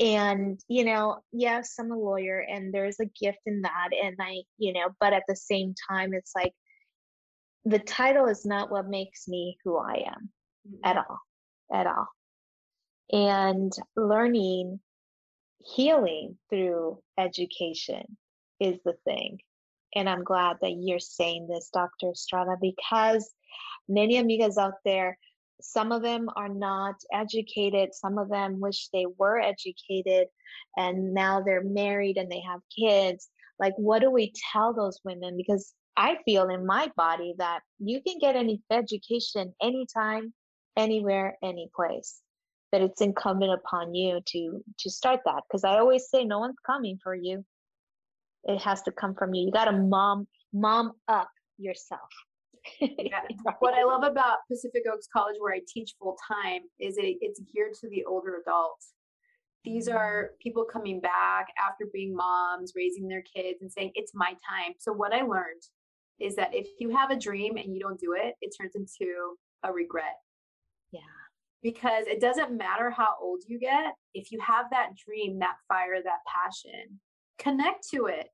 And, 0.00 0.58
you 0.66 0.84
know, 0.84 1.20
yes, 1.30 1.74
I'm 1.78 1.92
a 1.92 1.96
lawyer 1.96 2.40
and 2.40 2.74
there's 2.74 2.98
a 2.98 3.10
gift 3.20 3.38
in 3.46 3.62
that. 3.62 3.90
And 4.02 4.16
I, 4.18 4.42
you 4.58 4.72
know, 4.72 4.88
but 4.98 5.12
at 5.12 5.22
the 5.28 5.36
same 5.36 5.74
time, 5.88 6.14
it's 6.14 6.32
like, 6.34 6.52
the 7.64 7.78
title 7.78 8.26
is 8.26 8.44
not 8.44 8.72
what 8.72 8.88
makes 8.88 9.28
me 9.28 9.56
who 9.62 9.78
I 9.78 10.04
am 10.08 10.30
mm-hmm. 10.68 10.80
at 10.82 10.96
all, 10.96 11.20
at 11.72 11.86
all. 11.86 12.08
And 13.12 13.72
learning, 13.94 14.80
healing 15.64 16.38
through 16.50 16.98
education 17.16 18.16
is 18.58 18.78
the 18.84 18.94
thing. 19.04 19.38
And 19.94 20.08
I'm 20.08 20.24
glad 20.24 20.56
that 20.62 20.74
you're 20.76 20.98
saying 20.98 21.46
this, 21.46 21.70
Dr. 21.72 22.10
Estrada, 22.10 22.56
because 22.60 23.30
many 23.88 24.20
amigas 24.20 24.56
out 24.58 24.74
there, 24.84 25.18
some 25.62 25.92
of 25.92 26.02
them 26.02 26.28
are 26.36 26.48
not 26.48 26.96
educated, 27.12 27.94
some 27.94 28.18
of 28.18 28.28
them 28.28 28.60
wish 28.60 28.88
they 28.92 29.06
were 29.18 29.40
educated, 29.40 30.28
and 30.76 31.14
now 31.14 31.40
they're 31.40 31.64
married 31.64 32.16
and 32.16 32.30
they 32.30 32.40
have 32.40 32.60
kids. 32.76 33.28
Like, 33.58 33.74
what 33.76 34.00
do 34.00 34.10
we 34.10 34.32
tell 34.52 34.74
those 34.74 35.00
women? 35.04 35.36
Because 35.36 35.72
I 35.96 36.18
feel 36.24 36.48
in 36.48 36.66
my 36.66 36.90
body 36.96 37.34
that 37.38 37.60
you 37.78 38.00
can 38.02 38.18
get 38.18 38.36
any 38.36 38.62
education 38.70 39.54
anytime, 39.62 40.32
anywhere, 40.76 41.36
any 41.42 41.70
place. 41.74 42.20
But 42.70 42.80
it's 42.80 43.02
incumbent 43.02 43.52
upon 43.52 43.94
you 43.94 44.20
to 44.24 44.64
to 44.78 44.90
start 44.90 45.20
that. 45.26 45.42
Because 45.46 45.64
I 45.64 45.78
always 45.78 46.08
say 46.08 46.24
no 46.24 46.38
one's 46.38 46.56
coming 46.66 46.98
for 47.02 47.14
you. 47.14 47.44
It 48.44 48.60
has 48.62 48.82
to 48.82 48.92
come 48.92 49.14
from 49.14 49.34
you. 49.34 49.44
You 49.46 49.52
gotta 49.52 49.72
mom 49.72 50.26
mom 50.52 50.92
up 51.06 51.30
yourself. 51.58 52.08
yeah. 52.80 53.22
What 53.58 53.74
I 53.74 53.84
love 53.84 54.04
about 54.04 54.38
Pacific 54.50 54.82
Oaks 54.92 55.08
College, 55.12 55.36
where 55.38 55.54
I 55.54 55.60
teach 55.66 55.94
full 55.98 56.16
time, 56.28 56.62
is 56.78 56.96
it, 56.96 57.16
it's 57.20 57.40
geared 57.52 57.74
to 57.80 57.88
the 57.88 58.04
older 58.04 58.40
adults. 58.40 58.92
These 59.64 59.88
mm-hmm. 59.88 59.96
are 59.96 60.30
people 60.40 60.64
coming 60.64 61.00
back 61.00 61.48
after 61.60 61.86
being 61.92 62.14
moms, 62.14 62.72
raising 62.76 63.08
their 63.08 63.22
kids, 63.22 63.58
and 63.62 63.70
saying, 63.70 63.92
It's 63.94 64.12
my 64.14 64.30
time. 64.48 64.74
So, 64.78 64.92
what 64.92 65.12
I 65.12 65.22
learned 65.22 65.62
is 66.20 66.36
that 66.36 66.54
if 66.54 66.68
you 66.78 66.90
have 66.90 67.10
a 67.10 67.18
dream 67.18 67.56
and 67.56 67.74
you 67.74 67.80
don't 67.80 67.98
do 67.98 68.14
it, 68.16 68.34
it 68.40 68.54
turns 68.58 68.74
into 68.74 69.36
a 69.64 69.72
regret. 69.72 70.16
Yeah. 70.92 71.00
Because 71.62 72.06
it 72.06 72.20
doesn't 72.20 72.56
matter 72.56 72.90
how 72.90 73.14
old 73.20 73.42
you 73.46 73.58
get, 73.58 73.94
if 74.14 74.32
you 74.32 74.40
have 74.40 74.66
that 74.70 74.90
dream, 74.96 75.38
that 75.38 75.56
fire, 75.68 76.02
that 76.02 76.18
passion, 76.26 77.00
connect 77.38 77.88
to 77.90 78.06
it. 78.06 78.28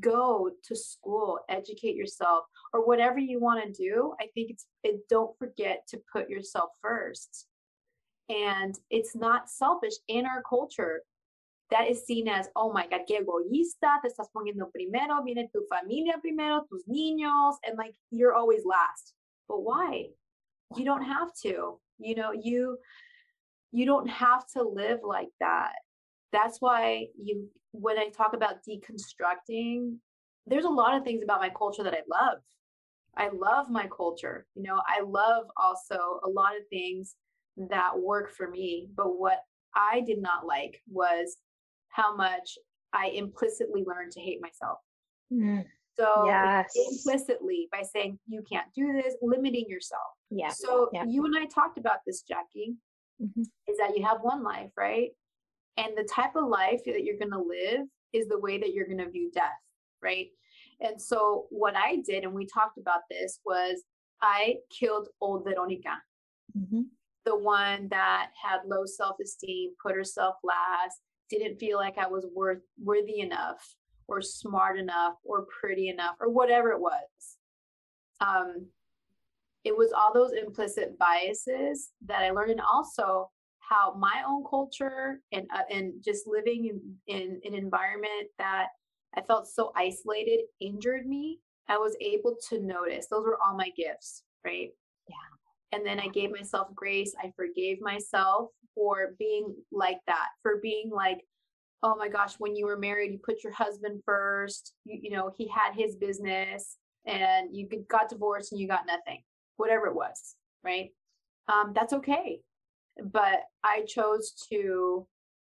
Go 0.00 0.50
to 0.64 0.76
school, 0.76 1.40
educate 1.48 1.96
yourself, 1.96 2.44
or 2.72 2.86
whatever 2.86 3.18
you 3.18 3.40
want 3.40 3.64
to 3.64 3.72
do. 3.72 4.14
I 4.20 4.26
think 4.34 4.50
it's 4.50 4.66
it, 4.82 5.08
don't 5.08 5.36
forget 5.38 5.86
to 5.88 6.00
put 6.12 6.28
yourself 6.28 6.70
first. 6.82 7.46
And 8.28 8.78
it's 8.90 9.16
not 9.16 9.48
selfish 9.48 9.94
in 10.06 10.26
our 10.26 10.42
culture 10.48 11.02
that 11.70 11.88
is 11.88 12.04
seen 12.06 12.28
as, 12.28 12.48
oh 12.56 12.72
my 12.72 12.86
God, 12.86 13.00
qué 13.08 13.20
egoísta, 13.20 14.00
te 14.02 14.08
estás 14.08 14.28
poniendo 14.34 14.70
primero, 14.72 15.22
viene 15.22 15.48
tu 15.52 15.64
familia 15.68 16.14
primero, 16.20 16.64
tus 16.68 16.84
niños, 16.84 17.56
and 17.66 17.76
like 17.76 17.94
you're 18.10 18.34
always 18.34 18.64
last. 18.64 19.14
But 19.48 19.62
why? 19.62 20.08
You 20.76 20.84
don't 20.84 21.02
have 21.02 21.30
to. 21.42 21.80
You 21.98 22.14
know, 22.14 22.32
you 22.32 22.78
you 23.72 23.84
don't 23.84 24.08
have 24.08 24.46
to 24.54 24.62
live 24.62 25.00
like 25.02 25.28
that. 25.40 25.72
That's 26.32 26.58
why 26.60 27.06
you 27.20 27.48
when 27.72 27.98
I 27.98 28.08
talk 28.08 28.32
about 28.34 28.56
deconstructing, 28.68 29.96
there's 30.46 30.64
a 30.64 30.70
lot 30.70 30.96
of 30.96 31.04
things 31.04 31.22
about 31.22 31.40
my 31.40 31.50
culture 31.50 31.82
that 31.82 31.94
I 31.94 32.02
love. 32.10 32.38
I 33.16 33.28
love 33.34 33.68
my 33.68 33.88
culture. 33.94 34.46
You 34.54 34.62
know, 34.62 34.80
I 34.86 35.02
love 35.02 35.46
also 35.56 36.20
a 36.24 36.28
lot 36.28 36.56
of 36.56 36.62
things 36.70 37.16
that 37.70 37.98
work 37.98 38.32
for 38.32 38.48
me. 38.48 38.88
But 38.96 39.18
what 39.18 39.40
I 39.74 40.00
did 40.06 40.22
not 40.22 40.46
like 40.46 40.80
was 40.88 41.36
how 41.88 42.14
much 42.14 42.56
I 42.92 43.08
implicitly 43.08 43.84
learned 43.86 44.12
to 44.12 44.20
hate 44.20 44.40
myself. 44.40 44.78
Mm. 45.32 45.64
So 45.98 46.26
yes. 46.26 46.70
implicitly 46.92 47.68
by 47.72 47.82
saying 47.82 48.18
you 48.28 48.42
can't 48.50 48.68
do 48.74 48.92
this, 48.92 49.16
limiting 49.20 49.66
yourself. 49.68 50.02
Yeah. 50.30 50.50
So 50.50 50.88
yeah. 50.92 51.04
you 51.08 51.24
and 51.24 51.36
I 51.36 51.46
talked 51.46 51.76
about 51.76 51.98
this, 52.06 52.22
Jackie, 52.22 52.76
mm-hmm. 53.20 53.40
is 53.40 53.78
that 53.78 53.96
you 53.96 54.04
have 54.04 54.18
one 54.22 54.44
life, 54.44 54.70
right? 54.76 55.10
And 55.78 55.96
the 55.96 56.08
type 56.12 56.34
of 56.34 56.48
life 56.48 56.80
that 56.84 57.04
you're 57.04 57.18
going 57.18 57.30
to 57.30 57.38
live 57.38 57.86
is 58.12 58.26
the 58.26 58.38
way 58.38 58.58
that 58.58 58.74
you're 58.74 58.86
going 58.86 58.98
to 58.98 59.08
view 59.08 59.30
death, 59.32 59.62
right? 60.02 60.26
And 60.80 61.00
so 61.00 61.46
what 61.50 61.76
I 61.76 62.02
did, 62.04 62.24
and 62.24 62.34
we 62.34 62.46
talked 62.46 62.78
about 62.78 63.02
this, 63.08 63.38
was 63.46 63.84
I 64.20 64.56
killed 64.76 65.08
old 65.20 65.44
Veronica. 65.44 65.96
Mm-hmm. 66.58 66.82
The 67.24 67.36
one 67.36 67.88
that 67.90 68.30
had 68.42 68.60
low 68.66 68.84
self 68.86 69.16
esteem, 69.22 69.70
put 69.80 69.94
herself 69.94 70.34
last, 70.42 70.98
didn't 71.30 71.60
feel 71.60 71.78
like 71.78 71.96
I 71.96 72.08
was 72.08 72.26
worth 72.34 72.62
worthy 72.82 73.20
enough 73.20 73.62
or 74.08 74.20
smart 74.20 74.78
enough 74.78 75.14
or 75.24 75.46
pretty 75.60 75.90
enough 75.90 76.16
or 76.20 76.30
whatever 76.30 76.72
it 76.72 76.80
was. 76.80 77.36
Um, 78.20 78.66
it 79.64 79.76
was 79.76 79.92
all 79.92 80.12
those 80.12 80.32
implicit 80.32 80.98
biases 80.98 81.90
that 82.06 82.22
I 82.22 82.30
learned, 82.30 82.52
and 82.52 82.60
also 82.60 83.30
how 83.68 83.94
my 83.98 84.22
own 84.26 84.44
culture 84.48 85.20
and 85.32 85.46
uh, 85.54 85.62
and 85.70 85.94
just 86.04 86.26
living 86.26 86.66
in, 87.06 87.14
in 87.14 87.40
an 87.44 87.54
environment 87.54 88.28
that 88.38 88.68
I 89.16 89.22
felt 89.22 89.48
so 89.48 89.72
isolated 89.76 90.40
injured 90.60 91.06
me. 91.06 91.40
I 91.68 91.76
was 91.76 91.96
able 92.00 92.36
to 92.48 92.60
notice 92.60 93.08
those 93.08 93.24
were 93.24 93.38
all 93.44 93.56
my 93.56 93.70
gifts, 93.76 94.22
right? 94.44 94.70
Yeah. 95.08 95.76
And 95.76 95.86
then 95.86 96.00
I 96.00 96.08
gave 96.08 96.30
myself 96.30 96.68
grace. 96.74 97.14
I 97.22 97.30
forgave 97.36 97.80
myself 97.80 98.50
for 98.74 99.14
being 99.18 99.54
like 99.70 99.98
that, 100.06 100.28
for 100.42 100.60
being 100.62 100.90
like, 100.90 101.18
oh 101.82 101.94
my 101.96 102.08
gosh, 102.08 102.34
when 102.38 102.56
you 102.56 102.64
were 102.64 102.78
married, 102.78 103.12
you 103.12 103.18
put 103.22 103.44
your 103.44 103.52
husband 103.52 104.00
first. 104.06 104.72
You, 104.84 104.98
you 105.02 105.10
know, 105.10 105.30
he 105.36 105.48
had 105.48 105.74
his 105.74 105.96
business 105.96 106.76
and 107.06 107.54
you 107.54 107.68
got 107.88 108.08
divorced 108.08 108.52
and 108.52 108.60
you 108.60 108.66
got 108.66 108.86
nothing, 108.86 109.22
whatever 109.56 109.86
it 109.86 109.94
was, 109.94 110.36
right? 110.64 110.90
Um, 111.48 111.72
that's 111.74 111.92
okay. 111.92 112.40
But 113.02 113.40
I 113.64 113.82
chose 113.86 114.32
to, 114.50 115.06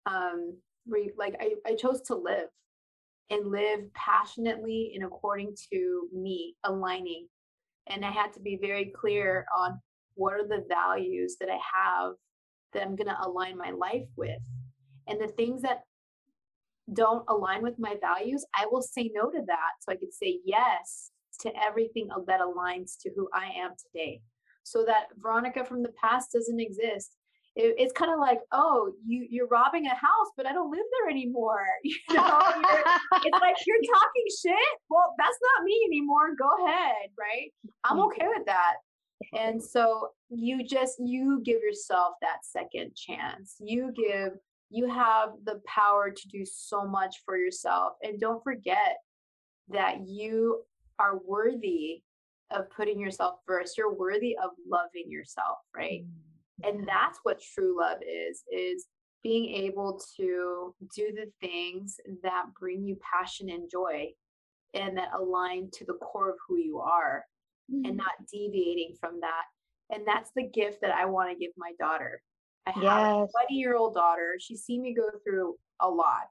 um, 0.06 0.58
re- 0.88 1.14
like, 1.18 1.36
I, 1.40 1.56
I 1.66 1.76
chose 1.76 2.02
to 2.04 2.16
live 2.16 2.50
and 3.30 3.52
live 3.52 3.82
passionately 3.94 4.92
and 4.96 5.04
according 5.04 5.56
to 5.72 6.08
me, 6.14 6.56
aligning. 6.64 7.28
And 7.88 8.06
I 8.06 8.12
had 8.12 8.34
to 8.34 8.40
be 8.40 8.58
very 8.62 8.92
clear 8.96 9.46
on 9.56 9.80
what 10.16 10.34
are 10.34 10.48
the 10.48 10.66
values 10.68 11.38
that 11.40 11.50
I 11.50 11.60
have 11.76 12.14
that 12.74 12.84
I'm 12.84 12.96
going 12.96 13.08
to 13.08 13.18
align 13.22 13.58
my 13.58 13.72
life 13.72 14.08
with. 14.16 14.42
And 15.08 15.20
the 15.20 15.28
things 15.28 15.62
that 15.62 15.82
don't 16.94 17.24
align 17.30 17.62
with 17.62 17.80
my 17.80 17.96
values, 18.02 18.46
I 18.56 18.66
will 18.72 18.82
say 18.82 19.12
no 19.14 19.30
to 19.30 19.42
that. 19.46 19.72
So 19.82 19.92
I 19.92 19.96
could 19.96 20.14
say 20.14 20.40
yes 20.44 21.12
to 21.42 21.52
everything 21.66 22.10
that 22.28 22.42
aligns 22.42 22.98
to 23.02 23.12
who 23.16 23.30
I 23.34 23.52
am 23.60 23.72
today. 23.80 24.22
So 24.64 24.84
that 24.86 25.06
Veronica 25.18 25.66
from 25.66 25.82
the 25.82 25.94
past 26.02 26.32
doesn't 26.34 26.60
exist. 26.60 27.16
It, 27.60 27.76
it's 27.78 27.92
kind 27.92 28.14
of 28.14 28.20
like, 28.20 28.40
oh, 28.54 28.94
you 29.06 29.28
you're 29.30 29.48
robbing 29.48 29.86
a 29.86 29.96
house, 29.96 30.32
but 30.38 30.46
I 30.46 30.54
don't 30.54 30.72
live 30.72 30.86
there 31.00 31.10
anymore. 31.10 31.66
You 31.84 31.96
know, 32.16 32.42
it's 33.24 33.42
like 33.42 33.56
you're 33.68 33.78
talking 33.94 34.26
shit. 34.42 34.80
Well, 34.90 35.14
that's 35.18 35.38
not 35.42 35.66
me 35.66 35.80
anymore. 35.88 36.36
Go 36.38 36.66
ahead, 36.66 37.10
right? 37.20 37.52
I'm 37.84 37.98
mm. 37.98 38.06
okay 38.06 38.28
with 38.28 38.46
that. 38.46 38.76
And 39.38 39.62
so 39.62 40.10
you 40.30 40.66
just 40.66 40.96
you 41.00 41.42
give 41.44 41.62
yourself 41.62 42.14
that 42.22 42.46
second 42.46 42.96
chance. 42.96 43.56
You 43.60 43.92
give 43.96 44.34
you 44.70 44.88
have 44.90 45.30
the 45.44 45.62
power 45.68 46.12
to 46.12 46.28
do 46.30 46.46
so 46.46 46.86
much 46.86 47.18
for 47.26 47.38
yourself 47.38 47.94
and 48.04 48.20
don't 48.20 48.44
forget 48.44 48.98
that 49.70 50.08
you 50.08 50.62
are 51.00 51.20
worthy 51.26 52.04
of 52.52 52.70
putting 52.70 53.00
yourself 53.00 53.40
first. 53.46 53.78
You're 53.78 53.94
worthy 53.94 54.38
of 54.38 54.52
loving 54.68 55.10
yourself, 55.12 55.58
right? 55.76 56.04
Mm-hmm. 56.04 56.29
And 56.64 56.88
that's 56.88 57.20
what 57.24 57.42
true 57.42 57.80
love 57.80 58.00
is 58.02 58.44
is 58.52 58.88
being 59.24 59.54
able 59.66 60.02
to 60.18 60.74
do 60.96 61.12
the 61.14 61.32
things 61.42 61.98
that 62.24 62.46
bring 62.60 62.84
you 62.84 62.98
passion 63.14 63.50
and 63.50 63.70
joy 63.70 64.08
and 64.74 64.98
that 64.98 65.10
align 65.18 65.70
to 65.74 65.86
the 65.86 65.94
core 65.94 66.30
of 66.30 66.36
who 66.48 66.58
you 66.58 66.80
are 66.80 67.26
mm-hmm. 67.72 67.86
and 67.86 67.98
not 67.98 68.12
deviating 68.32 68.96
from 69.00 69.20
that. 69.22 69.44
And 69.90 70.08
that's 70.08 70.32
the 70.36 70.44
gift 70.44 70.82
that 70.82 70.92
I 70.92 71.06
want 71.06 71.32
to 71.32 71.38
give 71.38 71.52
my 71.58 71.72
daughter. 71.80 72.22
I 72.68 72.72
have 72.72 72.84
a 72.84 73.28
20 73.48 73.56
year 73.56 73.76
old 73.76 73.96
daughter. 73.96 74.36
She's 74.40 74.64
seen 74.64 74.82
me 74.82 74.94
go 74.94 75.10
through 75.24 75.56
a 75.80 75.90
lot. 75.90 76.28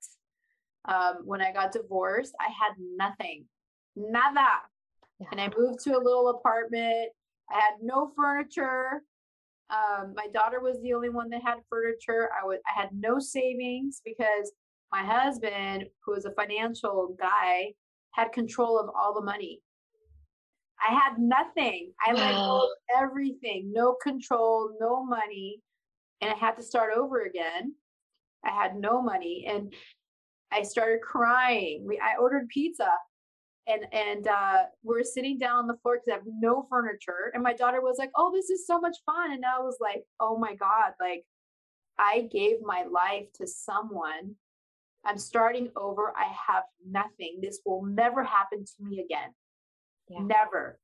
Um, 0.84 1.18
when 1.24 1.42
I 1.42 1.52
got 1.52 1.72
divorced, 1.72 2.34
I 2.40 2.44
had 2.44 2.74
nothing, 2.78 3.44
nada. 3.96 4.46
Yeah. 5.20 5.26
And 5.32 5.40
I 5.40 5.50
moved 5.56 5.80
to 5.84 5.96
a 5.96 5.98
little 5.98 6.28
apartment. 6.28 7.10
I 7.50 7.54
had 7.54 7.82
no 7.82 8.12
furniture. 8.14 9.02
Um, 9.70 10.14
my 10.16 10.26
daughter 10.32 10.60
was 10.60 10.80
the 10.82 10.94
only 10.94 11.10
one 11.10 11.28
that 11.30 11.42
had 11.44 11.58
furniture. 11.68 12.30
I 12.40 12.46
was 12.46 12.58
I 12.66 12.80
had 12.80 12.90
no 12.92 13.18
savings 13.18 14.00
because 14.04 14.52
my 14.90 15.04
husband, 15.04 15.84
who 16.04 16.12
was 16.12 16.24
a 16.24 16.32
financial 16.32 17.14
guy, 17.20 17.74
had 18.12 18.32
control 18.32 18.78
of 18.78 18.88
all 18.94 19.14
the 19.14 19.24
money. 19.24 19.60
I 20.80 20.94
had 20.94 21.18
nothing. 21.18 21.92
I 22.04 22.12
let 22.12 22.32
go 22.32 22.62
of 22.62 22.70
everything, 23.02 23.72
no 23.72 23.96
control, 24.02 24.76
no 24.80 25.04
money. 25.04 25.60
And 26.20 26.30
I 26.30 26.34
had 26.34 26.56
to 26.56 26.62
start 26.62 26.92
over 26.96 27.22
again. 27.22 27.74
I 28.44 28.50
had 28.50 28.76
no 28.76 29.02
money 29.02 29.46
and 29.48 29.72
I 30.50 30.62
started 30.62 31.00
crying. 31.02 31.84
We, 31.86 31.98
I 31.98 32.16
ordered 32.18 32.48
pizza 32.48 32.88
and 33.68 33.86
and 33.92 34.26
uh, 34.26 34.62
we're 34.82 35.04
sitting 35.04 35.38
down 35.38 35.58
on 35.58 35.66
the 35.66 35.76
floor 35.82 35.96
because 35.96 36.12
I 36.12 36.16
have 36.16 36.26
no 36.40 36.66
furniture. 36.70 37.30
And 37.34 37.42
my 37.42 37.52
daughter 37.52 37.80
was 37.80 37.96
like, 37.98 38.10
"Oh, 38.16 38.32
this 38.32 38.50
is 38.50 38.66
so 38.66 38.80
much 38.80 38.96
fun!" 39.06 39.32
And 39.32 39.44
I 39.44 39.60
was 39.60 39.76
like, 39.80 40.04
"Oh 40.18 40.38
my 40.38 40.54
god!" 40.54 40.92
Like 40.98 41.24
I 41.98 42.28
gave 42.32 42.56
my 42.62 42.84
life 42.90 43.26
to 43.36 43.46
someone. 43.46 44.36
I'm 45.04 45.18
starting 45.18 45.70
over. 45.76 46.12
I 46.16 46.32
have 46.48 46.64
nothing. 46.88 47.38
This 47.40 47.60
will 47.64 47.84
never 47.84 48.24
happen 48.24 48.64
to 48.64 48.84
me 48.84 49.00
again. 49.00 49.30
Yeah. 50.08 50.20
Never. 50.22 50.78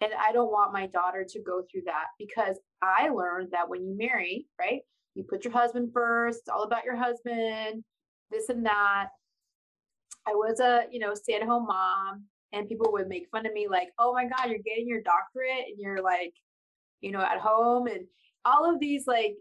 And 0.00 0.12
I 0.18 0.32
don't 0.32 0.52
want 0.52 0.72
my 0.72 0.86
daughter 0.86 1.24
to 1.28 1.42
go 1.42 1.62
through 1.70 1.82
that 1.86 2.06
because 2.18 2.58
I 2.82 3.08
learned 3.08 3.48
that 3.52 3.68
when 3.68 3.82
you 3.82 3.96
marry, 3.96 4.46
right, 4.58 4.82
you 5.14 5.24
put 5.24 5.44
your 5.44 5.54
husband 5.54 5.90
first. 5.94 6.40
It's 6.40 6.48
all 6.48 6.64
about 6.64 6.84
your 6.84 6.96
husband, 6.96 7.82
this 8.30 8.50
and 8.50 8.66
that. 8.66 9.08
I 10.26 10.32
was 10.32 10.60
a, 10.60 10.84
you 10.90 10.98
know, 10.98 11.14
stay 11.14 11.34
at 11.34 11.42
home 11.42 11.66
mom 11.66 12.24
and 12.52 12.68
people 12.68 12.92
would 12.92 13.08
make 13.08 13.28
fun 13.30 13.46
of 13.46 13.52
me 13.52 13.68
like, 13.68 13.88
"Oh 13.98 14.12
my 14.12 14.24
god, 14.26 14.50
you're 14.50 14.58
getting 14.58 14.88
your 14.88 15.02
doctorate 15.02 15.66
and 15.68 15.78
you're 15.78 16.02
like, 16.02 16.34
you 17.00 17.12
know, 17.12 17.20
at 17.20 17.38
home 17.38 17.86
and 17.86 18.06
all 18.44 18.72
of 18.72 18.80
these 18.80 19.06
like 19.06 19.36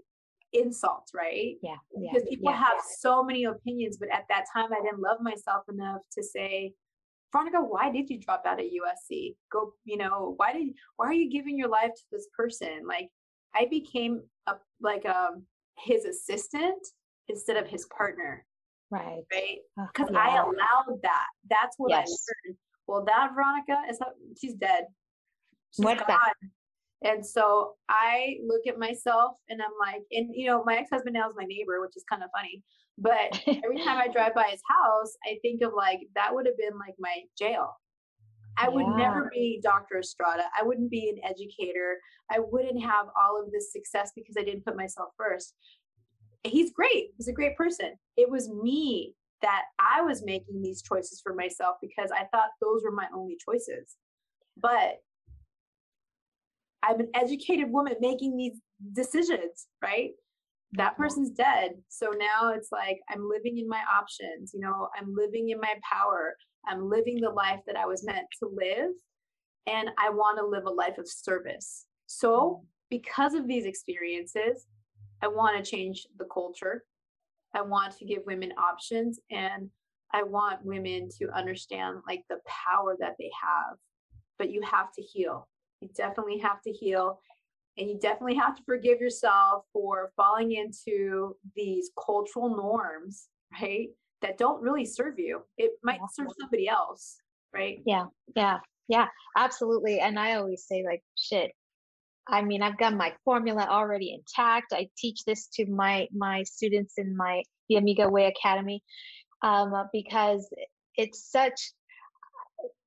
insults, 0.54 1.14
right? 1.14 1.56
Yeah. 1.62 1.76
Because 1.94 2.24
yeah, 2.26 2.30
people 2.30 2.52
yeah. 2.52 2.58
have 2.58 2.78
so 3.00 3.24
many 3.24 3.46
opinions, 3.46 3.98
but 3.98 4.10
at 4.10 4.26
that 4.30 4.46
time 4.52 4.74
I 4.74 4.82
didn't 4.82 5.00
love 5.02 5.20
myself 5.22 5.64
enough 5.70 6.02
to 6.14 6.24
say, 6.24 6.74
Veronica, 7.32 7.60
why 7.60 7.92
did 7.92 8.10
you 8.10 8.20
drop 8.20 8.44
out 8.46 8.60
of 8.60 8.66
USC? 8.66 9.36
Go, 9.52 9.74
you 9.84 9.98
know, 9.98 10.34
why 10.38 10.54
did 10.54 10.70
why 10.96 11.08
are 11.08 11.14
you 11.14 11.30
giving 11.30 11.58
your 11.58 11.68
life 11.68 11.92
to 11.94 12.04
this 12.12 12.28
person? 12.36 12.84
Like 12.88 13.10
I 13.54 13.66
became 13.70 14.22
a 14.48 14.54
like 14.82 15.06
um 15.06 15.44
his 15.78 16.06
assistant 16.06 16.88
instead 17.28 17.58
of 17.58 17.68
his 17.68 17.86
partner. 17.88 18.46
Right. 18.96 19.24
Right. 19.32 19.58
Because 19.94 20.10
yeah. 20.12 20.20
I 20.20 20.38
allowed 20.38 21.00
that. 21.04 21.28
That's 21.50 21.76
what 21.78 21.92
yes. 21.92 22.08
I 22.08 22.48
learned. 22.48 22.58
Well, 22.88 23.04
that 23.06 23.32
Veronica 23.34 23.82
is 23.90 24.00
not, 24.00 24.12
she's 24.40 24.54
dead. 24.54 24.86
She's 25.76 25.84
What's 25.84 26.02
gone. 26.02 26.08
that? 26.10 26.34
And 27.04 27.26
so 27.26 27.74
I 27.90 28.38
look 28.46 28.62
at 28.68 28.80
myself 28.80 29.34
and 29.50 29.62
I'm 29.62 29.74
like, 29.80 30.04
and 30.12 30.30
you 30.34 30.48
know, 30.48 30.64
my 30.66 30.78
ex-husband 30.78 31.14
now 31.14 31.28
is 31.28 31.36
my 31.38 31.44
neighbor, 31.44 31.82
which 31.82 31.96
is 31.96 32.04
kind 32.10 32.24
of 32.24 32.30
funny. 32.36 32.64
But 32.98 33.42
every 33.48 33.84
time 33.84 33.98
I 33.98 34.08
drive 34.08 34.34
by 34.34 34.48
his 34.50 34.62
house, 34.70 35.14
I 35.26 35.38
think 35.42 35.62
of 35.62 35.74
like 35.76 36.00
that 36.16 36.34
would 36.34 36.46
have 36.46 36.58
been 36.58 36.80
like 36.80 36.96
my 36.98 37.16
jail. 37.38 37.74
I 38.58 38.70
would 38.70 38.86
yeah. 38.88 38.96
never 38.96 39.30
be 39.34 39.60
Dr. 39.62 40.00
Estrada. 40.00 40.44
I 40.58 40.64
wouldn't 40.64 40.90
be 40.90 41.10
an 41.10 41.18
educator. 41.30 41.98
I 42.32 42.40
wouldn't 42.40 42.82
have 42.82 43.08
all 43.22 43.42
of 43.44 43.52
this 43.52 43.74
success 43.74 44.12
because 44.16 44.36
I 44.40 44.44
didn't 44.44 44.66
put 44.66 44.78
myself 44.78 45.10
first. 45.18 45.54
He's 46.46 46.72
great. 46.72 47.10
He's 47.18 47.28
a 47.28 47.34
great 47.34 47.56
person. 47.56 47.94
It 48.18 48.30
was 48.30 48.50
me 48.50 49.14
that 49.42 49.64
I 49.80 50.02
was 50.02 50.24
making 50.24 50.62
these 50.62 50.82
choices 50.82 51.22
for 51.22 51.34
myself 51.34 51.76
because 51.82 52.12
I 52.12 52.26
thought 52.32 52.50
those 52.62 52.84
were 52.84 52.92
my 52.92 53.08
only 53.14 53.38
choices. 53.44 53.96
But 54.58 55.02
I'm 56.82 57.00
an 57.00 57.10
educated 57.14 57.72
woman 57.72 57.96
making 58.00 58.38
these 58.38 58.60
decisions, 58.94 59.68
right? 59.84 60.12
That 60.74 60.94
mm-hmm. 60.94 61.04
person's 61.04 61.32
dead. 61.32 61.72
So 61.90 62.12
now 62.18 62.54
it's 62.54 62.72
like 62.72 63.00
I'm 63.10 63.28
living 63.30 63.58
in 63.58 63.68
my 63.68 63.82
options, 63.94 64.52
you 64.54 64.60
know, 64.60 64.88
I'm 65.00 65.14
living 65.16 65.50
in 65.50 65.60
my 65.60 65.74
power. 65.90 66.36
I'm 66.68 66.90
living 66.90 67.22
the 67.22 67.30
life 67.30 67.60
that 67.68 67.76
I 67.76 67.86
was 67.86 68.04
meant 68.04 68.26
to 68.40 68.50
live. 68.52 68.92
And 69.68 69.90
I 70.00 70.10
want 70.10 70.38
to 70.38 70.46
live 70.46 70.66
a 70.66 70.72
life 70.72 70.98
of 70.98 71.08
service. 71.08 71.86
So, 72.06 72.64
because 72.90 73.34
of 73.34 73.48
these 73.48 73.66
experiences, 73.66 74.68
I 75.22 75.28
want 75.28 75.64
to 75.64 75.70
change 75.70 76.08
the 76.18 76.26
culture. 76.26 76.84
I 77.54 77.62
want 77.62 77.98
to 77.98 78.06
give 78.06 78.24
women 78.26 78.52
options 78.58 79.20
and 79.32 79.70
I 80.14 80.24
want 80.24 80.66
women 80.66 81.10
to 81.20 81.30
understand 81.36 81.98
like 82.08 82.24
the 82.30 82.40
power 82.46 82.96
that 83.00 83.16
they 83.18 83.32
have. 83.42 83.78
But 84.38 84.52
you 84.52 84.62
have 84.62 84.92
to 84.94 85.02
heal. 85.02 85.48
You 85.82 85.90
definitely 85.96 86.40
have 86.40 86.62
to 86.64 86.72
heal. 86.72 87.20
And 87.78 87.90
you 87.90 87.98
definitely 88.00 88.36
have 88.36 88.56
to 88.56 88.64
forgive 88.66 89.02
yourself 89.02 89.66
for 89.74 90.12
falling 90.16 90.54
into 90.54 91.36
these 91.56 91.92
cultural 92.06 92.56
norms, 92.56 93.28
right? 93.62 93.88
That 94.22 94.38
don't 94.38 94.62
really 94.62 94.86
serve 94.86 95.20
you. 95.20 95.42
It 95.58 95.72
might 95.84 96.00
serve 96.14 96.28
somebody 96.40 96.70
else, 96.70 97.18
right? 97.54 97.82
Yeah, 97.86 98.06
yeah, 98.36 98.60
yeah, 98.88 99.08
absolutely. 99.38 100.00
And 100.00 100.18
I 100.18 100.36
always 100.36 100.66
say, 100.66 100.84
like, 100.86 101.04
shit. 101.16 101.52
I 102.28 102.42
mean, 102.42 102.64
I've 102.64 102.78
got 102.78 102.96
my 102.96 103.14
formula 103.24 103.68
already 103.70 104.14
intact. 104.14 104.74
I 104.74 104.90
teach 104.98 105.24
this 105.26 105.48
to 105.56 105.66
my 105.68 106.08
my 106.14 106.44
students 106.44 106.96
in 106.98 107.16
my 107.16 107.44
the 107.70 107.76
Amiga 107.76 108.10
Way 108.10 108.26
Academy 108.26 108.84
um, 109.42 109.74
because 109.94 110.48
it's 110.98 111.32
such 111.32 111.74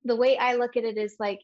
the 0.04 0.16
way 0.16 0.36
I 0.36 0.54
look 0.54 0.76
at 0.76 0.84
it 0.84 0.96
is 0.96 1.16
like 1.18 1.40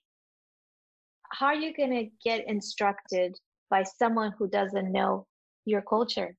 how 1.30 1.46
are 1.46 1.54
you 1.54 1.74
going 1.74 1.90
to 1.90 2.08
get 2.24 2.48
instructed 2.48 3.36
by 3.70 3.82
someone 3.82 4.32
who 4.38 4.48
doesn't 4.48 4.92
know 4.92 5.26
your 5.64 5.82
culture 5.82 6.36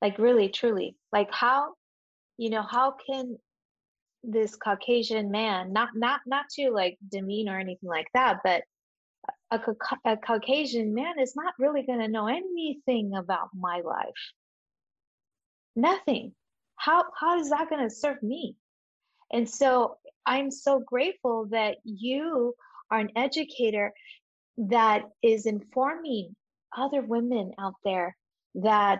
like 0.00 0.18
really 0.18 0.48
truly 0.48 0.96
like 1.12 1.32
how 1.32 1.72
you 2.36 2.50
know 2.50 2.62
how 2.62 2.94
can 3.10 3.36
this 4.22 4.54
caucasian 4.56 5.30
man 5.30 5.72
not 5.72 5.88
not 5.94 6.20
not 6.26 6.44
to 6.50 6.70
like 6.70 6.96
demean 7.10 7.48
or 7.48 7.58
anything 7.58 7.88
like 7.88 8.08
that 8.14 8.38
but 8.44 8.62
a, 9.50 9.60
a 10.04 10.16
caucasian 10.16 10.94
man 10.94 11.18
is 11.18 11.34
not 11.34 11.54
really 11.58 11.82
going 11.82 12.00
to 12.00 12.08
know 12.08 12.26
anything 12.28 13.14
about 13.14 13.48
my 13.54 13.80
life. 13.80 14.32
Nothing. 15.76 16.32
How 16.76 17.04
how 17.18 17.40
is 17.40 17.50
that 17.50 17.70
going 17.70 17.88
to 17.88 17.94
serve 17.94 18.22
me? 18.22 18.56
And 19.32 19.48
so 19.48 19.96
i'm 20.26 20.50
so 20.50 20.78
grateful 20.80 21.46
that 21.50 21.76
you 21.84 22.54
are 22.90 22.98
an 22.98 23.10
educator 23.16 23.92
that 24.56 25.02
is 25.22 25.46
informing 25.46 26.34
other 26.76 27.02
women 27.02 27.52
out 27.58 27.74
there 27.84 28.16
that 28.54 28.98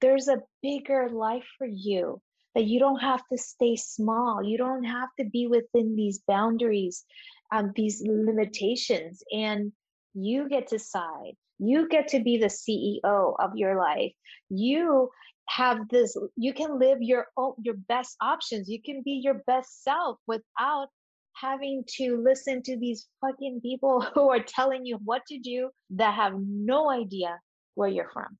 there's 0.00 0.28
a 0.28 0.42
bigger 0.62 1.08
life 1.10 1.46
for 1.58 1.66
you 1.66 2.20
that 2.54 2.64
you 2.64 2.80
don't 2.80 3.00
have 3.00 3.22
to 3.28 3.38
stay 3.38 3.76
small. 3.76 4.42
You 4.42 4.58
don't 4.58 4.84
have 4.84 5.08
to 5.20 5.24
be 5.24 5.46
within 5.46 5.94
these 5.94 6.20
boundaries 6.26 7.04
um, 7.52 7.72
these 7.74 8.02
limitations. 8.04 9.22
And 9.32 9.72
you 10.14 10.48
get 10.48 10.68
to 10.68 10.76
decide 10.76 11.32
you 11.58 11.88
get 11.88 12.08
to 12.08 12.20
be 12.20 12.38
the 12.38 12.46
ceo 12.46 13.34
of 13.38 13.50
your 13.54 13.76
life 13.76 14.12
you 14.48 15.10
have 15.48 15.88
this 15.88 16.16
you 16.36 16.54
can 16.54 16.78
live 16.78 16.98
your 17.00 17.26
own 17.36 17.54
your 17.62 17.74
best 17.88 18.16
options 18.20 18.68
you 18.68 18.80
can 18.82 19.02
be 19.02 19.20
your 19.22 19.42
best 19.46 19.82
self 19.82 20.18
without 20.26 20.88
having 21.34 21.84
to 21.86 22.20
listen 22.22 22.62
to 22.62 22.76
these 22.78 23.06
fucking 23.20 23.60
people 23.60 24.00
who 24.14 24.30
are 24.30 24.42
telling 24.42 24.84
you 24.84 24.98
what 25.04 25.22
to 25.26 25.38
do 25.38 25.70
that 25.90 26.14
have 26.14 26.34
no 26.38 26.90
idea 26.90 27.38
where 27.74 27.88
you're 27.88 28.10
from. 28.10 28.38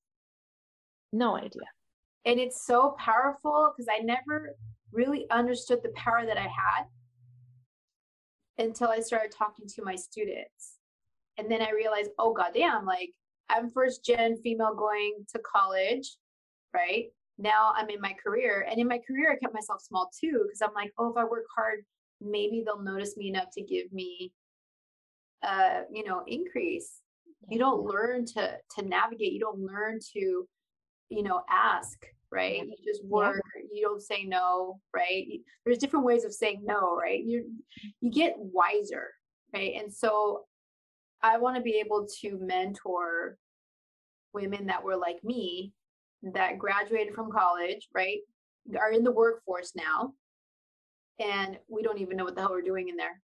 No 1.12 1.36
idea. 1.36 1.68
And 2.24 2.38
it's 2.38 2.66
so 2.66 2.94
powerful 2.98 3.72
because 3.72 3.88
I 3.90 4.02
never 4.02 4.56
really 4.92 5.26
understood 5.30 5.78
the 5.82 5.92
power 5.96 6.26
that 6.26 6.36
I 6.36 6.42
had 6.42 6.84
until 8.58 8.88
I 8.88 9.00
started 9.00 9.32
talking 9.32 9.66
to 9.68 9.82
my 9.82 9.96
students. 9.96 10.76
And 11.40 11.50
then 11.50 11.62
I 11.62 11.70
realized, 11.70 12.10
oh, 12.18 12.34
goddamn, 12.34 12.84
like 12.84 13.10
I'm 13.48 13.70
first 13.70 14.04
gen 14.04 14.36
female 14.42 14.74
going 14.74 15.24
to 15.32 15.40
college, 15.40 16.16
right? 16.74 17.06
Now 17.38 17.72
I'm 17.74 17.88
in 17.88 18.00
my 18.00 18.14
career. 18.22 18.66
And 18.70 18.78
in 18.78 18.86
my 18.86 18.98
career, 18.98 19.32
I 19.32 19.36
kept 19.36 19.54
myself 19.54 19.80
small 19.80 20.10
too, 20.20 20.42
because 20.44 20.60
I'm 20.60 20.74
like, 20.74 20.92
oh, 20.98 21.10
if 21.10 21.16
I 21.16 21.24
work 21.24 21.46
hard, 21.56 21.80
maybe 22.20 22.62
they'll 22.64 22.82
notice 22.82 23.16
me 23.16 23.28
enough 23.28 23.48
to 23.54 23.62
give 23.62 23.90
me 23.92 24.32
uh 25.42 25.80
you 25.90 26.04
know 26.04 26.22
increase. 26.26 27.00
You 27.48 27.58
don't 27.58 27.82
learn 27.82 28.26
to 28.34 28.58
to 28.76 28.84
navigate. 28.86 29.32
You 29.32 29.40
don't 29.40 29.60
learn 29.60 29.98
to 30.12 30.46
you 31.08 31.22
know 31.22 31.40
ask 31.50 31.98
right? 32.30 32.62
You 32.64 32.76
just 32.86 33.04
work. 33.04 33.42
Yeah. 33.56 33.62
you 33.72 33.82
don't 33.82 34.02
say 34.02 34.24
no 34.24 34.78
right? 34.94 35.40
There's 35.64 35.78
different 35.78 36.04
ways 36.04 36.24
of 36.24 36.34
saying 36.34 36.60
no 36.62 36.94
right? 36.94 37.24
You 37.24 37.46
you 38.02 38.10
get 38.10 38.34
wiser 38.36 39.08
right? 39.54 39.72
And 39.80 39.92
so 39.92 40.44
i 41.22 41.38
want 41.38 41.56
to 41.56 41.62
be 41.62 41.82
able 41.84 42.06
to 42.20 42.38
mentor 42.40 43.36
women 44.32 44.66
that 44.66 44.82
were 44.82 44.96
like 44.96 45.22
me 45.24 45.72
that 46.22 46.58
graduated 46.58 47.14
from 47.14 47.30
college 47.30 47.88
right 47.94 48.18
are 48.78 48.92
in 48.92 49.02
the 49.02 49.10
workforce 49.10 49.72
now 49.74 50.12
and 51.20 51.58
we 51.68 51.82
don't 51.82 51.98
even 51.98 52.16
know 52.16 52.24
what 52.24 52.34
the 52.34 52.40
hell 52.40 52.50
we're 52.50 52.62
doing 52.62 52.88
in 52.88 52.96
there. 52.96 53.20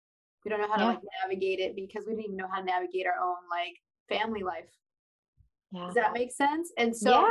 We 0.44 0.48
don't 0.48 0.60
know 0.60 0.68
how 0.68 0.78
yeah. 0.78 0.84
to 0.84 0.90
like 0.90 1.00
navigate 1.22 1.58
it 1.58 1.76
because 1.76 2.04
we 2.06 2.12
didn't 2.12 2.26
even 2.26 2.36
know 2.36 2.48
how 2.50 2.60
to 2.60 2.64
navigate 2.64 3.06
our 3.06 3.22
own 3.22 3.36
like 3.50 3.76
family 4.08 4.42
life. 4.42 4.70
Yeah. 5.72 5.86
Does 5.86 5.94
that 5.94 6.12
make 6.14 6.32
sense? 6.32 6.72
And 6.78 6.96
so 6.96 7.10
yeah. 7.10 7.28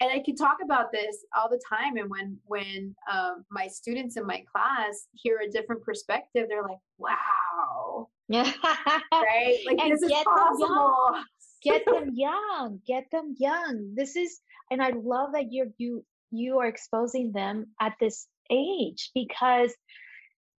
and 0.00 0.10
I 0.10 0.22
can 0.24 0.34
talk 0.34 0.56
about 0.64 0.90
this 0.90 1.24
all 1.36 1.48
the 1.48 1.60
time. 1.68 1.96
And 1.96 2.10
when 2.10 2.38
when 2.44 2.94
um, 3.12 3.44
my 3.50 3.68
students 3.68 4.16
in 4.16 4.26
my 4.26 4.42
class 4.50 5.06
hear 5.12 5.40
a 5.46 5.50
different 5.50 5.82
perspective, 5.82 6.46
they're 6.48 6.62
like, 6.62 6.78
"Wow, 6.98 8.08
right? 8.30 9.58
Like 9.66 9.78
and 9.80 9.92
this 9.92 10.02
is 10.02 10.12
possible." 10.24 11.22
Get 11.62 11.84
them 11.84 12.12
young. 12.14 12.80
Get 12.86 13.04
them 13.12 13.34
young. 13.38 13.92
This 13.94 14.16
is, 14.16 14.40
and 14.70 14.82
I 14.82 14.92
love 14.96 15.32
that 15.34 15.52
you're 15.52 15.66
you 15.76 16.04
you 16.30 16.58
are 16.58 16.66
exposing 16.66 17.32
them 17.32 17.66
at 17.80 17.92
this 18.00 18.26
age 18.50 19.10
because 19.14 19.74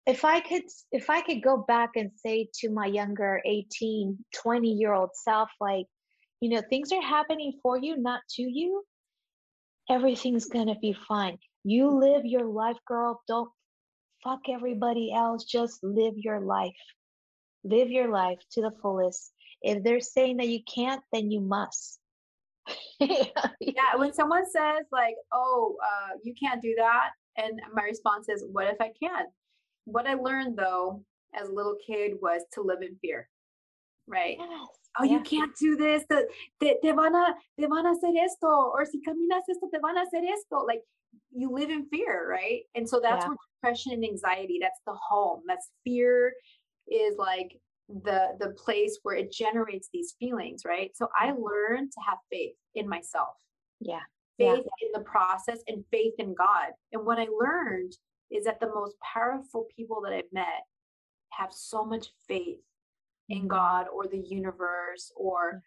if 0.06 0.26
I 0.26 0.40
could 0.40 0.64
if 0.92 1.10
I 1.10 1.22
could 1.22 1.42
go 1.44 1.58
back 1.68 1.92
and 1.96 2.12
say 2.16 2.50
to 2.56 2.70
my 2.70 2.86
younger 2.86 3.42
18, 3.46 4.18
20 4.34 4.68
year 4.70 4.94
old 4.94 5.12
self, 5.14 5.50
like, 5.60 5.86
you 6.40 6.50
know, 6.50 6.62
things 6.70 6.92
are 6.92 7.02
happening 7.02 7.60
for 7.62 7.78
you, 7.78 7.98
not 7.98 8.22
to 8.32 8.44
you, 8.44 8.84
everything's 9.90 10.46
gonna 10.46 10.78
be 10.80 10.96
fine. 11.08 11.38
You 11.64 11.90
live 11.90 12.26
your 12.26 12.46
life, 12.46 12.78
girl. 12.88 13.22
Don't 13.28 13.50
fuck 14.24 14.42
everybody 14.50 15.14
else. 15.14 15.46
Just 15.46 15.80
live 15.84 16.14
your 16.18 16.40
life. 16.42 16.74
Live 17.64 17.90
your 17.90 18.10
life 18.10 18.40
to 18.54 18.62
the 18.62 18.72
fullest. 18.82 19.32
If 19.62 19.84
they're 19.84 20.00
saying 20.00 20.38
that 20.38 20.48
you 20.48 20.60
can't, 20.64 21.02
then 21.14 21.30
you 21.30 21.42
must. 21.42 22.00
yeah, 23.00 23.96
when 23.96 24.14
someone 24.14 24.50
says 24.50 24.86
like, 24.92 25.16
"Oh, 25.32 25.76
uh, 25.84 26.18
you 26.24 26.34
can't 26.40 26.62
do 26.62 26.76
that," 26.78 27.10
and 27.38 27.62
my 27.74 27.84
response 27.84 28.30
is, 28.30 28.46
"What 28.52 28.68
if 28.68 28.80
I 28.80 28.92
can?" 29.02 29.26
What 29.86 30.08
I 30.08 30.14
learned 30.14 30.58
though, 30.58 31.04
as 31.34 31.50
a 31.50 31.54
little 31.54 31.78
kid, 31.86 32.14
was 32.22 32.44
to 32.54 32.62
live 32.62 32.82
in 32.82 32.96
fear. 33.02 33.28
Right? 34.08 34.38
Yes. 34.40 34.68
Oh, 35.00 35.04
you 35.04 35.22
can't 35.22 35.56
do 35.58 35.78
this. 35.78 36.04
Te, 36.12 36.24
te, 36.60 36.76
te, 36.82 36.92
van 36.92 37.16
a, 37.16 37.36
te 37.58 37.68
van 37.68 37.86
a 37.86 37.94
hacer 37.94 38.14
esto. 38.22 38.48
Or 38.48 38.86
si 38.86 39.02
caminas 39.02 39.48
esto, 39.50 39.70
te 39.72 39.80
van 39.82 39.98
a 39.98 40.02
hacer 40.02 40.24
esto. 40.24 40.66
Like 40.66 40.82
you 41.32 41.50
live 41.52 41.70
in 41.70 41.88
fear, 41.88 42.28
right? 42.30 42.64
And 42.76 42.88
so 42.88 43.00
that's 43.00 43.24
yeah. 43.24 43.30
where 43.30 43.38
depression 43.62 43.94
and 43.94 44.04
anxiety, 44.04 44.60
that's 44.62 44.80
the 44.86 44.94
home. 44.94 45.44
That's 45.48 45.70
fear 45.84 46.34
is 46.92 47.18
like 47.18 47.58
the 48.04 48.30
the 48.40 48.52
place 48.52 49.00
where 49.04 49.16
it 49.16 49.32
generates 49.32 49.90
these 49.94 50.16
feelings 50.20 50.64
right? 50.66 50.92
So 50.96 51.08
i 51.16 51.32
learned 51.32 51.92
to 51.92 52.02
have 52.08 52.18
faith 52.32 52.56
in 52.76 52.88
myself. 52.88 53.36
Yeah. 53.80 54.00
Faith 54.38 54.64
yeah. 54.66 54.88
in 54.88 54.92
the 54.94 55.02
process 55.02 55.60
and 55.68 55.84
faith 55.92 56.14
in 56.20 56.34
god. 56.36 56.72
And 56.94 57.06
what 57.06 57.20
i 57.20 57.28
learned 57.40 57.94
is 58.30 58.46
that 58.46 58.60
the 58.60 58.74
most 58.74 58.96
powerful 59.14 59.68
people 59.76 60.02
that 60.04 60.14
i've 60.14 60.32
met 60.32 60.64
have 61.32 61.52
so 61.52 61.86
much 61.86 62.08
faith 62.28 62.60
in 63.30 63.40
mm-hmm. 63.40 63.48
god 63.48 63.86
or 63.94 64.08
the 64.08 64.24
universe 64.26 65.12
or 65.16 65.54
mm. 65.56 65.60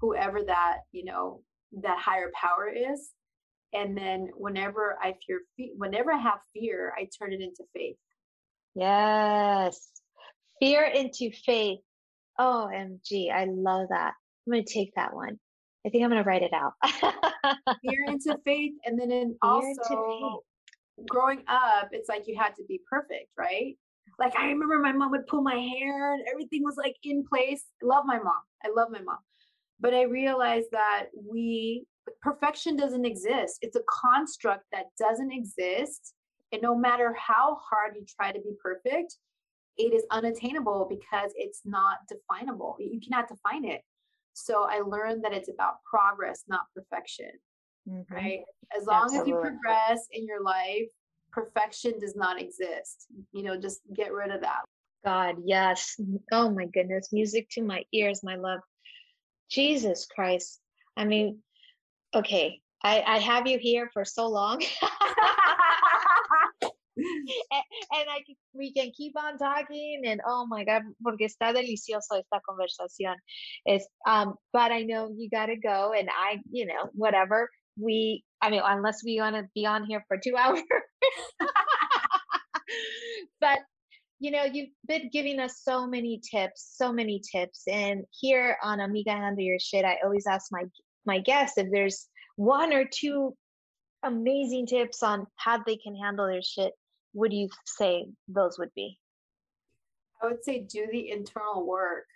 whoever 0.00 0.42
that 0.44 0.78
you 0.92 1.04
know 1.04 1.42
that 1.82 1.98
higher 1.98 2.30
power 2.34 2.68
is. 2.68 3.12
And 3.72 3.96
then 3.96 4.28
whenever 4.36 4.98
i 5.00 5.14
fear 5.26 5.40
whenever 5.76 6.12
i 6.12 6.18
have 6.18 6.40
fear 6.52 6.92
i 6.98 7.08
turn 7.18 7.32
it 7.32 7.40
into 7.40 7.64
faith. 7.72 7.96
Yes 8.74 9.99
fear 10.60 10.84
into 10.84 11.30
faith. 11.44 11.80
OMG, 12.38 13.30
I 13.32 13.46
love 13.46 13.88
that. 13.90 14.14
I'm 14.46 14.52
going 14.52 14.64
to 14.64 14.72
take 14.72 14.92
that 14.96 15.14
one. 15.14 15.38
I 15.86 15.90
think 15.90 16.04
I'm 16.04 16.10
going 16.10 16.22
to 16.22 16.28
write 16.28 16.42
it 16.42 16.52
out. 16.52 16.72
fear 17.82 18.04
into 18.06 18.38
faith. 18.44 18.72
And 18.84 18.98
then 18.98 19.10
in 19.10 19.36
also 19.42 20.42
growing 21.08 21.42
up, 21.48 21.88
it's 21.92 22.08
like 22.08 22.24
you 22.26 22.38
had 22.38 22.54
to 22.56 22.64
be 22.68 22.80
perfect, 22.88 23.28
right? 23.38 23.76
Like 24.18 24.36
I 24.36 24.48
remember 24.48 24.78
my 24.78 24.92
mom 24.92 25.10
would 25.12 25.26
pull 25.26 25.42
my 25.42 25.54
hair 25.54 26.14
and 26.14 26.22
everything 26.30 26.62
was 26.62 26.76
like 26.76 26.96
in 27.04 27.24
place. 27.26 27.64
I 27.82 27.86
love 27.86 28.04
my 28.06 28.18
mom. 28.18 28.42
I 28.64 28.68
love 28.74 28.88
my 28.90 29.00
mom. 29.00 29.18
But 29.80 29.94
I 29.94 30.02
realized 30.02 30.68
that 30.72 31.06
we, 31.14 31.86
perfection 32.20 32.76
doesn't 32.76 33.06
exist. 33.06 33.58
It's 33.62 33.76
a 33.76 33.82
construct 34.02 34.64
that 34.72 34.86
doesn't 34.98 35.32
exist. 35.32 36.14
And 36.52 36.60
no 36.60 36.76
matter 36.76 37.14
how 37.18 37.58
hard 37.70 37.94
you 37.96 38.04
try 38.04 38.32
to 38.32 38.40
be 38.40 38.52
perfect, 38.62 39.16
it 39.76 39.94
is 39.94 40.04
unattainable 40.10 40.86
because 40.88 41.32
it's 41.36 41.62
not 41.64 41.98
definable. 42.08 42.76
You 42.78 43.00
cannot 43.00 43.28
define 43.28 43.64
it. 43.64 43.82
So 44.34 44.66
I 44.68 44.80
learned 44.80 45.24
that 45.24 45.32
it's 45.32 45.48
about 45.48 45.82
progress, 45.88 46.44
not 46.48 46.62
perfection. 46.74 47.30
Mm-hmm. 47.88 48.14
Right? 48.14 48.40
As 48.76 48.86
long 48.86 49.04
Absolutely. 49.04 49.32
as 49.32 49.36
you 49.36 49.40
progress 49.40 50.06
in 50.12 50.26
your 50.26 50.42
life, 50.42 50.88
perfection 51.32 51.98
does 51.98 52.16
not 52.16 52.40
exist. 52.40 53.06
You 53.32 53.42
know, 53.42 53.58
just 53.58 53.80
get 53.94 54.12
rid 54.12 54.30
of 54.30 54.40
that. 54.42 54.60
God, 55.04 55.36
yes. 55.44 55.98
Oh 56.32 56.50
my 56.50 56.66
goodness. 56.66 57.08
Music 57.12 57.48
to 57.52 57.62
my 57.62 57.84
ears, 57.92 58.22
my 58.22 58.36
love. 58.36 58.60
Jesus 59.50 60.06
Christ. 60.06 60.60
I 60.96 61.04
mean, 61.04 61.38
okay, 62.14 62.60
I, 62.82 63.02
I 63.06 63.18
have 63.18 63.46
you 63.46 63.58
here 63.58 63.90
for 63.92 64.04
so 64.04 64.28
long. 64.28 64.62
and, 67.92 68.08
I, 68.08 68.24
we 68.54 68.72
can 68.72 68.90
keep 68.96 69.14
on 69.16 69.38
talking 69.38 70.02
and 70.06 70.20
oh 70.26 70.46
my 70.46 70.64
god 70.64 70.82
porque 71.02 71.22
está 71.22 71.52
delicioso 71.52 72.18
esta 72.18 72.40
conversación. 72.48 73.16
Es 73.66 73.86
um 74.06 74.34
but 74.52 74.72
I 74.72 74.82
know 74.82 75.10
you 75.16 75.28
got 75.30 75.46
to 75.46 75.56
go 75.56 75.92
and 75.92 76.08
I 76.08 76.40
you 76.50 76.66
know 76.66 76.90
whatever 76.92 77.48
we 77.76 78.24
I 78.40 78.50
mean 78.50 78.62
unless 78.64 79.02
we 79.04 79.20
want 79.20 79.36
to 79.36 79.48
be 79.54 79.66
on 79.66 79.84
here 79.84 80.04
for 80.08 80.18
2 80.18 80.36
hours. 80.38 80.62
But 83.40 83.60
you 84.20 84.30
know 84.30 84.44
you've 84.44 84.70
been 84.86 85.08
giving 85.10 85.40
us 85.40 85.62
so 85.62 85.86
many 85.86 86.20
tips 86.30 86.74
so 86.76 86.92
many 86.92 87.20
tips 87.32 87.62
and 87.66 88.04
here 88.10 88.56
on 88.62 88.78
amiga 88.80 89.10
handle 89.10 89.42
your 89.42 89.58
shit 89.58 89.84
i 89.84 89.96
always 90.04 90.26
ask 90.26 90.52
my 90.52 90.62
my 91.06 91.18
guests 91.18 91.56
if 91.56 91.68
there's 91.72 92.06
one 92.36 92.72
or 92.72 92.84
two 92.84 93.34
amazing 94.02 94.66
tips 94.66 95.02
on 95.02 95.26
how 95.36 95.62
they 95.66 95.76
can 95.76 95.96
handle 95.96 96.26
their 96.26 96.42
shit 96.42 96.72
would 97.12 97.32
you 97.32 97.48
say 97.66 98.06
those 98.28 98.58
would 98.58 98.72
be? 98.74 98.98
I 100.22 100.26
would 100.26 100.44
say 100.44 100.60
do 100.60 100.86
the 100.90 101.10
internal 101.10 101.66
work. 101.66 102.06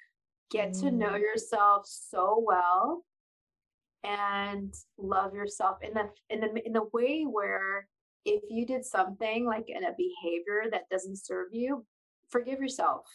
Get 0.51 0.73
mm. 0.73 0.81
to 0.81 0.91
know 0.91 1.13
mm. 1.13 1.21
yourself 1.21 1.87
so 1.87 2.43
well 2.45 3.05
and 4.03 4.75
love 4.99 5.35
yourself 5.35 5.79
in 5.83 5.95
the 5.95 6.11
in 6.29 6.41
the 6.41 6.67
in 6.67 6.73
the 6.73 6.89
way 6.93 7.25
where 7.25 7.89
if 8.27 8.43
you 8.49 8.67
did 8.67 8.85
something 8.85 9.47
like 9.47 9.65
in 9.69 9.85
a 9.85 9.95
behavior 9.97 10.65
that 10.71 10.89
doesn't 10.91 11.17
serve 11.17 11.49
you, 11.53 11.85
forgive 12.31 12.61
yourself. 12.61 13.07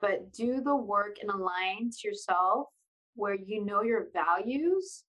But 0.00 0.32
do 0.32 0.60
the 0.60 0.76
work 0.76 1.16
and 1.22 1.30
align 1.30 1.90
to 1.90 2.08
yourself 2.08 2.68
where 3.14 3.34
you 3.34 3.64
know 3.64 3.82
your 3.82 4.08
values 4.12 5.04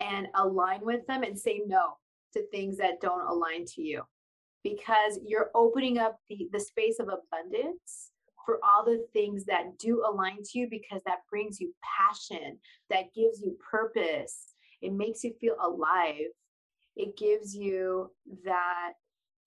and 0.00 0.28
align 0.34 0.84
with 0.84 1.04
them 1.06 1.24
and 1.24 1.38
say 1.38 1.62
no 1.66 1.94
to 2.32 2.46
things 2.48 2.76
that 2.78 3.00
don't 3.00 3.26
align 3.26 3.64
to 3.64 3.82
you 3.82 4.02
because 4.64 5.20
you're 5.24 5.50
opening 5.54 5.98
up 5.98 6.18
the, 6.28 6.48
the 6.52 6.58
space 6.58 6.98
of 6.98 7.06
abundance 7.06 8.10
for 8.44 8.58
all 8.64 8.84
the 8.84 9.06
things 9.12 9.44
that 9.44 9.78
do 9.78 10.04
align 10.10 10.38
to 10.42 10.58
you 10.58 10.66
because 10.68 11.02
that 11.06 11.18
brings 11.30 11.60
you 11.60 11.72
passion, 11.98 12.58
that 12.90 13.14
gives 13.14 13.40
you 13.40 13.56
purpose, 13.70 14.54
it 14.82 14.92
makes 14.92 15.22
you 15.22 15.32
feel 15.40 15.54
alive, 15.62 16.30
it 16.96 17.16
gives 17.16 17.54
you 17.54 18.10
that 18.44 18.92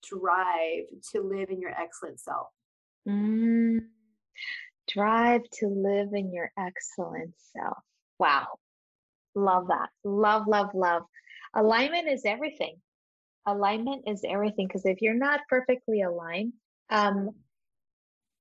drive 0.07 0.83
to 1.11 1.21
live 1.21 1.49
in 1.49 1.59
your 1.59 1.71
excellent 1.71 2.19
self. 2.19 2.47
Mm, 3.07 3.79
drive 4.87 5.41
to 5.53 5.67
live 5.67 6.09
in 6.13 6.31
your 6.31 6.51
excellent 6.57 7.33
self. 7.55 7.77
Wow. 8.19 8.47
Love 9.35 9.67
that. 9.67 9.89
Love, 10.03 10.47
love, 10.47 10.69
love. 10.73 11.03
Alignment 11.55 12.07
is 12.07 12.23
everything 12.25 12.77
alignment 13.47 14.03
is 14.07 14.23
everything 14.27 14.67
because 14.67 14.85
if 14.85 15.01
you're 15.01 15.13
not 15.13 15.39
perfectly 15.49 16.01
aligned 16.01 16.53
um 16.89 17.31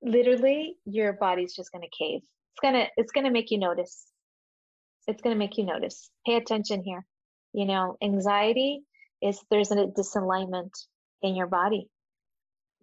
literally 0.03 0.77
your 0.85 1.13
body's 1.13 1.55
just 1.55 1.73
going 1.73 1.83
to 1.83 1.97
cave. 1.97 2.21
It's 2.23 2.61
going 2.63 2.75
to 2.75 2.87
it's 2.97 3.13
going 3.13 3.25
to 3.25 3.31
make 3.31 3.51
you 3.51 3.59
notice. 3.59 4.07
It's 5.07 5.23
going 5.23 5.35
to 5.35 5.39
make 5.39 5.59
you 5.59 5.65
notice. 5.65 6.11
Pay 6.27 6.37
attention 6.37 6.83
here. 6.83 7.05
You 7.53 7.67
know 7.67 7.97
anxiety 8.03 8.83
is 9.23 9.41
there's 9.51 9.73
a 9.73 9.87
disalignment 9.87 10.71
in 11.23 11.35
your 11.35 11.47
body. 11.47 11.89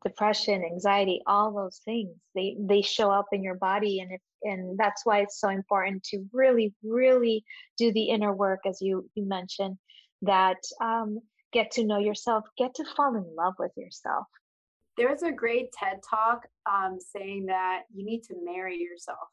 Depression 0.03 0.63
anxiety 0.65 1.21
all 1.25 1.53
those 1.53 1.79
things 1.85 2.09
they 2.35 2.57
they 2.59 2.81
show 2.81 3.09
up 3.09 3.27
in 3.31 3.41
your 3.41 3.55
body 3.55 4.01
and 4.01 4.11
if 4.11 4.21
and 4.41 4.77
that's 4.77 5.05
why 5.05 5.19
it's 5.19 5.39
so 5.39 5.47
important 5.47 6.03
to 6.03 6.25
really 6.33 6.73
really 6.83 7.45
do 7.77 7.93
the 7.93 8.09
inner 8.09 8.33
work 8.33 8.59
as 8.65 8.81
you 8.81 9.09
you 9.15 9.25
mentioned 9.25 9.77
that 10.21 10.57
um 10.81 11.21
get 11.53 11.71
to 11.71 11.85
know 11.85 11.99
yourself, 11.99 12.43
get 12.57 12.73
to 12.75 12.85
fall 12.97 13.15
in 13.15 13.25
love 13.35 13.53
with 13.59 13.71
yourself. 13.77 14.25
There's 14.97 15.23
a 15.23 15.31
great 15.31 15.71
TED 15.71 16.01
talk 16.07 16.47
um, 16.69 16.97
saying 16.99 17.45
that 17.47 17.83
you 17.93 18.05
need 18.05 18.23
to 18.23 18.35
marry 18.43 18.77
yourself 18.77 19.29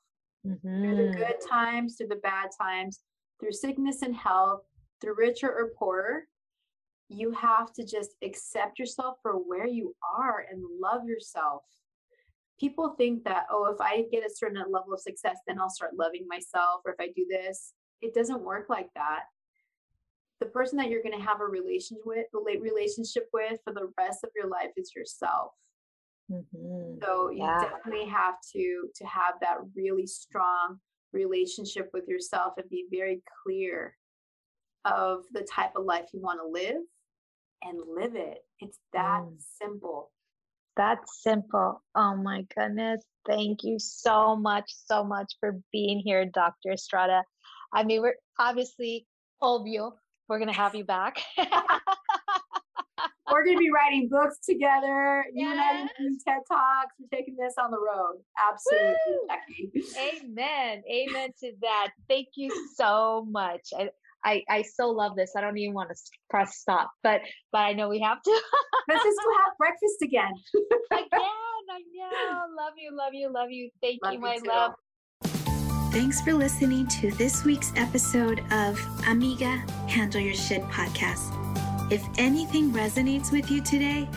mm-hmm. 0.46 0.82
through 0.82 0.96
the 0.96 1.02
mm-hmm. 1.02 1.18
good 1.18 1.36
times, 1.48 1.96
through 1.96 2.08
the 2.08 2.16
bad 2.16 2.50
times, 2.58 3.00
through 3.40 3.52
sickness 3.52 4.02
and 4.02 4.14
health, 4.14 4.60
through 5.00 5.16
richer 5.16 5.50
or 5.50 5.72
poorer. 5.78 6.22
You 7.08 7.32
have 7.32 7.72
to 7.74 7.84
just 7.84 8.10
accept 8.22 8.78
yourself 8.78 9.16
for 9.22 9.32
where 9.32 9.66
you 9.66 9.94
are 10.18 10.44
and 10.50 10.62
love 10.80 11.04
yourself. 11.06 11.62
People 12.60 12.94
think 12.96 13.24
that, 13.24 13.46
oh, 13.50 13.72
if 13.72 13.80
I 13.80 14.04
get 14.12 14.24
a 14.24 14.34
certain 14.34 14.62
level 14.70 14.92
of 14.92 15.00
success, 15.00 15.38
then 15.46 15.58
I'll 15.58 15.70
start 15.70 15.96
loving 15.98 16.26
myself, 16.28 16.82
or 16.84 16.92
if 16.92 17.00
I 17.00 17.08
do 17.16 17.26
this, 17.28 17.72
it 18.00 18.14
doesn't 18.14 18.42
work 18.42 18.66
like 18.68 18.88
that 18.94 19.22
the 20.40 20.46
person 20.46 20.78
that 20.78 20.88
you're 20.88 21.02
going 21.02 21.18
to 21.18 21.24
have 21.24 21.40
a 21.40 21.44
relationship 21.44 22.02
with 22.04 22.26
relationship 22.60 23.28
with 23.32 23.60
for 23.64 23.72
the 23.72 23.90
rest 23.98 24.24
of 24.24 24.30
your 24.34 24.48
life 24.48 24.70
is 24.76 24.92
yourself 24.94 25.52
mm-hmm. 26.30 26.94
so 27.02 27.30
you 27.30 27.38
yeah. 27.38 27.60
definitely 27.60 28.06
have 28.06 28.34
to 28.52 28.88
to 28.94 29.04
have 29.06 29.34
that 29.40 29.58
really 29.76 30.06
strong 30.06 30.78
relationship 31.12 31.90
with 31.92 32.06
yourself 32.08 32.54
and 32.56 32.68
be 32.70 32.86
very 32.90 33.22
clear 33.44 33.96
of 34.84 35.24
the 35.32 35.46
type 35.52 35.72
of 35.76 35.84
life 35.84 36.06
you 36.12 36.20
want 36.20 36.40
to 36.40 36.48
live 36.48 36.82
and 37.62 37.78
live 37.86 38.14
it 38.14 38.38
it's 38.60 38.78
that 38.92 39.22
mm. 39.22 39.34
simple 39.60 40.10
That's 40.76 41.22
simple. 41.22 41.82
Oh 41.94 42.16
my 42.16 42.46
goodness. 42.56 43.02
Thank 43.26 43.64
you 43.64 43.78
so 43.78 44.34
much, 44.36 44.72
so 44.86 45.04
much 45.04 45.34
for 45.40 45.60
being 45.72 45.98
here, 45.98 46.24
Dr. 46.24 46.72
Estrada. 46.72 47.22
I 47.72 47.84
mean, 47.84 48.00
we're 48.00 48.16
obviously, 48.38 49.06
obvio, 49.42 49.92
we're 50.30 50.38
going 50.38 50.48
to 50.48 50.54
have 50.54 50.74
you 50.76 50.84
back. 50.84 51.20
we're 53.30 53.44
going 53.44 53.56
to 53.56 53.58
be 53.58 53.70
writing 53.70 54.08
books 54.08 54.38
together. 54.48 55.24
Yes. 55.34 55.44
You 55.44 55.50
and 55.50 55.60
I 55.60 55.82
are 55.82 55.88
doing 55.98 56.18
TED 56.26 56.38
Talks. 56.48 56.94
We're 57.00 57.18
taking 57.18 57.36
this 57.36 57.54
on 57.58 57.72
the 57.72 57.78
road. 57.78 58.22
Absolutely, 58.48 59.82
Amen. 60.24 60.82
Amen 60.88 61.30
to 61.40 61.52
that. 61.62 61.88
Thank 62.08 62.28
you 62.36 62.50
so 62.76 63.26
much. 63.28 63.70
I, 63.76 63.90
I, 64.24 64.42
I 64.48 64.62
so 64.62 64.90
love 64.90 65.16
this. 65.16 65.32
I 65.36 65.40
don't 65.40 65.58
even 65.58 65.74
want 65.74 65.88
to 65.90 65.96
press 66.28 66.58
stop, 66.58 66.92
but 67.02 67.22
but 67.50 67.58
I 67.58 67.72
know 67.72 67.88
we 67.88 68.00
have 68.00 68.22
to. 68.22 68.30
Let's 68.88 69.02
just 69.02 69.18
go 69.18 69.32
have 69.42 69.56
breakfast 69.58 69.96
again. 70.02 70.32
again, 70.92 71.08
I 71.12 71.80
know. 71.96 72.44
Love 72.56 72.74
you, 72.76 72.96
love 72.96 73.14
you, 73.14 73.32
love 73.32 73.50
you. 73.50 73.70
Thank 73.82 73.98
love 74.04 74.12
you, 74.12 74.20
my 74.20 74.34
you 74.34 74.42
love. 74.46 74.74
Thanks 75.90 76.20
for 76.20 76.34
listening 76.34 76.86
to 76.86 77.10
this 77.12 77.44
week's 77.44 77.72
episode 77.74 78.44
of 78.52 78.78
Amiga 79.08 79.56
Handle 79.88 80.20
Your 80.20 80.34
Shit 80.34 80.62
podcast. 80.68 81.32
If 81.90 82.06
anything 82.16 82.70
resonates 82.70 83.32
with 83.32 83.50
you 83.50 83.60
today, 83.60 84.08